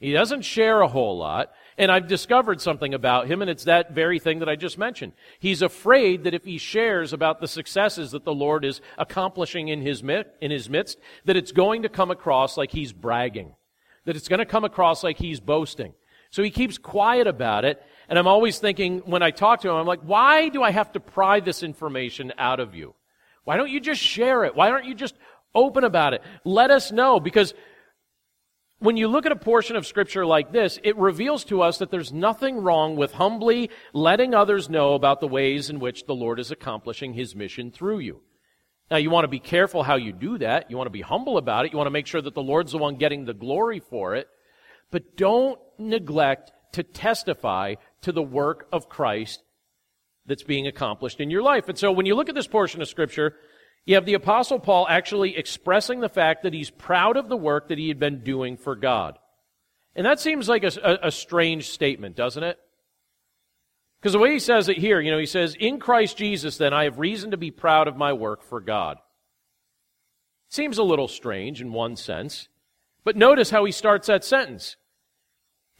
He 0.00 0.12
doesn't 0.12 0.42
share 0.42 0.80
a 0.80 0.88
whole 0.88 1.16
lot. 1.16 1.52
And 1.78 1.90
I've 1.90 2.06
discovered 2.06 2.60
something 2.60 2.92
about 2.92 3.28
him, 3.28 3.40
and 3.40 3.50
it's 3.50 3.64
that 3.64 3.92
very 3.92 4.18
thing 4.18 4.40
that 4.40 4.48
I 4.48 4.56
just 4.56 4.76
mentioned. 4.76 5.12
He's 5.38 5.62
afraid 5.62 6.24
that 6.24 6.34
if 6.34 6.44
he 6.44 6.58
shares 6.58 7.12
about 7.12 7.40
the 7.40 7.48
successes 7.48 8.10
that 8.10 8.24
the 8.24 8.34
Lord 8.34 8.64
is 8.64 8.80
accomplishing 8.98 9.68
in 9.68 9.80
his, 9.80 10.02
in 10.02 10.50
his 10.50 10.68
midst, 10.68 10.98
that 11.24 11.36
it's 11.36 11.52
going 11.52 11.82
to 11.82 11.88
come 11.88 12.10
across 12.10 12.56
like 12.56 12.72
he's 12.72 12.92
bragging. 12.92 13.54
That 14.04 14.16
it's 14.16 14.28
going 14.28 14.40
to 14.40 14.44
come 14.44 14.64
across 14.64 15.02
like 15.02 15.18
he's 15.18 15.40
boasting. 15.40 15.94
So 16.32 16.42
he 16.42 16.50
keeps 16.50 16.78
quiet 16.78 17.26
about 17.26 17.64
it. 17.64 17.80
And 18.08 18.18
I'm 18.18 18.26
always 18.26 18.58
thinking, 18.58 19.00
when 19.00 19.22
I 19.22 19.30
talk 19.30 19.60
to 19.60 19.68
him, 19.68 19.76
I'm 19.76 19.86
like, 19.86 20.00
why 20.00 20.48
do 20.48 20.62
I 20.62 20.70
have 20.70 20.90
to 20.92 21.00
pry 21.00 21.40
this 21.40 21.62
information 21.62 22.32
out 22.36 22.58
of 22.58 22.74
you? 22.74 22.94
Why 23.44 23.56
don't 23.56 23.70
you 23.70 23.80
just 23.80 24.00
share 24.00 24.44
it? 24.44 24.56
Why 24.56 24.70
aren't 24.70 24.86
you 24.86 24.94
just 24.94 25.14
open 25.54 25.84
about 25.84 26.14
it? 26.14 26.22
Let 26.44 26.70
us 26.70 26.90
know. 26.90 27.20
Because 27.20 27.54
when 28.78 28.96
you 28.96 29.08
look 29.08 29.26
at 29.26 29.32
a 29.32 29.36
portion 29.36 29.76
of 29.76 29.86
scripture 29.86 30.24
like 30.24 30.52
this, 30.52 30.78
it 30.82 30.96
reveals 30.96 31.44
to 31.44 31.60
us 31.60 31.78
that 31.78 31.90
there's 31.90 32.12
nothing 32.12 32.56
wrong 32.56 32.96
with 32.96 33.12
humbly 33.12 33.68
letting 33.92 34.34
others 34.34 34.70
know 34.70 34.94
about 34.94 35.20
the 35.20 35.28
ways 35.28 35.68
in 35.68 35.80
which 35.80 36.06
the 36.06 36.14
Lord 36.14 36.40
is 36.40 36.50
accomplishing 36.50 37.12
his 37.12 37.36
mission 37.36 37.70
through 37.70 37.98
you. 37.98 38.20
Now, 38.90 38.96
you 38.96 39.10
want 39.10 39.24
to 39.24 39.28
be 39.28 39.38
careful 39.38 39.82
how 39.82 39.96
you 39.96 40.12
do 40.12 40.38
that. 40.38 40.70
You 40.70 40.78
want 40.78 40.86
to 40.86 40.90
be 40.90 41.02
humble 41.02 41.36
about 41.36 41.66
it. 41.66 41.72
You 41.72 41.78
want 41.78 41.86
to 41.86 41.92
make 41.92 42.06
sure 42.06 42.22
that 42.22 42.34
the 42.34 42.42
Lord's 42.42 42.72
the 42.72 42.78
one 42.78 42.96
getting 42.96 43.26
the 43.26 43.34
glory 43.34 43.80
for 43.80 44.14
it. 44.14 44.28
But 44.92 45.16
don't 45.16 45.58
neglect 45.78 46.52
to 46.74 46.84
testify 46.84 47.74
to 48.02 48.12
the 48.12 48.22
work 48.22 48.68
of 48.72 48.88
Christ 48.88 49.42
that's 50.26 50.44
being 50.44 50.68
accomplished 50.68 51.20
in 51.20 51.30
your 51.30 51.42
life. 51.42 51.68
And 51.68 51.76
so 51.76 51.90
when 51.90 52.06
you 52.06 52.14
look 52.14 52.28
at 52.28 52.36
this 52.36 52.46
portion 52.46 52.80
of 52.80 52.88
Scripture, 52.88 53.34
you 53.84 53.96
have 53.96 54.06
the 54.06 54.14
Apostle 54.14 54.60
Paul 54.60 54.86
actually 54.88 55.36
expressing 55.36 55.98
the 55.98 56.08
fact 56.08 56.44
that 56.44 56.54
he's 56.54 56.70
proud 56.70 57.16
of 57.16 57.28
the 57.28 57.36
work 57.36 57.68
that 57.68 57.78
he 57.78 57.88
had 57.88 57.98
been 57.98 58.22
doing 58.22 58.56
for 58.56 58.76
God. 58.76 59.18
And 59.96 60.06
that 60.06 60.20
seems 60.20 60.48
like 60.48 60.62
a, 60.62 60.70
a, 60.82 61.08
a 61.08 61.10
strange 61.10 61.68
statement, 61.70 62.14
doesn't 62.14 62.44
it? 62.44 62.58
Because 64.00 64.12
the 64.12 64.18
way 64.18 64.32
he 64.32 64.38
says 64.38 64.68
it 64.68 64.78
here, 64.78 65.00
you 65.00 65.10
know, 65.10 65.18
he 65.18 65.26
says, 65.26 65.56
In 65.58 65.78
Christ 65.78 66.16
Jesus, 66.16 66.58
then, 66.58 66.72
I 66.72 66.84
have 66.84 66.98
reason 66.98 67.32
to 67.32 67.36
be 67.36 67.50
proud 67.50 67.88
of 67.88 67.96
my 67.96 68.12
work 68.12 68.42
for 68.42 68.60
God. 68.60 68.98
Seems 70.48 70.78
a 70.78 70.82
little 70.82 71.08
strange 71.08 71.60
in 71.60 71.72
one 71.72 71.96
sense. 71.96 72.48
But 73.04 73.16
notice 73.16 73.50
how 73.50 73.64
he 73.64 73.72
starts 73.72 74.06
that 74.06 74.24
sentence. 74.24 74.76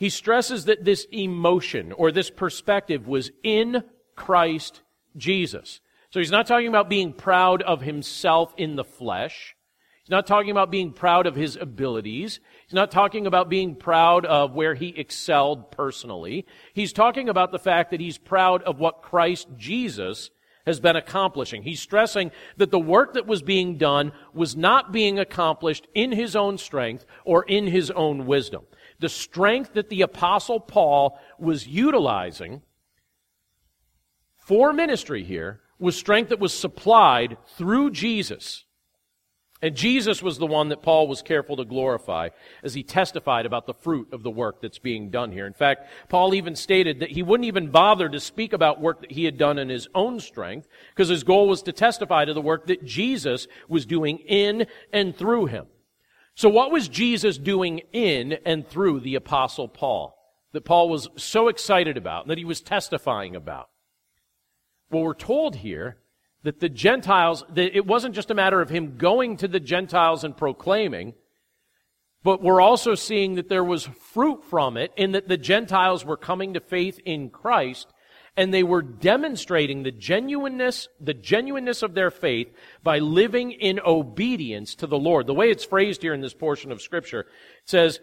He 0.02 0.10
stresses 0.10 0.64
that 0.64 0.84
this 0.84 1.06
emotion 1.12 1.92
or 1.92 2.10
this 2.10 2.28
perspective 2.28 3.06
was 3.06 3.30
in 3.44 3.84
Christ 4.16 4.82
Jesus. 5.16 5.80
So 6.10 6.18
he's 6.18 6.32
not 6.32 6.48
talking 6.48 6.66
about 6.66 6.88
being 6.88 7.12
proud 7.12 7.62
of 7.62 7.82
himself 7.82 8.52
in 8.56 8.74
the 8.74 8.82
flesh. 8.82 9.54
He's 10.02 10.10
not 10.10 10.26
talking 10.26 10.50
about 10.50 10.72
being 10.72 10.92
proud 10.92 11.28
of 11.28 11.36
his 11.36 11.54
abilities. 11.54 12.40
He's 12.66 12.74
not 12.74 12.90
talking 12.90 13.28
about 13.28 13.48
being 13.48 13.76
proud 13.76 14.26
of 14.26 14.56
where 14.56 14.74
he 14.74 14.88
excelled 14.88 15.70
personally. 15.70 16.46
He's 16.74 16.92
talking 16.92 17.28
about 17.28 17.52
the 17.52 17.60
fact 17.60 17.92
that 17.92 18.00
he's 18.00 18.18
proud 18.18 18.64
of 18.64 18.80
what 18.80 19.02
Christ 19.02 19.46
Jesus 19.56 20.30
has 20.66 20.80
been 20.80 20.96
accomplishing. 20.96 21.62
He's 21.62 21.80
stressing 21.80 22.32
that 22.56 22.72
the 22.72 22.78
work 22.80 23.12
that 23.12 23.28
was 23.28 23.42
being 23.42 23.78
done 23.78 24.10
was 24.34 24.56
not 24.56 24.90
being 24.90 25.20
accomplished 25.20 25.86
in 25.94 26.10
his 26.10 26.34
own 26.34 26.58
strength 26.58 27.06
or 27.24 27.44
in 27.44 27.68
his 27.68 27.92
own 27.92 28.26
wisdom 28.26 28.64
the 28.98 29.08
strength 29.08 29.74
that 29.74 29.88
the 29.88 30.02
apostle 30.02 30.60
Paul 30.60 31.18
was 31.38 31.66
utilizing 31.66 32.62
for 34.36 34.72
ministry 34.72 35.24
here 35.24 35.60
was 35.78 35.96
strength 35.96 36.28
that 36.28 36.40
was 36.40 36.52
supplied 36.52 37.36
through 37.56 37.90
Jesus. 37.90 38.64
And 39.62 39.76
Jesus 39.76 40.20
was 40.20 40.38
the 40.38 40.46
one 40.46 40.70
that 40.70 40.82
Paul 40.82 41.06
was 41.06 41.22
careful 41.22 41.56
to 41.56 41.64
glorify 41.64 42.30
as 42.64 42.74
he 42.74 42.82
testified 42.82 43.46
about 43.46 43.66
the 43.66 43.74
fruit 43.74 44.12
of 44.12 44.24
the 44.24 44.30
work 44.30 44.60
that's 44.60 44.80
being 44.80 45.10
done 45.10 45.30
here. 45.30 45.46
In 45.46 45.52
fact, 45.52 45.86
Paul 46.08 46.34
even 46.34 46.56
stated 46.56 46.98
that 46.98 47.12
he 47.12 47.22
wouldn't 47.22 47.46
even 47.46 47.70
bother 47.70 48.08
to 48.08 48.18
speak 48.18 48.52
about 48.52 48.80
work 48.80 49.02
that 49.02 49.12
he 49.12 49.24
had 49.24 49.38
done 49.38 49.58
in 49.58 49.68
his 49.68 49.86
own 49.94 50.18
strength 50.18 50.66
because 50.90 51.08
his 51.08 51.22
goal 51.22 51.46
was 51.48 51.62
to 51.62 51.72
testify 51.72 52.24
to 52.24 52.34
the 52.34 52.40
work 52.40 52.66
that 52.66 52.84
Jesus 52.84 53.46
was 53.68 53.86
doing 53.86 54.18
in 54.18 54.66
and 54.92 55.16
through 55.16 55.46
him. 55.46 55.66
So 56.34 56.48
what 56.48 56.72
was 56.72 56.88
Jesus 56.88 57.38
doing 57.38 57.82
in 57.92 58.32
and 58.46 58.66
through 58.66 59.00
the 59.00 59.14
apostle 59.14 59.68
Paul 59.68 60.16
that 60.52 60.64
Paul 60.64 60.88
was 60.88 61.08
so 61.16 61.48
excited 61.48 61.96
about 61.96 62.24
and 62.24 62.30
that 62.30 62.38
he 62.38 62.44
was 62.44 62.60
testifying 62.60 63.36
about? 63.36 63.68
Well, 64.90 65.02
we're 65.02 65.14
told 65.14 65.56
here 65.56 65.98
that 66.42 66.60
the 66.60 66.68
Gentiles, 66.68 67.44
that 67.54 67.76
it 67.76 67.86
wasn't 67.86 68.14
just 68.14 68.30
a 68.30 68.34
matter 68.34 68.60
of 68.60 68.70
him 68.70 68.96
going 68.96 69.36
to 69.38 69.48
the 69.48 69.60
Gentiles 69.60 70.24
and 70.24 70.36
proclaiming, 70.36 71.14
but 72.22 72.42
we're 72.42 72.60
also 72.60 72.94
seeing 72.94 73.34
that 73.34 73.48
there 73.48 73.64
was 73.64 73.84
fruit 73.84 74.44
from 74.44 74.76
it 74.76 74.92
in 74.96 75.12
that 75.12 75.28
the 75.28 75.36
Gentiles 75.36 76.04
were 76.04 76.16
coming 76.16 76.54
to 76.54 76.60
faith 76.60 76.98
in 77.04 77.30
Christ 77.30 77.91
and 78.36 78.52
they 78.52 78.62
were 78.62 78.82
demonstrating 78.82 79.82
the 79.82 79.90
genuineness, 79.90 80.88
the 81.00 81.14
genuineness 81.14 81.82
of 81.82 81.94
their 81.94 82.10
faith 82.10 82.52
by 82.82 82.98
living 82.98 83.52
in 83.52 83.78
obedience 83.84 84.74
to 84.76 84.86
the 84.86 84.98
Lord. 84.98 85.26
The 85.26 85.34
way 85.34 85.50
it's 85.50 85.64
phrased 85.64 86.02
here 86.02 86.14
in 86.14 86.22
this 86.22 86.34
portion 86.34 86.72
of 86.72 86.80
scripture, 86.80 87.26
says, 87.64 88.00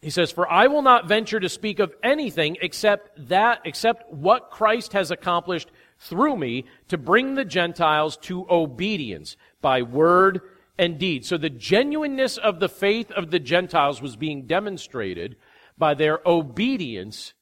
he 0.00 0.10
says, 0.10 0.30
For 0.30 0.50
I 0.50 0.68
will 0.68 0.82
not 0.82 1.08
venture 1.08 1.40
to 1.40 1.48
speak 1.48 1.78
of 1.78 1.94
anything 2.02 2.56
except 2.62 3.28
that, 3.28 3.60
except 3.64 4.12
what 4.12 4.50
Christ 4.50 4.92
has 4.92 5.10
accomplished 5.10 5.70
through 5.98 6.36
me 6.36 6.64
to 6.88 6.96
bring 6.96 7.34
the 7.34 7.44
Gentiles 7.44 8.16
to 8.18 8.46
obedience 8.48 9.36
by 9.60 9.82
word 9.82 10.40
and 10.78 10.98
deed. 10.98 11.26
So 11.26 11.36
the 11.36 11.50
genuineness 11.50 12.38
of 12.38 12.60
the 12.60 12.68
faith 12.68 13.10
of 13.10 13.30
the 13.30 13.40
Gentiles 13.40 14.00
was 14.00 14.16
being 14.16 14.46
demonstrated 14.46 15.36
by 15.76 15.94
their 15.94 16.20
obedience 16.24 17.34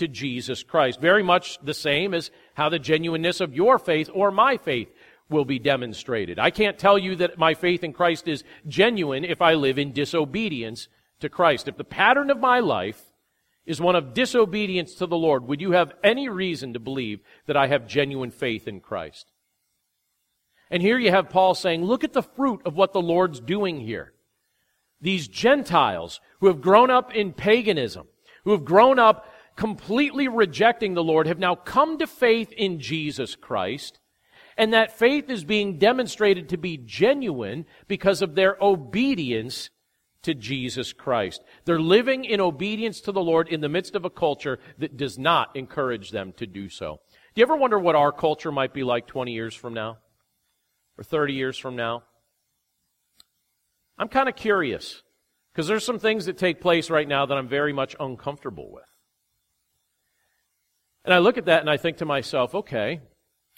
to 0.00 0.08
Jesus 0.08 0.62
Christ. 0.62 1.00
Very 1.00 1.22
much 1.22 1.58
the 1.62 1.72
same 1.72 2.12
as 2.12 2.30
how 2.54 2.68
the 2.68 2.78
genuineness 2.78 3.40
of 3.40 3.54
your 3.54 3.78
faith 3.78 4.10
or 4.12 4.30
my 4.30 4.56
faith 4.56 4.88
will 5.30 5.44
be 5.44 5.58
demonstrated. 5.58 6.38
I 6.38 6.50
can't 6.50 6.78
tell 6.78 6.98
you 6.98 7.16
that 7.16 7.38
my 7.38 7.54
faith 7.54 7.84
in 7.84 7.92
Christ 7.92 8.26
is 8.26 8.42
genuine 8.66 9.24
if 9.24 9.40
I 9.40 9.54
live 9.54 9.78
in 9.78 9.92
disobedience 9.92 10.88
to 11.20 11.28
Christ. 11.28 11.68
If 11.68 11.76
the 11.76 11.84
pattern 11.84 12.30
of 12.30 12.40
my 12.40 12.58
life 12.58 13.00
is 13.64 13.80
one 13.80 13.94
of 13.94 14.14
disobedience 14.14 14.94
to 14.96 15.06
the 15.06 15.16
Lord, 15.16 15.46
would 15.46 15.60
you 15.60 15.72
have 15.72 15.92
any 16.02 16.28
reason 16.28 16.72
to 16.72 16.80
believe 16.80 17.20
that 17.46 17.56
I 17.56 17.68
have 17.68 17.86
genuine 17.86 18.32
faith 18.32 18.66
in 18.66 18.80
Christ? 18.80 19.30
And 20.70 20.82
here 20.82 20.98
you 20.98 21.10
have 21.10 21.30
Paul 21.30 21.54
saying, 21.54 21.84
look 21.84 22.04
at 22.04 22.12
the 22.12 22.22
fruit 22.22 22.62
of 22.64 22.74
what 22.74 22.92
the 22.92 23.00
Lord's 23.02 23.38
doing 23.38 23.80
here. 23.80 24.12
These 25.00 25.28
Gentiles 25.28 26.20
who 26.40 26.46
have 26.48 26.60
grown 26.60 26.90
up 26.90 27.14
in 27.14 27.32
paganism, 27.32 28.08
who 28.44 28.52
have 28.52 28.64
grown 28.64 28.98
up 28.98 29.26
completely 29.60 30.26
rejecting 30.26 30.94
the 30.94 31.04
Lord, 31.04 31.26
have 31.26 31.38
now 31.38 31.54
come 31.54 31.98
to 31.98 32.06
faith 32.06 32.50
in 32.50 32.80
Jesus 32.80 33.36
Christ. 33.36 34.00
And 34.56 34.72
that 34.72 34.98
faith 34.98 35.28
is 35.28 35.44
being 35.44 35.76
demonstrated 35.76 36.48
to 36.48 36.56
be 36.56 36.78
genuine 36.78 37.66
because 37.86 38.22
of 38.22 38.34
their 38.34 38.56
obedience 38.62 39.68
to 40.22 40.32
Jesus 40.32 40.94
Christ. 40.94 41.42
They're 41.66 41.78
living 41.78 42.24
in 42.24 42.40
obedience 42.40 43.02
to 43.02 43.12
the 43.12 43.20
Lord 43.20 43.48
in 43.48 43.60
the 43.60 43.68
midst 43.68 43.94
of 43.94 44.06
a 44.06 44.10
culture 44.10 44.60
that 44.78 44.96
does 44.96 45.18
not 45.18 45.54
encourage 45.54 46.10
them 46.10 46.32
to 46.38 46.46
do 46.46 46.70
so. 46.70 47.00
Do 47.34 47.40
you 47.40 47.42
ever 47.42 47.56
wonder 47.56 47.78
what 47.78 47.96
our 47.96 48.12
culture 48.12 48.50
might 48.50 48.72
be 48.72 48.82
like 48.82 49.06
20 49.06 49.30
years 49.30 49.54
from 49.54 49.74
now? 49.74 49.98
Or 50.96 51.04
30 51.04 51.34
years 51.34 51.58
from 51.58 51.76
now? 51.76 52.04
I'm 53.98 54.08
kind 54.08 54.30
of 54.30 54.36
curious 54.36 55.02
because 55.52 55.68
there's 55.68 55.84
some 55.84 55.98
things 55.98 56.24
that 56.24 56.38
take 56.38 56.62
place 56.62 56.88
right 56.88 57.06
now 57.06 57.26
that 57.26 57.36
I'm 57.36 57.48
very 57.48 57.74
much 57.74 57.94
uncomfortable 58.00 58.72
with. 58.72 58.84
And 61.04 61.14
I 61.14 61.18
look 61.18 61.38
at 61.38 61.46
that 61.46 61.60
and 61.60 61.70
I 61.70 61.76
think 61.76 61.98
to 61.98 62.04
myself, 62.04 62.54
okay, 62.54 63.00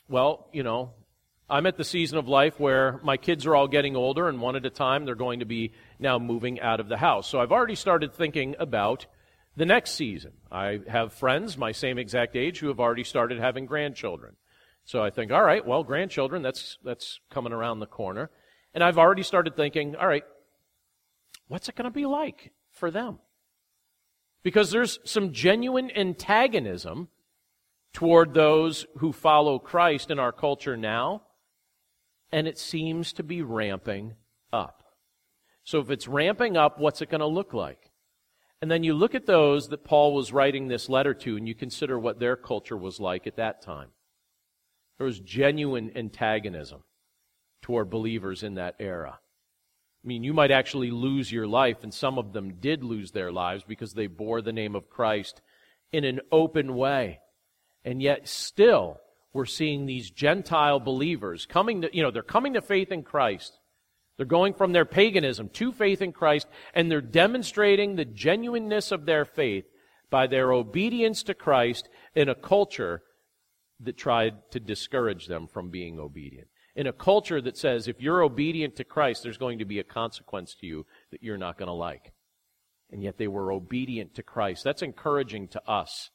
well, 0.09 0.49
you 0.53 0.63
know, 0.63 0.93
I'm 1.51 1.67
at 1.67 1.77
the 1.77 1.85
season 1.85 2.19
of 2.19 2.29
life 2.29 2.59
where 2.59 2.99
my 3.03 3.17
kids 3.17 3.45
are 3.47 3.55
all 3.55 3.69
getting 3.69 3.95
older, 3.95 4.29
and 4.29 4.41
one 4.41 4.57
at 4.57 4.65
a 4.65 4.71
time 4.71 5.05
they're 5.05 5.15
going 5.15 5.41
to 5.41 5.45
be 5.45 5.73
now 5.99 6.19
moving 6.19 6.61
out 6.61 6.81
of 6.81 6.89
the 6.89 6.97
house. 6.97 7.29
So 7.29 7.41
I've 7.41 7.53
already 7.53 7.75
started 7.75 8.15
thinking 8.15 8.57
about 8.59 9.07
the 9.55 9.67
next 9.67 9.91
season. 9.91 10.33
I 10.51 10.81
have 10.89 11.13
friends 11.13 11.59
my 11.59 11.73
same 11.73 11.99
exact 11.99 12.37
age 12.37 12.61
who 12.61 12.69
have 12.69 12.81
already 12.81 13.05
started 13.05 13.39
having 13.39 13.67
grandchildren. 13.67 14.37
So 14.85 15.03
I 15.03 15.11
think, 15.11 15.31
all 15.31 15.43
right, 15.43 15.67
well, 15.67 15.85
grandchildren, 15.85 16.43
that's, 16.43 16.79
that's 16.83 17.21
coming 17.31 17.53
around 17.53 17.81
the 17.81 17.87
corner. 17.87 18.31
And 18.73 18.83
I've 18.83 18.99
already 18.99 19.23
started 19.23 19.55
thinking, 19.55 19.95
all 19.97 20.09
right, 20.09 20.25
what's 21.49 21.69
it 21.69 21.75
going 21.75 21.85
to 21.85 21.91
be 21.91 22.07
like 22.07 22.53
for 22.71 22.91
them? 22.91 23.19
Because 24.43 24.71
there's 24.71 24.99
some 25.05 25.33
genuine 25.33 25.91
antagonism 25.95 27.09
toward 27.93 28.35
those 28.35 28.87
who 28.99 29.13
follow 29.13 29.59
Christ 29.59 30.11
in 30.11 30.19
our 30.19 30.33
culture 30.33 30.77
now 30.77 31.23
and 32.33 32.49
it 32.49 32.59
seems 32.59 33.13
to 33.13 33.23
be 33.23 33.43
ramping 33.43 34.15
up. 34.53 34.83
So 35.65 35.79
if 35.79 35.91
it's 35.91 36.09
ramping 36.09 36.57
up, 36.57 36.79
what's 36.81 37.03
it 37.03 37.11
going 37.11 37.21
to 37.21 37.27
look 37.27 37.53
like? 37.53 37.91
And 38.61 38.71
then 38.71 38.83
you 38.83 38.95
look 38.95 39.15
at 39.15 39.27
those 39.27 39.69
that 39.69 39.85
Paul 39.85 40.15
was 40.15 40.33
writing 40.33 40.67
this 40.67 40.89
letter 40.89 41.15
to, 41.15 41.37
and 41.37 41.47
you 41.47 41.55
consider 41.55 41.99
what 41.99 42.19
their 42.19 42.37
culture 42.37 42.77
was 42.77 42.99
like 42.99 43.27
at 43.27 43.37
that 43.37 43.61
time. 43.61 43.91
There 44.99 45.07
was 45.07 45.21
genuine 45.21 45.93
antagonism 45.97 46.83
toward 47.61 47.91
believers 47.91 48.43
in 48.43 48.55
that 48.55 48.77
era. 48.79 49.19
I 50.05 50.09
mean, 50.09 50.25
you 50.25 50.33
might 50.33 50.51
actually 50.51 50.91
lose 50.91 51.31
your 51.31 51.47
life, 51.47 51.83
and 51.83 51.93
some 51.93 52.19
of 52.19 52.33
them 52.33 52.55
did 52.61 52.83
lose 52.83 53.11
their 53.11 53.31
lives 53.31 53.63
because 53.67 53.95
they 53.95 54.07
bore 54.07 54.41
the 54.43 54.53
name 54.53 54.75
of 54.75 54.91
Christ 54.91 55.41
in 55.93 56.05
an 56.05 56.21
open 56.31 56.75
way. 56.75 57.21
And 57.85 58.01
yet, 58.01 58.29
still, 58.29 59.01
we're 59.33 59.47
seeing 59.47 59.87
these 59.87 60.11
Gentile 60.11 60.79
believers 60.79 61.47
coming 61.47 61.83
to, 61.83 61.97
you 61.97 62.03
know, 62.03 62.11
they're 62.11 62.23
coming 62.23 62.55
to 62.55 62.63
faith 62.63 62.93
in 62.93 63.03
Christ. 63.03 63.59
They're 64.17 64.27
going 64.27 64.55
from 64.55 64.73
their 64.73 64.85
paganism 64.85 65.49
to 65.55 65.73
faith 65.73 66.03
in 66.03 66.13
Christ, 66.13 66.47
and 66.75 66.91
they're 66.91 67.01
demonstrating 67.01 67.97
the 67.97 68.05
genuineness 68.05 68.93
of 68.93 69.07
their 69.07 69.25
faith 69.25 69.65
by 70.11 70.27
their 70.27 70.53
obedience 70.53 71.23
to 71.25 71.35
Christ 71.35 71.89
in 72.15 72.29
a 72.29 72.35
culture 72.35 73.03
that 73.81 73.97
tried 73.97 74.35
to 74.53 74.61
discourage 74.61 75.27
them 75.27 75.49
from 75.49 75.71
being 75.71 75.99
obedient. 75.99 76.49
In 76.77 76.87
a 76.87 76.93
culture 76.93 77.41
that 77.41 77.57
says 77.57 77.89
if 77.89 78.01
you're 78.01 78.23
obedient 78.23 78.77
to 78.77 78.85
Christ, 78.85 79.23
there's 79.23 79.39
going 79.39 79.59
to 79.59 79.65
be 79.65 79.79
a 79.79 79.85
consequence 79.85 80.55
to 80.61 80.67
you 80.67 80.87
that 81.11 81.23
you're 81.23 81.39
not 81.39 81.59
going 81.59 81.67
to 81.67 81.73
like. 81.73 82.13
And 82.91 83.03
yet 83.03 83.17
they 83.19 83.29
were 83.29 83.51
obedient 83.51 84.15
to 84.15 84.23
Christ. 84.23 84.65
That's 84.65 84.83
encouraging 84.83 85.49
to 85.49 85.63
us 85.69 86.11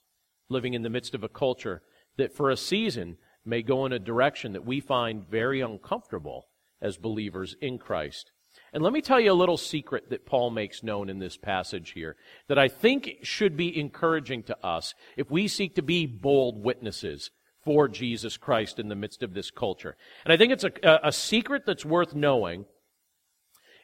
living 0.50 0.74
in 0.74 0.82
the 0.82 0.90
midst 0.90 1.14
of 1.14 1.24
a 1.24 1.30
culture 1.30 1.82
that 2.18 2.34
for 2.34 2.50
a 2.50 2.58
season 2.58 3.18
may 3.46 3.62
go 3.62 3.86
in 3.86 3.94
a 3.94 4.00
direction 4.00 4.54
that 4.54 4.66
we 4.66 4.80
find 4.80 5.30
very 5.30 5.62
uncomfortable 5.62 6.48
as 6.82 6.98
believers 6.98 7.56
in 7.62 7.78
Christ. 7.78 8.32
And 8.74 8.84
let 8.84 8.94
me 8.94 9.02
tell 9.02 9.20
you 9.20 9.32
a 9.32 9.34
little 9.34 9.58
secret 9.58 10.10
that 10.10 10.26
Paul 10.26 10.50
makes 10.50 10.84
known 10.84 11.10
in 11.10 11.20
this 11.20 11.38
passage 11.38 11.92
here 11.92 12.16
that 12.48 12.58
I 12.58 12.68
think 12.68 13.18
should 13.24 13.56
be 13.56 13.80
encouraging 13.80 14.44
to 14.44 14.66
us 14.66 14.94
if 15.16 15.32
we 15.32 15.48
seek 15.48 15.76
to 15.76 15.82
be 15.82 16.06
bold 16.06 16.64
witnesses 16.64 17.32
for 17.64 17.88
Jesus 17.88 18.38
Christ 18.38 18.80
in 18.80 18.88
the 18.88 18.96
midst 18.96 19.24
of 19.24 19.34
this 19.34 19.52
culture. 19.52 19.96
And 20.26 20.34
I 20.34 20.38
think 20.38 20.54
it's 20.54 20.64
a, 20.64 21.00
a 21.04 21.12
secret 21.12 21.64
that's 21.66 21.86
worth 21.86 22.16
knowing 22.16 22.66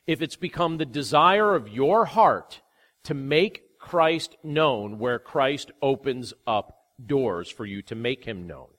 if 0.05 0.21
it's 0.21 0.35
become 0.35 0.77
the 0.77 0.85
desire 0.85 1.55
of 1.55 1.69
your 1.69 2.05
heart 2.05 2.61
to 3.03 3.13
make 3.13 3.62
Christ 3.83 4.37
known 4.43 4.97
where 4.97 5.19
Christ 5.19 5.71
opens 5.81 6.33
up 6.47 6.77
doors 7.05 7.49
for 7.49 7.65
you 7.65 7.81
to 7.83 7.95
make 7.95 8.23
him 8.23 8.47
known. 8.47 8.69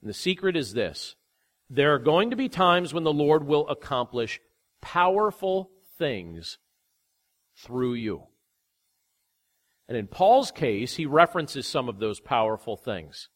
And 0.00 0.08
the 0.08 0.14
secret 0.14 0.56
is 0.56 0.72
this 0.72 1.14
there 1.68 1.92
are 1.94 1.98
going 1.98 2.30
to 2.30 2.36
be 2.36 2.48
times 2.48 2.94
when 2.94 3.04
the 3.04 3.12
Lord 3.12 3.46
will 3.46 3.68
accomplish 3.68 4.40
powerful 4.80 5.70
things 5.98 6.56
through 7.54 7.94
you. 7.94 8.22
And 9.88 9.98
in 9.98 10.06
Paul's 10.06 10.50
case, 10.50 10.96
he 10.96 11.04
references 11.04 11.66
some 11.66 11.90
of 11.90 11.98
those 11.98 12.18
powerful 12.18 12.78
things. 12.78 13.28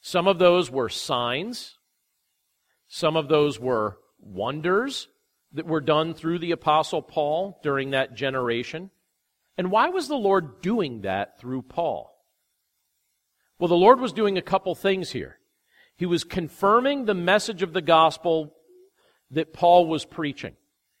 Some 0.00 0.28
of 0.28 0.38
those 0.38 0.70
were 0.70 0.88
signs. 0.88 1.76
Some 2.86 3.16
of 3.16 3.28
those 3.28 3.58
were 3.58 3.98
wonders 4.20 5.08
that 5.52 5.66
were 5.66 5.80
done 5.80 6.14
through 6.14 6.38
the 6.38 6.52
Apostle 6.52 7.02
Paul 7.02 7.58
during 7.64 7.90
that 7.90 8.14
generation. 8.14 8.90
And 9.58 9.72
why 9.72 9.88
was 9.88 10.06
the 10.06 10.16
Lord 10.16 10.62
doing 10.62 11.02
that 11.02 11.40
through 11.40 11.62
Paul? 11.62 12.14
Well, 13.58 13.68
the 13.68 13.74
Lord 13.74 13.98
was 13.98 14.12
doing 14.12 14.38
a 14.38 14.42
couple 14.42 14.74
things 14.76 15.10
here. 15.10 15.38
He 15.96 16.06
was 16.06 16.22
confirming 16.22 17.04
the 17.04 17.14
message 17.14 17.62
of 17.62 17.72
the 17.72 17.82
gospel 17.82 18.54
that 19.32 19.52
Paul 19.52 19.86
was 19.86 20.04
preaching. 20.04 20.54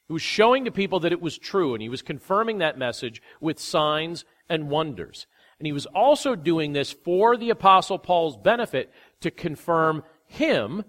He 0.08 0.12
was 0.12 0.22
showing 0.22 0.64
to 0.64 0.72
people 0.72 0.98
that 1.00 1.12
it 1.12 1.20
was 1.20 1.38
true, 1.38 1.72
and 1.72 1.80
he 1.80 1.88
was 1.88 2.02
confirming 2.02 2.58
that 2.58 2.76
message 2.76 3.22
with 3.40 3.60
signs 3.60 4.24
and 4.48 4.68
wonders. 4.68 5.28
And 5.60 5.66
he 5.66 5.72
was 5.72 5.86
also 5.86 6.34
doing 6.34 6.72
this 6.72 6.90
for 6.92 7.36
the 7.36 7.50
Apostle 7.50 7.98
Paul's 7.98 8.36
benefit 8.36 8.90
to 9.20 9.30
confirm 9.30 10.02
him 10.26 10.84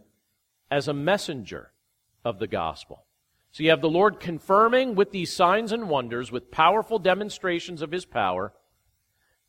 as 0.71 0.87
a 0.87 0.93
messenger 0.93 1.71
of 2.25 2.39
the 2.39 2.47
gospel. 2.47 3.05
So 3.51 3.63
you 3.63 3.71
have 3.71 3.81
the 3.81 3.89
Lord 3.89 4.19
confirming 4.19 4.95
with 4.95 5.11
these 5.11 5.33
signs 5.33 5.71
and 5.71 5.89
wonders, 5.89 6.31
with 6.31 6.51
powerful 6.51 6.99
demonstrations 6.99 7.81
of 7.81 7.91
his 7.91 8.05
power, 8.05 8.53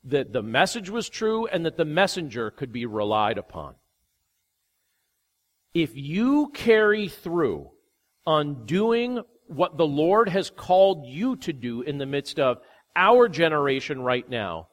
that 0.04 0.32
the 0.32 0.42
message 0.42 0.88
was 0.88 1.08
true 1.08 1.46
and 1.46 1.66
that 1.66 1.76
the 1.76 1.84
messenger 1.84 2.50
could 2.50 2.72
be 2.72 2.86
relied 2.86 3.36
upon. 3.36 3.74
If 5.74 5.94
you 5.94 6.50
carry 6.54 7.08
through 7.08 7.70
on 8.26 8.64
doing 8.64 9.22
what 9.46 9.76
the 9.76 9.86
Lord 9.86 10.28
has 10.28 10.50
called 10.50 11.06
you 11.06 11.36
to 11.36 11.52
do 11.52 11.82
in 11.82 11.98
the 11.98 12.06
midst 12.06 12.40
of 12.40 12.58
our 12.96 13.28
generation 13.28 14.00
right 14.00 14.28
now, 14.28 14.68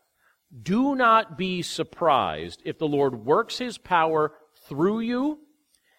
do 0.63 0.95
not 0.95 1.37
be 1.37 1.61
surprised 1.61 2.61
if 2.63 2.77
the 2.77 2.87
Lord 2.87 3.25
works 3.25 3.57
his 3.57 3.77
power 3.77 4.33
through 4.67 5.01
you 5.01 5.39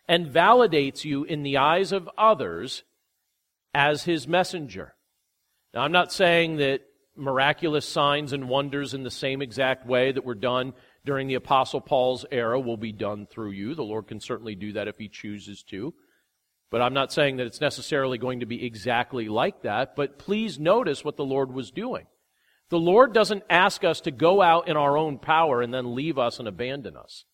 and 0.09 0.27
validates 0.27 1.05
you 1.05 1.25
in 1.25 1.43
the 1.43 1.59
eyes 1.59 1.93
of 1.93 2.09
others 2.17 2.83
as 3.79 4.03
his 4.03 4.27
messenger. 4.27 4.93
Now, 5.73 5.83
I'm 5.83 5.93
not 5.93 6.13
saying 6.13 6.57
that 6.57 6.81
miraculous 7.15 7.89
signs 7.89 8.33
and 8.33 8.49
wonders 8.49 8.93
in 8.93 9.05
the 9.05 9.11
same 9.11 9.41
exact 9.41 9.87
way 9.87 10.11
that 10.11 10.25
were 10.25 10.35
done 10.35 10.73
during 11.07 11.29
the 11.29 11.37
Apostle 11.37 11.81
Paul's 11.81 12.27
era 12.33 12.59
will 12.59 12.77
be 12.77 12.91
done 12.91 13.29
through 13.31 13.53
you. 13.53 13.77
The 13.77 13.85
Lord 13.85 14.09
can 14.09 14.19
certainly 14.19 14.57
do 14.57 14.73
that 14.73 14.89
if 14.89 14.99
he 14.99 15.09
chooses 15.09 15.63
to. 15.71 15.95
But 16.73 16.83
I'm 16.83 16.93
not 16.93 17.13
saying 17.13 17.37
that 17.37 17.47
it's 17.47 17.61
necessarily 17.61 18.19
going 18.19 18.41
to 18.41 18.47
be 18.47 18.67
exactly 18.67 19.29
like 19.29 19.63
that. 19.63 19.95
But 19.95 20.19
please 20.19 20.59
notice 20.59 21.05
what 21.05 21.17
the 21.17 21.25
Lord 21.25 21.55
was 21.55 21.71
doing. 21.71 22.07
The 22.71 22.81
Lord 22.81 23.13
doesn't 23.15 23.45
ask 23.49 23.85
us 23.85 24.01
to 24.03 24.11
go 24.11 24.43
out 24.43 24.67
in 24.67 24.77
our 24.77 24.99
own 24.99 25.19
power 25.19 25.63
and 25.63 25.73
then 25.73 25.95
leave 25.95 26.19
us 26.19 26.41
and 26.41 26.49
abandon 26.49 26.97
us. 26.97 27.27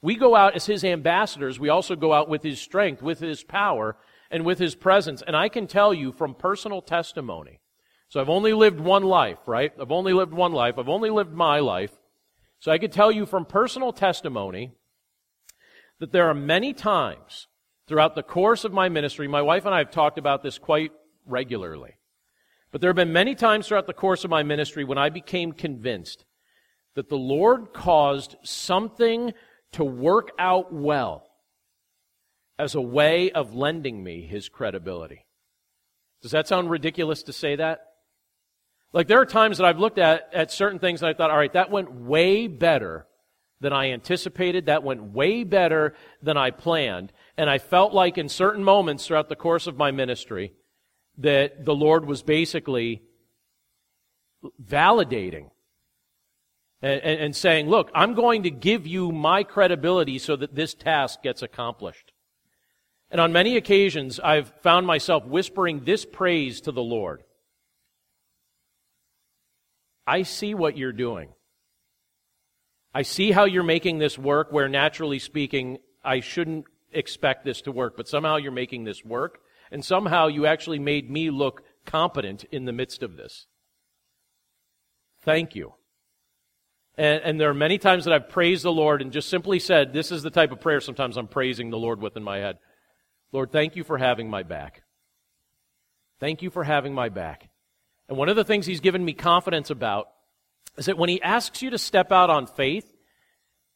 We 0.00 0.16
go 0.16 0.34
out 0.34 0.56
as 0.56 0.64
His 0.64 0.84
ambassadors. 0.84 1.60
We 1.60 1.68
also 1.68 1.96
go 1.96 2.14
out 2.14 2.30
with 2.30 2.42
His 2.42 2.60
strength, 2.62 3.02
with 3.02 3.20
His 3.20 3.44
power, 3.44 3.98
and 4.30 4.44
with 4.44 4.58
His 4.58 4.74
presence. 4.74 5.22
And 5.26 5.36
I 5.36 5.48
can 5.48 5.66
tell 5.66 5.94
you 5.94 6.12
from 6.12 6.34
personal 6.34 6.82
testimony. 6.82 7.60
So 8.08 8.20
I've 8.20 8.28
only 8.28 8.52
lived 8.52 8.80
one 8.80 9.02
life, 9.02 9.38
right? 9.46 9.72
I've 9.80 9.92
only 9.92 10.12
lived 10.12 10.32
one 10.32 10.52
life. 10.52 10.78
I've 10.78 10.88
only 10.88 11.10
lived 11.10 11.32
my 11.32 11.58
life. 11.58 11.92
So 12.60 12.70
I 12.70 12.78
can 12.78 12.90
tell 12.90 13.10
you 13.10 13.26
from 13.26 13.44
personal 13.44 13.92
testimony 13.92 14.72
that 15.98 16.12
there 16.12 16.28
are 16.28 16.34
many 16.34 16.72
times 16.72 17.48
throughout 17.86 18.14
the 18.14 18.22
course 18.22 18.64
of 18.64 18.72
my 18.72 18.88
ministry, 18.88 19.28
my 19.28 19.42
wife 19.42 19.64
and 19.64 19.74
I 19.74 19.78
have 19.78 19.90
talked 19.90 20.18
about 20.18 20.42
this 20.42 20.58
quite 20.58 20.92
regularly. 21.24 21.94
But 22.72 22.80
there 22.80 22.90
have 22.90 22.96
been 22.96 23.12
many 23.12 23.34
times 23.34 23.68
throughout 23.68 23.86
the 23.86 23.92
course 23.92 24.24
of 24.24 24.30
my 24.30 24.42
ministry 24.42 24.84
when 24.84 24.98
I 24.98 25.08
became 25.08 25.52
convinced 25.52 26.24
that 26.94 27.08
the 27.08 27.18
Lord 27.18 27.72
caused 27.72 28.36
something 28.42 29.32
to 29.72 29.84
work 29.84 30.30
out 30.38 30.72
well 30.72 31.25
as 32.58 32.74
a 32.74 32.80
way 32.80 33.30
of 33.30 33.54
lending 33.54 34.02
me 34.02 34.22
his 34.22 34.48
credibility. 34.48 35.26
Does 36.22 36.30
that 36.30 36.48
sound 36.48 36.70
ridiculous 36.70 37.22
to 37.24 37.32
say 37.32 37.56
that? 37.56 37.80
Like 38.92 39.08
there 39.08 39.20
are 39.20 39.26
times 39.26 39.58
that 39.58 39.66
I've 39.66 39.78
looked 39.78 39.98
at, 39.98 40.30
at 40.32 40.50
certain 40.50 40.78
things 40.78 41.02
and 41.02 41.08
I 41.08 41.14
thought, 41.14 41.30
all 41.30 41.36
right, 41.36 41.52
that 41.52 41.70
went 41.70 41.92
way 41.92 42.46
better 42.46 43.06
than 43.60 43.72
I 43.72 43.90
anticipated. 43.90 44.66
That 44.66 44.82
went 44.82 45.02
way 45.02 45.44
better 45.44 45.94
than 46.22 46.36
I 46.36 46.50
planned. 46.50 47.12
And 47.36 47.50
I 47.50 47.58
felt 47.58 47.92
like 47.92 48.18
in 48.18 48.28
certain 48.28 48.64
moments 48.64 49.06
throughout 49.06 49.28
the 49.28 49.36
course 49.36 49.66
of 49.66 49.76
my 49.76 49.90
ministry 49.90 50.52
that 51.18 51.64
the 51.64 51.74
Lord 51.74 52.06
was 52.06 52.22
basically 52.22 53.02
validating 54.62 55.50
and, 56.82 57.00
and, 57.00 57.20
and, 57.20 57.36
saying, 57.36 57.68
look, 57.68 57.90
I'm 57.94 58.14
going 58.14 58.42
to 58.42 58.50
give 58.50 58.86
you 58.86 59.10
my 59.10 59.42
credibility 59.42 60.18
so 60.18 60.36
that 60.36 60.54
this 60.54 60.74
task 60.74 61.22
gets 61.22 61.42
accomplished. 61.42 62.12
And 63.16 63.20
on 63.22 63.32
many 63.32 63.56
occasions, 63.56 64.20
I've 64.20 64.52
found 64.60 64.86
myself 64.86 65.24
whispering 65.24 65.84
this 65.84 66.04
praise 66.04 66.60
to 66.60 66.70
the 66.70 66.82
Lord. 66.82 67.22
I 70.06 70.20
see 70.20 70.52
what 70.52 70.76
you're 70.76 70.92
doing. 70.92 71.30
I 72.92 73.00
see 73.00 73.32
how 73.32 73.46
you're 73.46 73.62
making 73.62 73.96
this 73.96 74.18
work 74.18 74.52
where 74.52 74.68
naturally 74.68 75.18
speaking, 75.18 75.78
I 76.04 76.20
shouldn't 76.20 76.66
expect 76.92 77.46
this 77.46 77.62
to 77.62 77.72
work, 77.72 77.96
but 77.96 78.06
somehow 78.06 78.36
you're 78.36 78.52
making 78.52 78.84
this 78.84 79.02
work, 79.02 79.38
and 79.70 79.82
somehow 79.82 80.26
you 80.26 80.44
actually 80.44 80.78
made 80.78 81.10
me 81.10 81.30
look 81.30 81.62
competent 81.86 82.44
in 82.52 82.66
the 82.66 82.72
midst 82.74 83.02
of 83.02 83.16
this. 83.16 83.46
Thank 85.22 85.54
you. 85.54 85.72
And, 86.98 87.22
and, 87.24 87.40
there 87.40 87.48
are 87.48 87.54
many 87.54 87.78
times 87.78 88.04
that 88.04 88.12
I've 88.12 88.28
praised 88.28 88.62
the 88.62 88.72
Lord 88.72 89.00
and 89.00 89.10
just 89.10 89.30
simply 89.30 89.58
said, 89.58 89.94
this 89.94 90.12
is 90.12 90.22
the 90.22 90.28
type 90.28 90.52
of 90.52 90.60
prayer 90.60 90.82
sometimes 90.82 91.16
I'm 91.16 91.28
praising 91.28 91.70
the 91.70 91.78
Lord 91.78 92.02
with 92.02 92.14
in 92.18 92.22
my 92.22 92.40
head. 92.40 92.58
Lord, 93.36 93.52
thank 93.52 93.76
you 93.76 93.84
for 93.84 93.98
having 93.98 94.30
my 94.30 94.44
back. 94.44 94.82
Thank 96.20 96.40
you 96.40 96.48
for 96.48 96.64
having 96.64 96.94
my 96.94 97.10
back. 97.10 97.50
And 98.08 98.16
one 98.16 98.30
of 98.30 98.36
the 98.36 98.44
things 98.44 98.64
He's 98.64 98.80
given 98.80 99.04
me 99.04 99.12
confidence 99.12 99.68
about 99.68 100.08
is 100.78 100.86
that 100.86 100.96
when 100.96 101.10
He 101.10 101.20
asks 101.20 101.60
you 101.60 101.68
to 101.68 101.76
step 101.76 102.10
out 102.12 102.30
on 102.30 102.46
faith, 102.46 102.90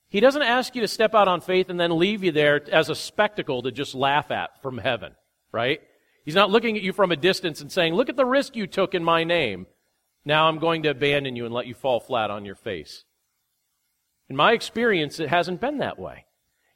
he 0.09 0.21
doesn't 0.21 0.41
ask 0.41 0.75
you 0.75 0.81
to 0.81 0.89
step 0.89 1.15
out 1.15 1.29
on 1.29 1.43
faith 1.43 1.69
and 1.69 1.79
then 1.79 1.99
leave 1.99 2.25
you 2.25 2.33
there 2.33 2.63
as 2.73 2.89
a 2.89 2.95
spectacle 2.95 3.61
to 3.65 3.71
just 3.71 3.95
laugh 3.95 4.31
at 4.31 4.63
from 4.63 4.79
heaven, 4.79 5.13
right? 5.53 5.83
He's 6.25 6.35
not 6.35 6.49
looking 6.49 6.79
at 6.79 6.83
you 6.83 6.95
from 6.95 7.13
a 7.13 7.17
distance 7.17 7.61
and 7.61 7.71
saying, 7.71 7.93
Look 7.93 8.09
at 8.09 8.17
the 8.17 8.25
risk 8.25 8.57
you 8.57 8.67
took 8.67 8.95
in 8.95 9.05
my 9.05 9.25
name. 9.25 9.67
Now 10.25 10.49
I'm 10.49 10.59
going 10.59 10.85
to 10.85 10.89
abandon 10.89 11.37
you 11.37 11.45
and 11.45 11.53
let 11.53 11.67
you 11.67 11.75
fall 11.75 12.01
flat 12.01 12.31
on 12.31 12.47
your 12.47 12.55
face. 12.55 13.05
In 14.31 14.37
my 14.37 14.53
experience, 14.53 15.21
it 15.21 15.29
hasn't 15.29 15.61
been 15.61 15.77
that 15.79 15.99
way. 15.99 16.25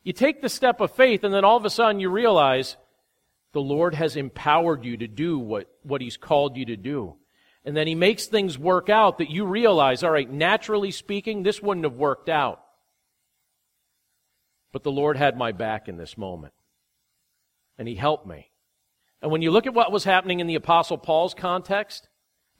You 0.05 0.13
take 0.13 0.43
the 0.43 0.49
step 0.49 0.81
of 0.81 0.93
faith, 0.93 1.25
and 1.25 1.35
then 1.35 1.45
all 1.45 1.57
of 1.57 1.65
a 1.65 1.71
sudden 1.71 1.99
you 1.99 2.11
realize 2.11 2.77
the 3.53 3.61
Lord 3.61 3.95
has 3.95 4.17
empowered 4.17 4.85
you 4.85 4.99
to 4.99 5.09
do 5.09 5.39
what, 5.39 5.69
what 5.83 6.01
He's 6.01 6.17
called 6.17 6.57
you 6.57 6.67
to 6.67 6.77
do. 6.77 7.17
And 7.65 7.77
then 7.77 7.87
He 7.87 7.95
makes 7.95 8.27
things 8.27 8.59
work 8.59 8.91
out 8.91 9.19
that 9.19 9.31
you 9.31 9.47
realize, 9.47 10.05
all 10.05 10.11
right, 10.11 10.31
naturally 10.31 10.91
speaking, 10.91 11.43
this 11.43 11.63
wouldn't 11.63 11.85
have 11.85 11.95
worked 11.95 12.29
out. 12.29 12.61
But 14.73 14.83
the 14.83 14.93
Lord 14.93 15.17
had 15.17 15.39
my 15.39 15.53
back 15.53 15.89
in 15.89 15.97
this 15.97 16.19
moment. 16.19 16.53
And 17.79 17.89
He 17.89 17.95
helped 17.95 18.27
me. 18.27 18.51
And 19.23 19.33
when 19.33 19.41
you 19.41 19.51
look 19.51 19.67
at 19.67 19.73
what 19.73 19.91
was 19.91 20.05
happening 20.05 20.41
in 20.41 20.47
the 20.47 20.57
Apostle 20.57 20.99
Paul's 20.99 21.33
context, 21.33 22.09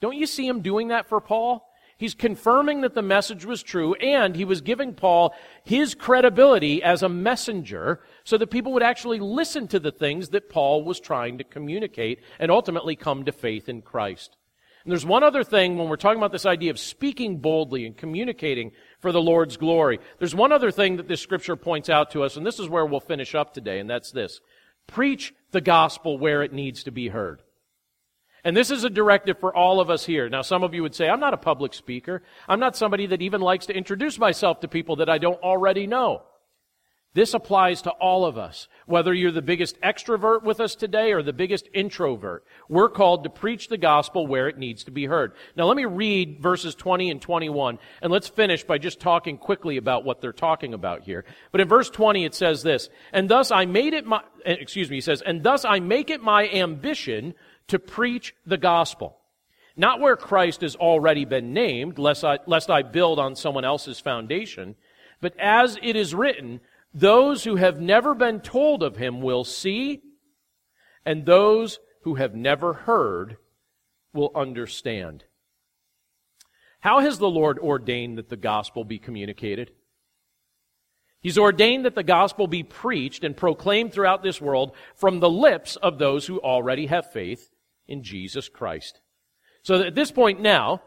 don't 0.01 0.17
you 0.17 0.27
see 0.27 0.47
him 0.47 0.63
doing 0.63 0.89
that 0.89 1.11
for 1.11 1.21
Paul? 1.21 1.69
He's 1.97 2.15
confirming 2.15 2.81
that 2.81 2.95
the 2.95 3.03
message 3.03 3.45
was 3.45 3.63
true, 3.63 3.95
and 3.95 4.35
he 4.35 4.45
was 4.45 4.61
giving 4.61 4.95
Paul 4.95 5.35
his 5.63 5.95
credibility 5.95 6.83
as 6.83 7.03
a 7.03 7.09
messenger 7.09 8.01
so 8.25 8.37
that 8.37 8.51
people 8.51 8.73
would 8.73 8.83
actually 8.83 9.21
listen 9.21 9.69
to 9.69 9.79
the 9.79 9.93
things 9.93 10.31
that 10.31 10.51
Paul 10.51 10.85
was 10.85 10.99
trying 10.99 11.39
to 11.39 11.45
communicate 11.45 12.21
and 12.39 12.51
ultimately 12.51 12.97
come 12.97 13.25
to 13.25 13.33
faith 13.33 13.69
in 13.69 13.83
Christ. 13.83 14.37
And 14.85 14.91
there's 14.91 15.07
one 15.07 15.23
other 15.23 15.45
thing 15.45 15.79
when 15.79 15.89
we're 15.89 15.97
talking 15.97 16.19
about 16.19 16.33
this 16.33 16.45
idea 16.45 16.71
of 16.71 16.79
speaking 16.79 17.39
boldly 17.39 17.87
and 17.87 17.97
communicating 17.97 18.73
for 19.01 19.13
the 19.13 19.23
Lord's 19.23 19.57
glory. 19.57 19.99
There's 20.19 20.35
one 20.35 20.53
other 20.53 20.71
thing 20.71 20.97
that 20.97 21.09
this 21.09 21.23
scripture 21.23 21.57
points 21.57 21.89
out 21.89 22.11
to 22.11 22.23
us, 22.23 22.37
and 22.37 22.45
this 22.45 22.59
is 22.59 22.69
where 22.69 22.85
we'll 22.85 23.01
finish 23.01 23.35
up 23.35 23.55
today, 23.55 23.79
and 23.79 23.89
that's 23.89 24.11
this. 24.11 24.41
Preach 24.87 25.33
the 25.53 25.63
gospel 25.63 26.19
where 26.19 26.43
it 26.43 26.53
needs 26.53 26.85
to 26.85 26.91
be 26.91 27.09
heard. 27.09 27.41
And 28.45 28.57
this 28.57 28.71
is 28.71 28.85
a 28.85 28.91
directive 28.91 29.39
for 29.39 29.57
all 29.57 29.81
of 29.81 29.89
us 29.89 30.05
here. 30.05 30.29
Now, 30.29 30.43
some 30.43 30.63
of 30.63 30.75
you 30.75 30.83
would 30.83 30.95
say, 30.95 31.09
I'm 31.09 31.21
not 31.21 31.35
a 31.35 31.39
public 31.39 31.73
speaker. 31.73 32.23
I'm 32.47 32.61
not 32.61 32.77
somebody 32.77 33.07
that 33.07 33.23
even 33.23 33.41
likes 33.41 33.67
to 33.67 33.77
introduce 33.77 34.19
myself 34.19 34.61
to 34.61 34.69
people 34.69 34.97
that 34.97 35.09
I 35.09 35.19
don't 35.19 35.43
already 35.43 35.87
know. 35.87 36.23
This 37.15 37.33
applies 37.33 37.83
to 37.83 37.91
all 37.91 38.27
of 38.27 38.37
us. 38.37 38.67
Whether 38.87 39.15
you're 39.15 39.31
the 39.31 39.41
biggest 39.41 39.81
extrovert 39.81 40.43
with 40.43 40.59
us 40.59 40.75
today 40.75 41.13
or 41.13 41.23
the 41.23 41.33
biggest 41.33 41.69
introvert, 41.73 42.45
we're 42.69 42.89
called 42.89 43.23
to 43.23 43.31
preach 43.31 43.69
the 43.69 43.79
gospel 43.79 44.27
where 44.27 44.49
it 44.49 44.59
needs 44.59 44.83
to 44.85 44.91
be 44.91 45.07
heard. 45.07 45.33
Now 45.57 45.67
let 45.67 45.77
me 45.77 45.85
read 45.85 46.43
verses 46.43 46.75
20 46.75 47.11
and 47.11 47.23
21, 47.23 47.79
and 48.03 48.13
let's 48.13 48.27
finish 48.27 48.65
by 48.65 48.79
just 48.79 48.99
talking 48.99 49.39
quickly 49.39 49.77
about 49.77 50.05
what 50.05 50.21
they're 50.21 50.33
talking 50.33 50.75
about 50.75 51.03
here. 51.03 51.25
But 51.53 51.61
in 51.61 51.69
verse 51.69 51.89
20 51.89 52.25
it 52.25 52.35
says 52.35 52.65
this, 52.65 52.89
and 53.13 53.29
thus 53.29 53.53
I 53.53 53.65
made 53.65 53.95
it 53.95 54.05
my, 54.05 54.21
eh, 54.45 54.57
excuse 54.59 54.91
me, 54.91 54.97
he 54.97 55.01
says, 55.01 55.23
and 55.23 55.45
thus 55.45 55.65
I 55.65 55.79
make 55.79 56.11
it 56.11 56.21
my 56.21 56.49
ambition 56.49 57.35
to 57.69 57.79
preach 57.79 58.35
the 58.47 58.57
gospel. 58.57 59.19
Not 59.77 60.01
where 60.01 60.17
Christ 60.17 60.61
has 60.61 60.77
already 60.77 61.25
been 61.25 61.53
named, 61.53 61.99
lest 61.99 62.25
I, 62.25 62.39
lest 62.47 62.71
I 62.71 62.83
build 62.83 63.19
on 63.19 63.35
someone 63.35 63.65
else's 63.65 63.99
foundation, 63.99 64.77
but 65.21 65.39
as 65.39 65.79
it 65.83 65.97
is 65.97 66.15
written, 66.15 66.61
those 66.93 67.43
who 67.43 67.57
have 67.57 67.81
never 67.81 68.15
been 68.15 68.41
told 68.41 68.83
of 68.83 68.97
him 68.97 69.21
will 69.21 69.43
see, 69.43 70.03
and 71.05 71.27
those 71.27 71.81
who 72.03 72.15
have 72.15 72.35
never 72.35 72.73
heard 72.73 73.37
will 74.13 74.31
understand. 74.35 75.25
How 76.79 77.01
has 77.01 77.19
the 77.19 77.31
Lord 77.31 77.59
ordained 77.59 78.19
that 78.19 78.29
the 78.29 78.37
gospel 78.37 78.85
be 78.85 78.99
communicated? 78.99 79.73
He's 81.21 81.39
ordained 81.39 81.87
that 81.87 81.95
the 81.95 82.03
gospel 82.03 82.47
be 82.47 82.63
preached 82.63 83.25
and 83.25 83.35
proclaimed 83.35 83.93
throughout 83.93 84.23
this 84.23 84.41
world 84.41 84.73
from 84.95 85.19
the 85.19 85.31
lips 85.31 85.77
of 85.77 85.99
those 85.99 86.27
who 86.27 86.39
already 86.39 86.87
have 86.87 87.11
faith 87.11 87.54
in 87.87 88.03
Jesus 88.03 88.49
Christ. 88.49 89.01
So 89.63 89.83
at 89.83 89.95
this 89.95 90.11
point 90.11 90.41
now, 90.41 90.83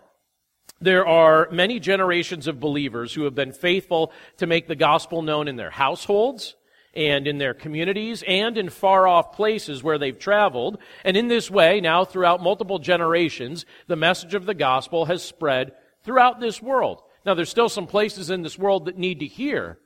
there 0.80 1.08
are 1.08 1.50
many 1.52 1.80
generations 1.80 2.48
of 2.48 2.60
believers 2.60 3.14
who 3.14 3.24
have 3.24 3.36
been 3.36 3.52
faithful 3.52 4.12
to 4.38 4.48
make 4.48 4.68
the 4.68 4.76
gospel 4.76 5.22
known 5.22 5.48
in 5.48 5.56
their 5.56 5.72
households, 5.72 6.56
and 6.98 7.28
in 7.28 7.38
their 7.38 7.54
communities 7.54 8.24
and 8.28 8.58
in 8.58 8.70
far 8.70 9.08
off 9.08 9.32
places 9.34 9.84
where 9.84 10.00
they've 10.00 10.18
traveled. 10.18 10.80
And 11.04 11.16
in 11.16 11.28
this 11.28 11.50
way, 11.50 11.80
now 11.80 12.04
throughout 12.04 12.41
multiple 12.41 12.80
generations, 12.80 13.66
the 13.86 13.95
message 13.95 14.34
of 14.34 14.48
the 14.48 14.56
gospel 14.56 15.06
has 15.06 15.24
spread 15.24 15.74
throughout 16.04 16.39
this 16.39 16.60
world. 16.60 17.04
Now, 17.24 17.36
there's 17.36 17.52
still 17.52 17.70
some 17.70 17.86
places 17.86 18.32
in 18.32 18.41
this 18.41 18.58
world 18.58 18.86
that 18.86 18.98
need 18.98 19.20
to 19.20 19.28
hear, 19.28 19.78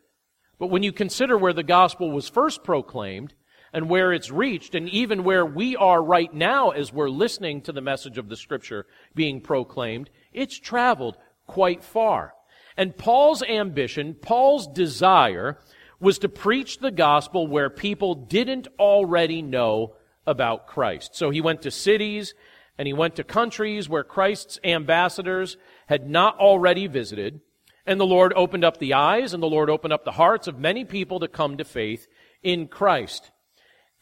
but 0.57 0.68
when 0.68 0.84
you 0.84 0.93
consider 0.93 1.38
where 1.38 1.53
the 1.53 1.64
gospel 1.64 2.12
was 2.12 2.30
first 2.30 2.64
proclaimed 2.64 3.34
and 3.74 3.89
where 3.89 4.11
it's 4.11 4.32
reached, 4.32 4.76
and 4.76 4.89
even 4.89 5.24
where 5.24 5.45
we 5.45 5.76
are 5.76 6.03
right 6.03 6.34
now 6.34 6.72
as 6.72 6.91
we're 6.91 7.09
listening 7.09 7.61
to 7.61 7.72
the 7.72 7.82
message 7.82 8.17
of 8.17 8.30
the 8.30 8.36
scripture 8.36 8.86
being 9.15 9.41
proclaimed, 9.41 10.09
it's 10.34 10.59
traveled 10.59 11.17
quite 11.47 11.84
far. 11.84 12.34
And 12.78 12.97
Paul's 12.97 13.43
ambition, 13.43 14.15
Paul's 14.15 14.67
desire, 14.67 15.59
was 15.99 16.19
to 16.19 16.30
preach 16.30 16.80
the 16.80 16.91
gospel 16.91 17.47
where 17.47 17.69
people 17.69 18.15
didn't 18.15 18.67
already 18.80 19.41
know 19.41 19.95
about 20.26 20.67
Christ. 20.67 21.15
So 21.15 21.30
he 21.30 21.41
went 21.41 21.61
to 21.63 21.72
cities 21.72 22.34
and 22.78 22.88
he 22.88 22.93
went 22.93 23.15
to 23.15 23.24
countries 23.24 23.88
where 23.88 24.03
Christ's 24.03 24.59
ambassadors 24.63 25.57
had 25.88 26.09
not 26.09 26.38
already 26.39 26.88
visited. 26.88 27.41
And 27.86 27.99
the 27.99 28.05
Lord 28.05 28.34
opened 28.36 28.63
up 28.63 28.78
the 28.78 28.93
eyes 28.93 29.34
and 29.34 29.41
the 29.41 29.47
Lord 29.47 29.69
opened 29.69 29.93
up 29.93 30.05
the 30.05 30.11
hearts 30.11 30.47
of 30.47 30.57
many 30.57 30.86
people 30.86 31.19
to 31.19 31.28
come 31.28 31.57
to 31.57 31.63
faith 31.63 32.07
in 32.43 32.67
Christ. 32.67 33.30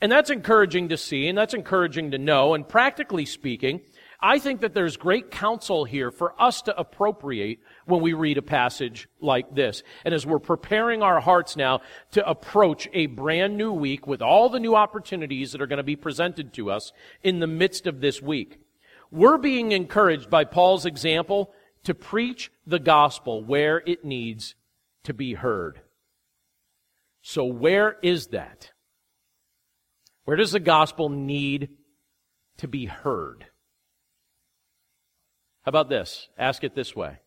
And 0.02 0.12
that's 0.12 0.30
encouraging 0.30 0.90
to 0.90 0.98
see 0.98 1.28
and 1.28 1.38
that's 1.38 1.54
encouraging 1.54 2.12
to 2.12 2.18
know. 2.18 2.54
And 2.54 2.68
practically 2.68 3.26
speaking, 3.26 3.82
I 4.22 4.40
think 4.40 4.62
that 4.62 4.74
there's 4.74 4.98
great 4.98 5.32
counsel 5.32 5.86
here 5.86 6.12
for 6.12 6.40
us 6.42 6.62
to 6.64 6.78
appropriate 6.78 7.60
when 7.86 8.02
we 8.02 8.14
read 8.14 8.38
a 8.38 8.42
passage 8.42 9.08
like 9.22 9.56
this. 9.56 9.82
And 10.04 10.14
as 10.14 10.26
we're 10.26 10.40
preparing 10.40 11.02
our 11.02 11.22
hearts 11.22 11.56
now 11.56 11.82
to 12.12 12.28
approach 12.28 12.88
a 12.94 13.08
brand 13.08 13.58
new 13.58 13.72
week 13.72 14.08
with 14.08 14.22
all 14.22 14.50
the 14.50 14.60
new 14.60 14.76
opportunities 14.76 15.52
that 15.52 15.62
are 15.62 15.68
going 15.68 15.78
to 15.78 15.84
be 15.84 15.96
presented 15.96 16.54
to 16.54 16.72
us 16.72 16.92
in 17.24 17.40
the 17.40 17.48
midst 17.48 17.88
of 17.88 18.02
this 18.02 18.22
week, 18.22 18.60
we're 19.12 19.38
being 19.38 19.72
encouraged 19.72 20.30
by 20.30 20.44
Paul's 20.44 20.86
example 20.86 21.54
to 21.84 21.94
preach 21.94 22.52
the 22.68 22.80
gospel 22.80 23.44
where 23.44 23.82
it 23.86 24.04
needs 24.04 24.56
to 25.04 25.14
be 25.14 25.34
heard. 25.34 25.82
So 27.22 27.46
where 27.46 27.98
is 28.02 28.28
that? 28.28 28.72
Where 30.30 30.38
does 30.38 30.52
the 30.52 30.60
gospel 30.60 31.10
need 31.10 31.70
to 32.58 32.68
be 32.68 32.86
heard? 32.86 33.48
How 35.64 35.70
about 35.70 35.90
this? 35.90 36.30
Ask 36.38 36.64
it 36.64 36.76
this 36.76 36.96
way. 36.96 37.18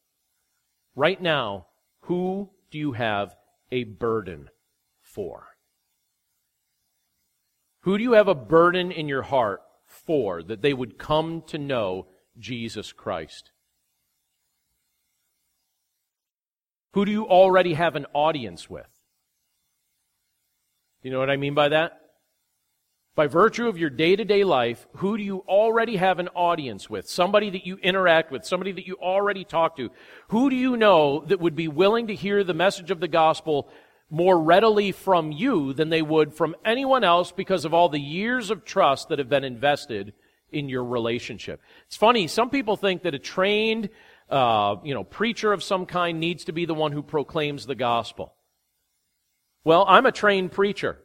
Right 0.94 1.20
now, 1.20 1.66
who 2.03 2.50
do 2.70 2.78
you 2.78 2.92
have 2.92 3.34
a 3.72 3.82
burden 3.82 4.50
for? 5.00 5.48
Who 7.80 7.98
do 7.98 8.05
you 8.05 8.12
have 8.12 8.28
a 8.28 8.36
burden 8.36 8.92
in 8.92 9.09
your 9.09 9.22
heart 9.22 9.62
for 9.84 10.40
that 10.40 10.62
they 10.62 10.72
would 10.72 10.96
come 10.96 11.42
to 11.48 11.59
know 11.59 12.07
Jesus 12.38 12.92
Christ? 12.92 13.50
Who 16.92 17.05
do 17.05 17.11
you 17.11 17.26
already 17.26 17.74
have 17.74 17.96
an 17.96 18.07
audience 18.12 18.70
with? 18.70 18.86
Do 21.03 21.09
you 21.09 21.12
know 21.12 21.18
what 21.18 21.30
I 21.30 21.36
mean 21.36 21.55
by 21.55 21.70
that? 21.70 22.01
By 23.15 23.27
virtue 23.27 23.69
of 23.69 23.77
your 23.77 23.91
day 23.91 24.17
to 24.17 24.25
day 24.25 24.43
life, 24.43 24.87
who 24.97 25.19
do 25.19 25.23
you 25.23 25.45
already 25.47 25.97
have 25.97 26.19
an 26.19 26.29
audience 26.29 26.89
with? 26.89 27.07
Somebody 27.07 27.51
that 27.51 27.67
you 27.67 27.77
interact 27.77 28.33
with, 28.33 28.47
somebody 28.47 28.73
that 28.73 28.87
you 28.87 28.97
already 29.03 29.45
talk 29.45 29.77
to. 29.77 29.91
Who 30.29 30.49
do 30.49 30.57
you 30.57 30.79
know 30.79 31.23
that 31.27 31.41
would 31.41 31.55
be 31.55 31.69
willing 31.69 32.07
to 32.07 32.15
hear 32.15 32.43
the 32.43 32.55
message 32.55 32.91
of 32.91 33.01
the 33.01 33.09
gospel 33.09 33.69
more 34.09 34.41
readily 34.41 34.93
from 34.93 35.31
you 35.31 35.75
than 35.75 35.91
they 35.91 36.01
would 36.01 36.33
from 36.33 36.57
anyone 36.65 37.05
else 37.05 37.33
because 37.33 37.67
of 37.67 37.75
all 37.75 37.91
the 37.91 38.01
years 38.01 38.51
of 38.51 38.65
trust 38.65 39.11
that 39.11 39.19
have 39.19 39.29
been 39.29 39.45
invested 39.45 40.15
in 40.51 40.71
your 40.71 40.85
relationship? 40.85 41.61
It's 41.87 41.97
funny, 41.97 42.29
some 42.29 42.49
people 42.49 42.77
think 42.77 43.03
that 43.03 43.15
a 43.15 43.19
trained, 43.19 43.91
uh, 44.31 44.77
you 44.85 44.95
know, 44.95 45.05
preacher 45.05 45.53
of 45.53 45.63
some 45.63 45.85
kind 45.85 46.19
needs 46.19 46.45
to 46.45 46.53
be 46.53 46.65
the 46.65 46.75
one 46.75 46.93
who 46.93 47.03
proclaims 47.03 47.67
the 47.67 47.75
gospel. 47.75 48.33
Well, 49.65 49.85
I'm 49.87 50.07
a 50.07 50.13
trained 50.13 50.53
preacher 50.53 50.99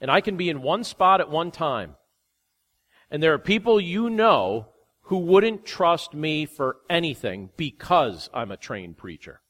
and 0.00 0.10
I 0.10 0.20
can 0.20 0.36
be 0.36 0.48
in 0.48 0.62
one 0.62 0.84
spot 0.84 1.20
at 1.20 1.30
one 1.30 1.50
time. 1.50 1.96
And 3.10 3.22
there 3.22 3.34
are 3.34 3.38
people 3.38 3.80
you 3.80 4.08
know 4.08 4.68
who 5.02 5.18
wouldn't 5.18 5.66
trust 5.66 6.14
me 6.14 6.46
for 6.46 6.76
anything 6.88 7.50
because 7.56 8.30
I'm 8.32 8.50
a 8.50 8.56
trained 8.56 8.96
preacher. 8.96 9.40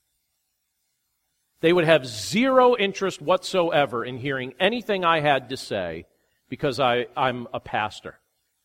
They 1.61 1.73
would 1.73 1.85
have 1.85 2.07
zero 2.07 2.75
interest 2.77 3.21
whatsoever 3.21 4.05
in 4.05 4.17
hearing 4.17 4.55
anything 4.59 5.05
I 5.05 5.21
had 5.21 5.51
to 5.51 5.59
say 5.59 6.07
because 6.49 6.81
I, 6.81 7.07
I'm 7.17 7.47
a 7.53 7.61
pastor. 7.61 8.19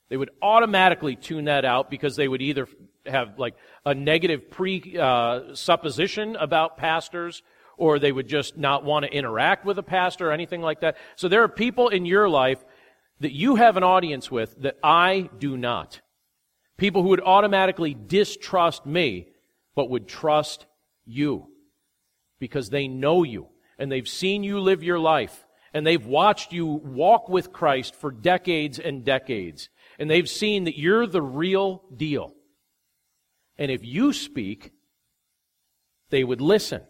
They 0.09 0.17
would 0.17 0.29
automatically 0.41 1.15
tune 1.15 1.45
that 1.45 1.65
out 1.65 1.89
because 1.89 2.15
they 2.15 2.27
would 2.27 2.41
either 2.41 2.67
have 3.05 3.37
like 3.37 3.55
a 3.85 3.93
negative 3.93 4.49
presupposition 4.49 6.35
uh, 6.35 6.39
about 6.39 6.77
pastors 6.77 7.43
or 7.77 7.99
they 7.99 8.11
would 8.11 8.27
just 8.27 8.57
not 8.57 8.83
want 8.83 9.05
to 9.05 9.13
interact 9.13 9.65
with 9.65 9.77
a 9.77 9.83
pastor 9.83 10.29
or 10.29 10.31
anything 10.31 10.61
like 10.61 10.81
that. 10.81 10.97
So 11.15 11.27
there 11.27 11.43
are 11.43 11.49
people 11.49 11.89
in 11.89 12.05
your 12.05 12.29
life 12.29 12.63
that 13.19 13.33
you 13.33 13.55
have 13.55 13.77
an 13.77 13.83
audience 13.83 14.29
with 14.29 14.61
that 14.61 14.77
I 14.83 15.29
do 15.37 15.57
not. 15.57 16.01
People 16.77 17.01
who 17.01 17.09
would 17.09 17.21
automatically 17.21 17.93
distrust 17.93 18.85
me, 18.85 19.29
but 19.75 19.89
would 19.89 20.07
trust 20.07 20.65
you 21.05 21.47
because 22.39 22.69
they 22.69 22.87
know 22.87 23.23
you 23.23 23.47
and 23.77 23.91
they've 23.91 24.07
seen 24.07 24.43
you 24.43 24.59
live 24.59 24.83
your 24.83 24.99
life 24.99 25.45
and 25.73 25.85
they've 25.85 26.05
watched 26.05 26.53
you 26.53 26.65
walk 26.65 27.29
with 27.29 27.53
Christ 27.53 27.95
for 27.95 28.11
decades 28.11 28.79
and 28.79 29.03
decades 29.05 29.69
and 29.97 30.09
they've 30.09 30.29
seen 30.29 30.65
that 30.65 30.77
you're 30.77 31.07
the 31.07 31.21
real 31.21 31.83
deal. 31.95 32.33
And 33.57 33.71
if 33.71 33.85
you 33.85 34.11
speak, 34.11 34.73
they 36.09 36.23
would 36.23 36.41
listen. 36.41 36.81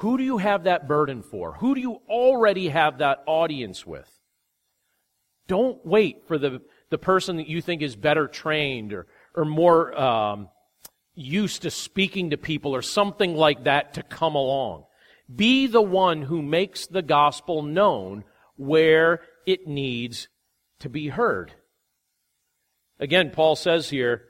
Who 0.00 0.16
do 0.16 0.24
you 0.24 0.38
have 0.38 0.64
that 0.64 0.88
burden 0.88 1.22
for? 1.22 1.52
Who 1.52 1.74
do 1.74 1.80
you 1.82 2.00
already 2.08 2.68
have 2.68 2.98
that 2.98 3.22
audience 3.26 3.86
with? 3.86 4.10
Don't 5.46 5.84
wait 5.84 6.26
for 6.26 6.38
the, 6.38 6.62
the 6.88 6.96
person 6.96 7.36
that 7.36 7.48
you 7.48 7.60
think 7.60 7.82
is 7.82 7.96
better 7.96 8.26
trained 8.26 8.94
or, 8.94 9.06
or 9.34 9.44
more 9.44 10.00
um, 10.00 10.48
used 11.14 11.62
to 11.62 11.70
speaking 11.70 12.30
to 12.30 12.38
people 12.38 12.74
or 12.74 12.80
something 12.80 13.34
like 13.34 13.64
that 13.64 13.92
to 13.94 14.02
come 14.02 14.36
along. 14.36 14.84
Be 15.34 15.66
the 15.66 15.82
one 15.82 16.22
who 16.22 16.40
makes 16.40 16.86
the 16.86 17.02
gospel 17.02 17.62
known 17.62 18.24
where 18.56 19.20
it 19.46 19.66
needs 19.66 20.28
to 20.78 20.88
be 20.88 21.08
heard. 21.08 21.52
Again, 22.98 23.32
Paul 23.32 23.54
says 23.54 23.90
here, 23.90 24.22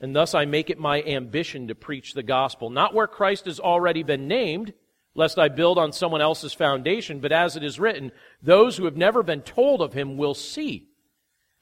and 0.00 0.16
thus 0.16 0.34
I 0.34 0.46
make 0.46 0.70
it 0.70 0.78
my 0.78 1.02
ambition 1.02 1.68
to 1.68 1.74
preach 1.74 2.14
the 2.14 2.22
gospel, 2.22 2.70
not 2.70 2.94
where 2.94 3.06
Christ 3.06 3.44
has 3.44 3.60
already 3.60 4.02
been 4.02 4.26
named, 4.26 4.72
lest 5.14 5.38
I 5.38 5.48
build 5.48 5.78
on 5.78 5.92
someone 5.92 6.20
else's 6.20 6.54
foundation. 6.54 7.20
But 7.20 7.32
as 7.32 7.56
it 7.56 7.62
is 7.62 7.80
written, 7.80 8.12
those 8.42 8.76
who 8.76 8.84
have 8.84 8.96
never 8.96 9.22
been 9.22 9.42
told 9.42 9.82
of 9.82 9.92
him 9.92 10.16
will 10.16 10.34
see, 10.34 10.88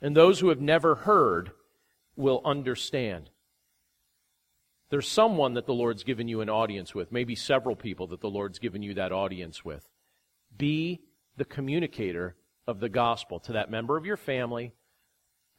and 0.00 0.16
those 0.16 0.40
who 0.40 0.48
have 0.48 0.60
never 0.60 0.94
heard 0.94 1.50
will 2.16 2.42
understand. 2.44 3.30
There's 4.90 5.08
someone 5.08 5.54
that 5.54 5.66
the 5.66 5.74
Lord's 5.74 6.02
given 6.02 6.26
you 6.26 6.40
an 6.40 6.50
audience 6.50 6.94
with, 6.94 7.12
maybe 7.12 7.34
several 7.34 7.76
people 7.76 8.08
that 8.08 8.20
the 8.20 8.30
Lord's 8.30 8.58
given 8.58 8.82
you 8.82 8.94
that 8.94 9.12
audience 9.12 9.64
with. 9.64 9.88
Be 10.56 11.00
the 11.36 11.44
communicator 11.44 12.36
of 12.66 12.80
the 12.80 12.88
gospel 12.88 13.38
to 13.40 13.52
that 13.52 13.70
member 13.70 13.96
of 13.96 14.04
your 14.04 14.16
family, 14.16 14.72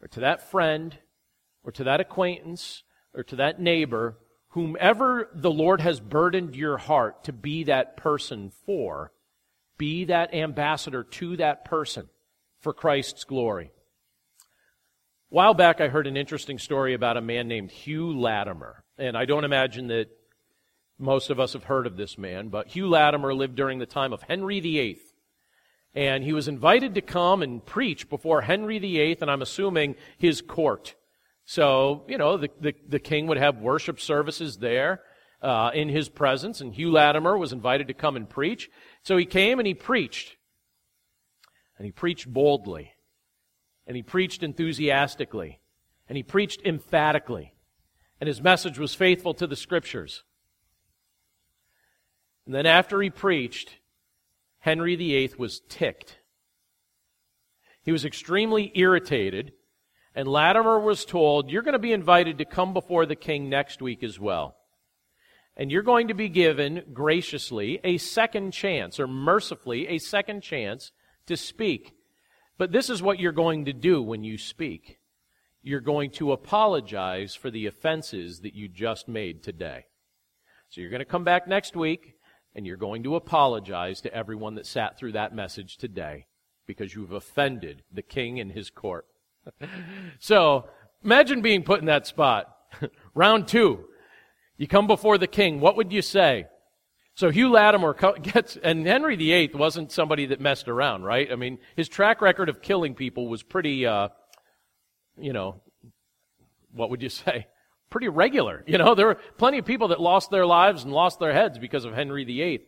or 0.02 0.08
to 0.10 0.20
that 0.20 0.50
friend, 0.52 0.98
or 1.64 1.72
to 1.72 1.86
that 1.86 2.02
acquaintance, 2.02 2.84
or 3.14 3.24
to 3.24 3.38
that 3.38 3.60
neighbor 3.60 4.18
whomever 4.52 5.30
the 5.34 5.52
Lord 5.52 5.82
has 5.82 6.00
burdened 6.00 6.56
your 6.56 6.78
heart 6.78 7.24
to 7.26 7.34
be 7.34 7.64
that 7.64 7.98
person 7.98 8.52
for, 8.66 9.12
be 9.78 10.06
that 10.06 10.34
ambassador 10.34 11.04
to 11.04 11.38
that 11.38 11.66
person 11.66 12.10
for 12.60 12.74
Christ's 12.74 13.24
glory. 13.24 13.72
A 15.32 15.34
while 15.34 15.54
back, 15.54 15.82
I 15.82 15.88
heard 15.88 16.08
an 16.08 16.18
interesting 16.18 16.60
story 16.60 16.94
about 16.94 17.18
a 17.18 17.22
man 17.22 17.48
named 17.48 17.72
Hugh 17.72 18.18
Latimer. 18.18 18.84
And 18.98 19.18
I 19.18 19.26
don't 19.26 19.46
imagine 19.46 19.88
that 19.88 20.10
most 21.00 21.30
of 21.30 21.40
us 21.40 21.54
have 21.54 21.64
heard 21.64 21.88
of 21.88 21.98
this 21.98 22.18
man, 22.18 22.50
but 22.50 22.68
Hugh 22.68 22.88
Latimer 22.88 23.34
lived 23.34 23.56
during 23.56 23.80
the 23.80 23.86
time 23.86 24.14
of 24.14 24.22
Henry 24.22 24.60
VIII. 24.60 25.00
And 25.96 26.24
he 26.24 26.34
was 26.34 26.48
invited 26.48 26.94
to 26.96 27.02
come 27.02 27.42
and 27.42 27.66
preach 27.66 28.10
before 28.10 28.42
Henry 28.42 28.80
VIII, 28.80 29.18
and 29.22 29.32
I'm 29.32 29.42
assuming 29.42 29.96
his 30.18 30.42
court. 30.42 30.96
So, 31.52 32.06
you 32.08 32.18
know, 32.18 32.38
the, 32.38 32.50
the, 32.62 32.74
the 32.88 33.00
king 33.00 33.28
would 33.28 33.38
have 33.38 33.58
worship 33.58 34.00
services 34.00 34.56
there 34.56 35.02
uh, 35.42 35.72
in 35.74 35.90
his 35.90 36.08
presence, 36.08 36.62
and 36.62 36.74
Hugh 36.74 36.94
Latimer 36.94 37.38
was 37.38 37.52
invited 37.52 37.90
to 37.90 37.94
come 37.94 38.16
and 38.16 38.30
preach. 38.30 38.70
So 39.04 39.18
he 39.18 39.26
came 39.26 39.60
and 39.60 39.68
he 39.68 39.74
preached. 39.74 40.38
And 41.78 41.86
he 41.86 41.92
preached 41.92 42.32
boldly. 42.32 42.94
And 43.86 43.98
he 43.98 44.02
preached 44.02 44.44
enthusiastically. 44.44 45.60
And 46.08 46.16
he 46.16 46.24
preached 46.24 46.62
emphatically. 46.64 47.54
And 48.22 48.30
his 48.30 48.42
message 48.42 48.80
was 48.80 48.96
faithful 48.96 49.34
to 49.34 49.46
the 49.46 49.58
scriptures. 49.58 50.24
And 52.46 52.56
then 52.56 52.66
after 52.66 53.02
he 53.02 53.10
preached, 53.10 53.76
Henry 54.60 54.96
VIII 54.96 55.34
was 55.38 55.62
ticked. 55.68 56.18
He 57.84 57.92
was 57.92 58.06
extremely 58.06 58.72
irritated, 58.74 59.52
and 60.16 60.28
Latimer 60.28 60.80
was 60.80 61.06
told, 61.06 61.50
You're 61.50 61.62
going 61.62 61.74
to 61.74 61.80
be 61.80 61.94
invited 61.94 62.38
to 62.38 62.46
come 62.46 62.74
before 62.74 63.06
the 63.06 63.16
king 63.16 63.50
next 63.50 63.82
week 63.82 64.04
as 64.04 64.20
well. 64.20 64.56
And 65.56 65.72
you're 65.72 65.84
going 65.84 66.08
to 66.08 66.14
be 66.14 66.30
given 66.30 66.84
graciously 66.94 67.80
a 67.84 67.98
second 67.98 68.52
chance, 68.52 69.00
or 69.00 69.08
mercifully 69.08 69.88
a 69.88 69.98
second 70.00 70.42
chance 70.42 70.92
to 71.28 71.38
speak. 71.38 71.94
But 72.58 72.72
this 72.72 72.90
is 72.90 73.02
what 73.02 73.20
you're 73.20 73.32
going 73.32 73.66
to 73.66 73.74
do 73.74 74.02
when 74.02 74.24
you 74.24 74.38
speak. 74.38 75.00
You're 75.64 75.82
going 75.82 76.12
to 76.12 76.32
apologize 76.32 77.36
for 77.36 77.52
the 77.52 77.68
offenses 77.68 78.40
that 78.42 78.56
you 78.56 78.68
just 78.68 79.08
made 79.08 79.44
today. 79.44 79.86
So 80.70 80.82
you're 80.82 80.90
going 80.90 81.00
to 81.00 81.06
come 81.06 81.24
back 81.24 81.48
next 81.48 81.76
week 81.76 82.16
and 82.56 82.66
you're 82.66 82.78
going 82.78 83.04
to 83.04 83.16
apologize 83.16 84.02
to 84.02 84.14
everyone 84.14 84.56
that 84.56 84.66
sat 84.66 84.98
through 84.98 85.12
that 85.14 85.36
message 85.36 85.78
today 85.78 86.26
because 86.66 86.96
you've 86.96 87.12
offended 87.12 87.84
the 87.92 88.02
king 88.02 88.40
and 88.40 88.52
his 88.52 88.70
court. 88.70 89.06
So 90.20 90.70
imagine 91.04 91.42
being 91.42 91.64
put 91.64 91.80
in 91.80 91.86
that 91.86 92.08
spot. 92.08 92.56
Round 93.16 93.48
two. 93.48 93.86
You 94.58 94.68
come 94.68 94.88
before 94.88 95.18
the 95.18 95.28
king. 95.28 95.60
What 95.60 95.76
would 95.78 95.92
you 95.92 96.02
say? 96.02 96.46
So 97.16 97.30
Hugh 97.30 97.50
Latimer 97.50 97.94
gets, 98.22 98.58
and 98.58 98.86
Henry 98.86 99.16
VIII 99.16 99.52
wasn't 99.54 99.92
somebody 99.92 100.28
that 100.28 100.40
messed 100.40 100.68
around, 100.68 101.04
right? 101.04 101.32
I 101.32 101.36
mean, 101.36 101.60
his 101.76 101.90
track 101.90 102.22
record 102.22 102.50
of 102.50 102.62
killing 102.62 102.96
people 102.96 103.28
was 103.28 103.44
pretty, 103.44 103.86
uh, 103.86 104.10
you 105.18 105.34
know, 105.34 105.62
what 106.74 106.90
would 106.90 107.02
you 107.02 107.10
say? 107.10 107.48
Pretty 107.90 108.08
regular. 108.08 108.64
You 108.68 108.78
know, 108.78 108.96
there 108.96 109.08
were 109.08 109.18
plenty 109.38 109.58
of 109.58 109.66
people 109.66 109.90
that 109.90 110.00
lost 110.00 110.32
their 110.32 110.46
lives 110.46 110.84
and 110.84 110.94
lost 110.94 111.20
their 111.20 111.34
heads 111.34 111.60
because 111.60 111.84
of 111.84 111.94
Henry 111.94 112.24
VIII. 112.24 112.62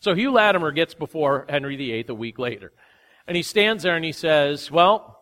So 0.00 0.14
Hugh 0.14 0.32
Latimer 0.32 0.72
gets 0.72 0.94
before 0.94 1.46
Henry 1.48 1.76
VIII 1.76 2.06
a 2.08 2.14
week 2.14 2.38
later. 2.38 2.72
And 3.26 3.36
he 3.36 3.42
stands 3.42 3.82
there 3.82 3.96
and 3.96 4.04
he 4.04 4.12
says, 4.12 4.70
Well, 4.70 5.15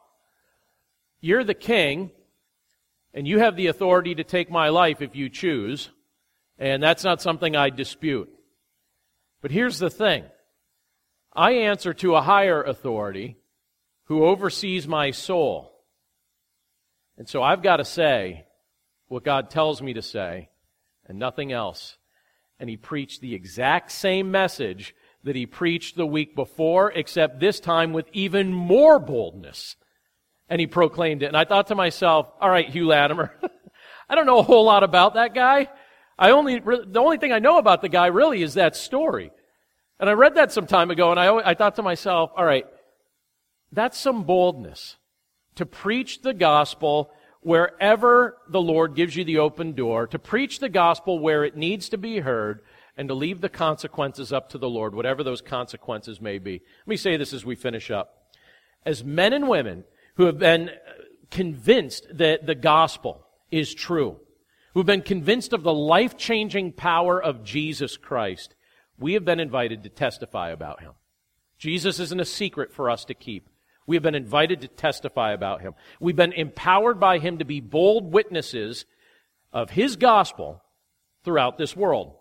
you're 1.24 1.44
the 1.44 1.54
king, 1.54 2.10
and 3.14 3.26
you 3.26 3.38
have 3.38 3.56
the 3.56 3.68
authority 3.68 4.14
to 4.16 4.24
take 4.24 4.50
my 4.50 4.68
life 4.68 5.00
if 5.00 5.16
you 5.16 5.30
choose. 5.30 5.90
And 6.58 6.82
that's 6.82 7.02
not 7.02 7.22
something 7.22 7.56
I 7.56 7.70
dispute. 7.70 8.28
But 9.40 9.50
here's 9.50 9.78
the 9.78 9.90
thing 9.90 10.24
I 11.32 11.52
answer 11.52 11.94
to 11.94 12.14
a 12.14 12.22
higher 12.22 12.62
authority 12.62 13.36
who 14.04 14.24
oversees 14.24 14.86
my 14.86 15.10
soul. 15.12 15.72
And 17.16 17.28
so 17.28 17.42
I've 17.42 17.62
got 17.62 17.78
to 17.78 17.84
say 17.84 18.44
what 19.08 19.24
God 19.24 19.48
tells 19.48 19.80
me 19.80 19.94
to 19.94 20.02
say 20.02 20.50
and 21.06 21.18
nothing 21.18 21.52
else. 21.52 21.96
And 22.60 22.68
he 22.68 22.76
preached 22.76 23.20
the 23.20 23.34
exact 23.34 23.92
same 23.92 24.30
message 24.30 24.94
that 25.22 25.36
he 25.36 25.46
preached 25.46 25.96
the 25.96 26.06
week 26.06 26.36
before, 26.36 26.92
except 26.92 27.40
this 27.40 27.60
time 27.60 27.92
with 27.92 28.06
even 28.12 28.52
more 28.52 28.98
boldness. 28.98 29.76
And 30.48 30.60
he 30.60 30.66
proclaimed 30.66 31.22
it. 31.22 31.26
And 31.26 31.36
I 31.36 31.44
thought 31.44 31.68
to 31.68 31.74
myself, 31.74 32.30
all 32.40 32.50
right, 32.50 32.68
Hugh 32.68 32.86
Latimer, 32.86 33.34
I 34.08 34.14
don't 34.14 34.26
know 34.26 34.38
a 34.38 34.42
whole 34.42 34.64
lot 34.64 34.82
about 34.82 35.14
that 35.14 35.34
guy. 35.34 35.68
I 36.18 36.30
only, 36.30 36.60
the 36.60 37.00
only 37.00 37.18
thing 37.18 37.32
I 37.32 37.38
know 37.38 37.58
about 37.58 37.82
the 37.82 37.88
guy 37.88 38.06
really 38.06 38.42
is 38.42 38.54
that 38.54 38.76
story. 38.76 39.30
And 39.98 40.08
I 40.08 40.12
read 40.12 40.34
that 40.34 40.52
some 40.52 40.66
time 40.66 40.90
ago 40.90 41.10
and 41.10 41.18
I, 41.18 41.28
always, 41.28 41.46
I 41.46 41.54
thought 41.54 41.76
to 41.76 41.82
myself, 41.82 42.30
all 42.36 42.44
right, 42.44 42.66
that's 43.72 43.98
some 43.98 44.24
boldness 44.24 44.96
to 45.56 45.66
preach 45.66 46.22
the 46.22 46.34
gospel 46.34 47.10
wherever 47.40 48.38
the 48.48 48.60
Lord 48.60 48.94
gives 48.94 49.16
you 49.16 49.24
the 49.24 49.38
open 49.38 49.72
door, 49.72 50.06
to 50.06 50.18
preach 50.18 50.58
the 50.58 50.68
gospel 50.68 51.18
where 51.18 51.44
it 51.44 51.56
needs 51.56 51.88
to 51.90 51.98
be 51.98 52.20
heard, 52.20 52.60
and 52.96 53.08
to 53.08 53.14
leave 53.14 53.40
the 53.40 53.48
consequences 53.48 54.32
up 54.32 54.48
to 54.50 54.58
the 54.58 54.68
Lord, 54.68 54.94
whatever 54.94 55.22
those 55.22 55.40
consequences 55.40 56.20
may 56.20 56.38
be. 56.38 56.52
Let 56.52 56.88
me 56.88 56.96
say 56.96 57.16
this 57.16 57.32
as 57.32 57.44
we 57.44 57.54
finish 57.54 57.90
up. 57.90 58.32
As 58.86 59.02
men 59.02 59.32
and 59.32 59.48
women 59.48 59.84
who 60.16 60.26
have 60.26 60.38
been 60.38 60.70
convinced 61.30 62.06
that 62.12 62.46
the 62.46 62.54
gospel 62.54 63.26
is 63.50 63.74
true, 63.74 64.20
who've 64.72 64.86
been 64.86 65.02
convinced 65.02 65.52
of 65.52 65.62
the 65.62 65.74
life 65.74 66.16
changing 66.16 66.72
power 66.72 67.22
of 67.22 67.44
Jesus 67.44 67.96
Christ, 67.96 68.54
we 68.98 69.14
have 69.14 69.24
been 69.24 69.40
invited 69.40 69.82
to 69.82 69.88
testify 69.88 70.50
about 70.50 70.80
him. 70.80 70.92
Jesus 71.58 71.98
isn't 71.98 72.20
a 72.20 72.24
secret 72.24 72.72
for 72.72 72.90
us 72.90 73.04
to 73.06 73.14
keep. 73.14 73.48
We 73.86 73.96
have 73.96 74.02
been 74.02 74.14
invited 74.14 74.62
to 74.62 74.68
testify 74.68 75.32
about 75.32 75.60
him. 75.60 75.74
We've 76.00 76.16
been 76.16 76.32
empowered 76.32 76.98
by 76.98 77.18
him 77.18 77.38
to 77.38 77.44
be 77.44 77.60
bold 77.60 78.12
witnesses 78.12 78.86
of 79.52 79.70
his 79.70 79.96
gospel 79.96 80.62
throughout 81.22 81.58
this 81.58 81.76
world. 81.76 82.14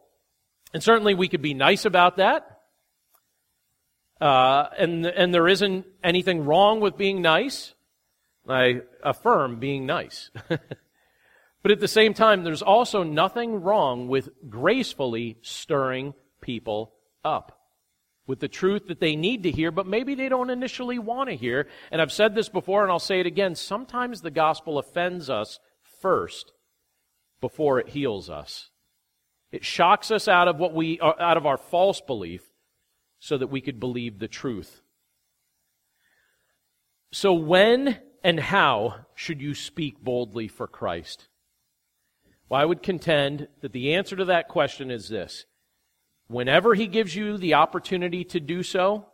And 0.74 0.84
certainly 0.84 1.14
we 1.14 1.28
could 1.28 1.42
be 1.42 1.54
nice 1.54 1.86
about 1.86 2.18
that. 2.18 2.62
Uh, 4.20 4.68
and, 4.78 5.06
and 5.06 5.34
there 5.34 5.48
isn't 5.48 5.86
anything 6.04 6.46
wrong 6.46 6.80
with 6.80 6.98
being 6.98 7.22
nice. 7.22 7.74
I 8.48 8.82
affirm 9.04 9.60
being 9.60 9.86
nice. 9.86 10.32
But 11.64 11.72
at 11.72 11.80
the 11.80 11.88
same 11.88 12.14
time, 12.14 12.44
there's 12.44 12.62
also 12.62 13.04
nothing 13.04 13.62
wrong 13.62 14.10
with 14.10 14.30
gracefully 14.50 15.38
stirring 15.42 16.14
people 16.42 16.94
up 17.24 17.58
with 18.28 18.42
the 18.42 18.50
truth 18.50 18.88
that 18.88 19.00
they 19.00 19.16
need 19.16 19.44
to 19.44 19.52
hear, 19.52 19.72
but 19.72 19.88
maybe 19.88 20.14
they 20.14 20.28
don't 20.30 20.50
initially 20.50 21.00
want 21.00 21.30
to 21.30 21.36
hear. 21.38 21.68
And 21.90 22.02
I've 22.02 22.12
said 22.12 22.36
this 22.36 22.50
before 22.50 22.84
and 22.84 22.92
I'll 22.92 23.00
say 23.00 23.22
it 23.22 23.26
again. 23.26 23.56
Sometimes 23.56 24.22
the 24.22 24.32
gospel 24.32 24.78
offends 24.78 25.30
us 25.30 25.60
first 26.02 26.52
before 27.40 27.80
it 27.80 27.90
heals 27.90 28.30
us. 28.30 28.70
It 29.52 29.64
shocks 29.64 30.12
us 30.12 30.28
out 30.28 30.50
of 30.50 30.58
what 30.58 30.74
we, 30.74 31.00
uh, 31.00 31.14
out 31.20 31.38
of 31.38 31.46
our 31.46 31.58
false 31.58 32.02
belief 32.02 32.42
so 33.20 33.38
that 33.38 33.48
we 33.48 33.62
could 33.62 33.80
believe 33.80 34.20
the 34.20 34.28
truth. 34.28 34.82
So 37.14 37.34
when 37.34 38.00
and 38.24 38.40
how 38.40 39.06
should 39.16 39.42
you 39.42 39.54
speak 39.54 40.02
boldly 40.02 40.48
for 40.48 40.68
Christ? 40.68 41.28
Well, 42.50 42.62
I 42.62 42.66
would 42.66 42.82
contend 42.82 43.48
that 43.62 43.74
the 43.74 43.94
answer 43.96 44.16
to 44.16 44.26
that 44.26 44.48
question 44.48 44.92
is 44.92 45.10
this. 45.10 45.46
Whenever 46.28 46.74
he 46.74 46.88
gives 46.88 47.16
you 47.16 47.38
the 47.38 47.56
opportunity 47.56 48.24
to 48.26 48.40
do 48.40 48.64
so, 48.64 49.08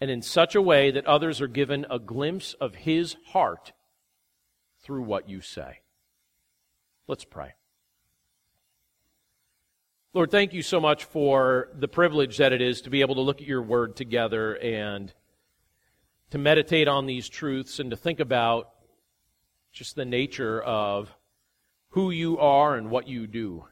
and 0.00 0.10
in 0.10 0.22
such 0.22 0.54
a 0.54 0.62
way 0.62 0.90
that 0.90 1.06
others 1.06 1.40
are 1.40 1.48
given 1.48 1.86
a 1.90 1.98
glimpse 1.98 2.54
of 2.54 2.74
his 2.74 3.16
heart 3.28 3.72
through 4.80 5.02
what 5.02 5.28
you 5.28 5.40
say. 5.40 5.80
Let's 7.08 7.24
pray. 7.24 7.54
Lord, 10.14 10.30
thank 10.30 10.52
you 10.52 10.62
so 10.62 10.80
much 10.80 11.04
for 11.04 11.68
the 11.74 11.88
privilege 11.88 12.38
that 12.38 12.52
it 12.52 12.62
is 12.62 12.80
to 12.82 12.90
be 12.90 13.00
able 13.00 13.16
to 13.16 13.20
look 13.20 13.40
at 13.40 13.46
your 13.46 13.62
word 13.62 13.96
together 13.96 14.54
and 14.54 15.12
to 16.30 16.38
meditate 16.38 16.88
on 16.88 17.06
these 17.06 17.28
truths 17.28 17.78
and 17.78 17.90
to 17.90 17.96
think 17.96 18.20
about 18.20 18.70
just 19.72 19.96
the 19.96 20.04
nature 20.04 20.62
of 20.62 21.14
who 21.90 22.10
you 22.10 22.38
are 22.38 22.76
and 22.76 22.90
what 22.90 23.08
you 23.08 23.26
do. 23.26 23.64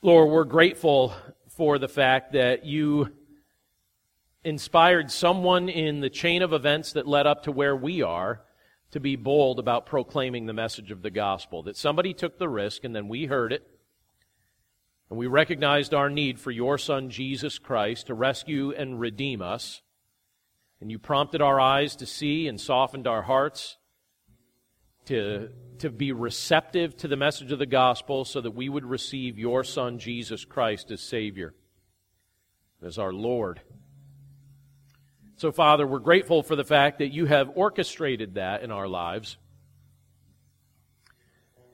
Lord, 0.00 0.30
we're 0.30 0.44
grateful 0.44 1.12
for 1.48 1.78
the 1.78 1.88
fact 1.88 2.32
that 2.32 2.64
you 2.64 3.12
inspired 4.44 5.10
someone 5.10 5.68
in 5.68 6.00
the 6.00 6.10
chain 6.10 6.42
of 6.42 6.52
events 6.52 6.92
that 6.92 7.06
led 7.06 7.26
up 7.26 7.42
to 7.42 7.52
where 7.52 7.74
we 7.74 8.02
are 8.02 8.42
to 8.92 9.00
be 9.00 9.16
bold 9.16 9.58
about 9.58 9.86
proclaiming 9.86 10.46
the 10.46 10.52
message 10.52 10.90
of 10.90 11.02
the 11.02 11.10
gospel. 11.10 11.64
That 11.64 11.76
somebody 11.76 12.14
took 12.14 12.38
the 12.38 12.48
risk 12.48 12.84
and 12.84 12.94
then 12.94 13.08
we 13.08 13.26
heard 13.26 13.52
it. 13.52 13.68
And 15.10 15.18
we 15.18 15.26
recognized 15.26 15.94
our 15.94 16.10
need 16.10 16.38
for 16.38 16.50
your 16.50 16.76
Son, 16.78 17.08
Jesus 17.10 17.58
Christ, 17.58 18.08
to 18.08 18.14
rescue 18.14 18.72
and 18.72 19.00
redeem 19.00 19.40
us. 19.40 19.80
And 20.80 20.90
you 20.90 20.98
prompted 20.98 21.40
our 21.40 21.58
eyes 21.58 21.96
to 21.96 22.06
see 22.06 22.46
and 22.46 22.60
softened 22.60 23.06
our 23.06 23.22
hearts 23.22 23.78
to, 25.06 25.48
to 25.78 25.88
be 25.88 26.12
receptive 26.12 26.94
to 26.98 27.08
the 27.08 27.16
message 27.16 27.50
of 27.50 27.58
the 27.58 27.66
gospel 27.66 28.26
so 28.26 28.42
that 28.42 28.50
we 28.50 28.68
would 28.68 28.84
receive 28.84 29.38
your 29.38 29.64
Son, 29.64 29.98
Jesus 29.98 30.44
Christ, 30.44 30.90
as 30.90 31.00
Savior, 31.00 31.54
as 32.82 32.98
our 32.98 33.12
Lord. 33.12 33.62
So, 35.36 35.50
Father, 35.50 35.86
we're 35.86 36.00
grateful 36.00 36.42
for 36.42 36.56
the 36.56 36.64
fact 36.64 36.98
that 36.98 37.12
you 37.12 37.24
have 37.24 37.52
orchestrated 37.54 38.34
that 38.34 38.62
in 38.62 38.70
our 38.70 38.86
lives. 38.86 39.38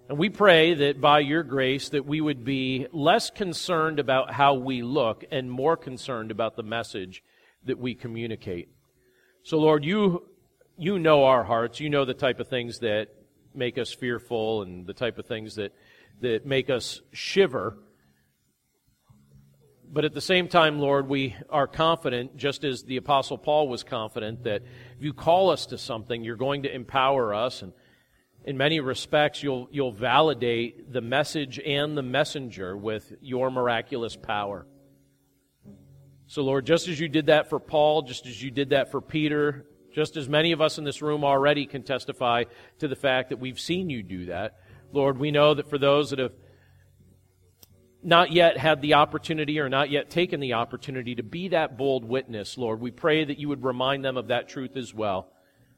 And 0.09 0.19
we 0.19 0.29
pray 0.29 0.75
that 0.75 1.01
by 1.01 1.21
your 1.21 1.43
grace 1.43 1.89
that 1.91 2.05
we 2.05 2.21
would 2.21 2.45
be 2.45 2.87
less 2.93 3.31
concerned 3.31 3.99
about 3.99 4.31
how 4.31 4.55
we 4.55 4.83
look 4.83 5.25
and 5.31 5.51
more 5.51 5.79
concerned 5.79 6.31
about 6.31 6.57
the 6.57 6.63
message 6.63 7.23
that 7.65 7.79
we 7.79 7.95
communicate. 7.95 8.69
So 9.45 9.59
Lord, 9.59 9.85
you 9.85 10.27
you 10.77 10.99
know 10.99 11.25
our 11.25 11.45
hearts. 11.45 11.81
You 11.81 11.89
know 11.89 12.05
the 12.05 12.15
type 12.15 12.41
of 12.41 12.49
things 12.49 12.81
that 12.81 13.09
make 13.55 13.79
us 13.79 13.93
fearful 13.93 14.63
and 14.63 14.87
the 14.87 14.93
type 14.93 15.19
of 15.19 15.27
things 15.27 15.55
that, 15.55 15.73
that 16.21 16.45
make 16.45 16.69
us 16.69 17.01
shiver. 17.13 17.79
But 19.91 20.05
at 20.05 20.13
the 20.13 20.21
same 20.21 20.49
time, 20.49 20.81
Lord, 20.81 21.09
we 21.09 21.37
are 21.49 21.69
confident, 21.69 22.37
just 22.37 22.65
as 22.65 22.83
the 22.83 22.97
Apostle 22.97 23.39
Paul 23.39 23.69
was 23.69 23.85
confident, 23.85 24.45
that 24.45 24.63
if 24.99 25.05
you 25.05 25.13
call 25.13 25.51
us 25.51 25.67
to 25.67 25.79
something, 25.79 26.25
you're 26.25 26.37
going 26.37 26.65
to 26.65 26.75
empower 26.75 27.33
us 27.33 27.63
and, 27.63 27.73
in 28.45 28.59
many 28.59 28.81
respects, 28.81 29.43
you'll, 29.43 29.69
you'll 29.71 29.93
validate 29.93 30.93
the 30.93 31.01
message 31.01 31.59
and 31.59 31.97
the 31.97 32.03
messenger 32.03 32.77
with 32.77 33.13
your 33.23 33.51
miraculous 33.51 34.17
power. 34.17 34.67
So, 36.27 36.43
Lord, 36.43 36.67
just 36.67 36.89
as 36.89 37.01
you 37.01 37.09
did 37.09 37.27
that 37.27 37.49
for 37.49 37.59
Paul, 37.59 38.03
just 38.03 38.27
as 38.27 38.43
you 38.43 38.51
did 38.51 38.71
that 38.71 38.91
for 38.91 39.01
Peter, 39.01 39.67
just 39.95 40.17
as 40.17 40.29
many 40.29 40.53
of 40.53 40.61
us 40.61 40.79
in 40.79 40.85
this 40.85 41.01
room 41.01 41.25
already 41.25 41.67
can 41.67 41.83
testify 41.83 42.45
to 42.81 42.89
the 42.89 42.97
fact 42.97 43.31
that 43.31 43.39
we've 43.39 43.61
seen 43.61 43.89
you 43.89 44.03
do 44.03 44.27
that, 44.27 44.59
Lord, 44.93 45.19
we 45.19 45.31
know 45.31 45.55
that 45.55 45.71
for 45.71 45.79
those 45.79 46.11
that 46.11 46.19
have 46.19 46.33
not 48.03 48.31
yet 48.31 48.59
had 48.59 48.83
the 48.83 48.95
opportunity 48.95 49.59
or 49.59 49.71
not 49.71 49.91
yet 49.91 50.11
taken 50.11 50.41
the 50.41 50.53
opportunity 50.53 51.15
to 51.15 51.23
be 51.23 51.49
that 51.49 51.79
bold 51.79 52.05
witness, 52.05 52.59
Lord, 52.59 52.81
we 52.81 52.91
pray 52.91 53.25
that 53.25 53.39
you 53.39 53.49
would 53.49 53.65
remind 53.65 54.05
them 54.05 54.19
of 54.19 54.29
that 54.29 54.49
truth 54.49 54.77
as 54.77 54.93
well 54.93 55.31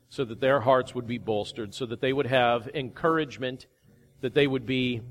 so 0.09 0.25
that 0.25 0.41
their 0.41 0.61
hearts 0.61 0.95
would 0.95 1.07
be 1.07 1.19
bolstered, 1.19 1.75
so 1.75 1.87
that 1.87 2.01
they 2.01 2.13
would 2.13 2.27
have 2.27 2.69
encouragement, 2.75 3.67
that 4.21 4.35
they 4.35 4.47
would 4.47 4.67
be 4.67 5.03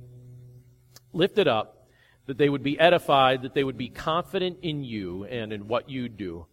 lifted 1.14 1.48
up, 1.48 1.88
that 2.26 2.38
they 2.38 2.50
would 2.50 2.64
be 2.64 2.80
edified, 2.80 3.44
that 3.44 3.54
they 3.54 3.64
would 3.64 3.78
be 3.78 3.90
confident 3.90 4.58
in 4.62 4.84
you 4.84 5.26
and 5.26 5.54
in 5.54 5.68
what 5.68 5.90
you 5.90 6.10
do. 6.10 6.46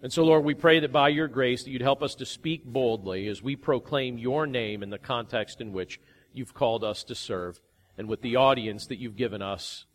And 0.00 0.12
so, 0.12 0.24
Lord, 0.24 0.44
we 0.44 0.54
pray 0.54 0.80
that 0.80 0.92
by 0.92 1.08
your 1.08 1.26
grace 1.26 1.64
that 1.64 1.70
you'd 1.70 1.82
help 1.82 2.02
us 2.02 2.14
to 2.16 2.26
speak 2.26 2.64
boldly 2.64 3.26
as 3.26 3.42
we 3.42 3.56
proclaim 3.56 4.16
your 4.16 4.46
name 4.46 4.82
in 4.82 4.90
the 4.90 4.98
context 4.98 5.60
in 5.60 5.72
which 5.72 6.00
you've 6.32 6.54
called 6.54 6.84
us 6.84 7.02
to 7.04 7.14
serve 7.14 7.60
and 7.96 8.08
with 8.08 8.22
the 8.22 8.36
audience 8.36 8.86
that 8.86 8.98
you've 8.98 9.16
given 9.16 9.42
us 9.42 9.86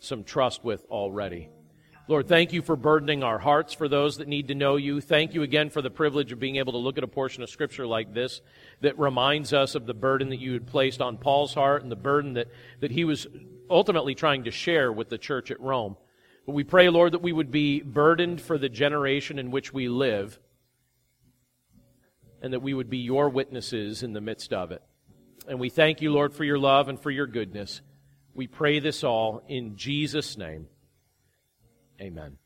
some 0.00 0.24
trust 0.24 0.64
with 0.64 0.84
already. 0.90 1.48
Lord, 2.08 2.26
thank 2.26 2.52
you 2.52 2.62
for 2.62 2.74
burdening 2.74 3.22
our 3.22 3.38
hearts 3.38 3.72
for 3.72 3.88
those 3.88 4.16
that 4.16 4.26
need 4.26 4.48
to 4.48 4.56
know 4.56 4.74
you. 4.74 5.00
Thank 5.00 5.34
you 5.34 5.44
again 5.44 5.70
for 5.70 5.80
the 5.80 5.90
privilege 5.90 6.32
of 6.32 6.40
being 6.40 6.56
able 6.56 6.72
to 6.72 6.78
look 6.78 6.98
at 6.98 7.04
a 7.04 7.08
portion 7.08 7.44
of 7.44 7.50
Scripture 7.50 7.86
like 7.86 8.12
this 8.12 8.40
that 8.80 8.98
reminds 8.98 9.52
us 9.52 9.76
of 9.76 9.86
the 9.86 9.94
burden 9.94 10.30
that 10.30 10.40
you 10.40 10.52
had 10.52 10.66
placed 10.66 11.00
on 11.00 11.16
Paul's 11.16 11.54
heart 11.54 11.84
and 11.84 11.92
the 11.92 11.96
burden 11.96 12.34
that, 12.34 12.48
that 12.80 12.90
he 12.90 13.04
was 13.04 13.28
ultimately 13.70 14.16
trying 14.16 14.44
to 14.44 14.50
share 14.50 14.92
with 14.92 15.10
the 15.10 15.18
church 15.18 15.52
at 15.52 15.60
Rome. 15.60 15.96
But 16.44 16.56
we 16.56 16.64
pray, 16.64 16.88
Lord, 16.88 17.12
that 17.12 17.22
we 17.22 17.32
would 17.32 17.52
be 17.52 17.80
burdened 17.82 18.40
for 18.40 18.58
the 18.58 18.68
generation 18.68 19.38
in 19.38 19.52
which 19.52 19.72
we 19.72 19.88
live 19.88 20.40
and 22.42 22.52
that 22.52 22.62
we 22.62 22.74
would 22.74 22.90
be 22.90 22.98
your 22.98 23.28
witnesses 23.28 24.02
in 24.02 24.12
the 24.12 24.20
midst 24.20 24.52
of 24.52 24.72
it. 24.72 24.82
And 25.46 25.60
we 25.60 25.70
thank 25.70 26.02
you, 26.02 26.12
Lord, 26.12 26.34
for 26.34 26.42
your 26.42 26.58
love 26.58 26.88
and 26.88 27.00
for 27.00 27.12
your 27.12 27.28
goodness. 27.28 27.80
We 28.34 28.48
pray 28.48 28.80
this 28.80 29.04
all 29.04 29.44
in 29.46 29.76
Jesus' 29.76 30.36
name. 30.36 30.66
Amen. 32.00 32.38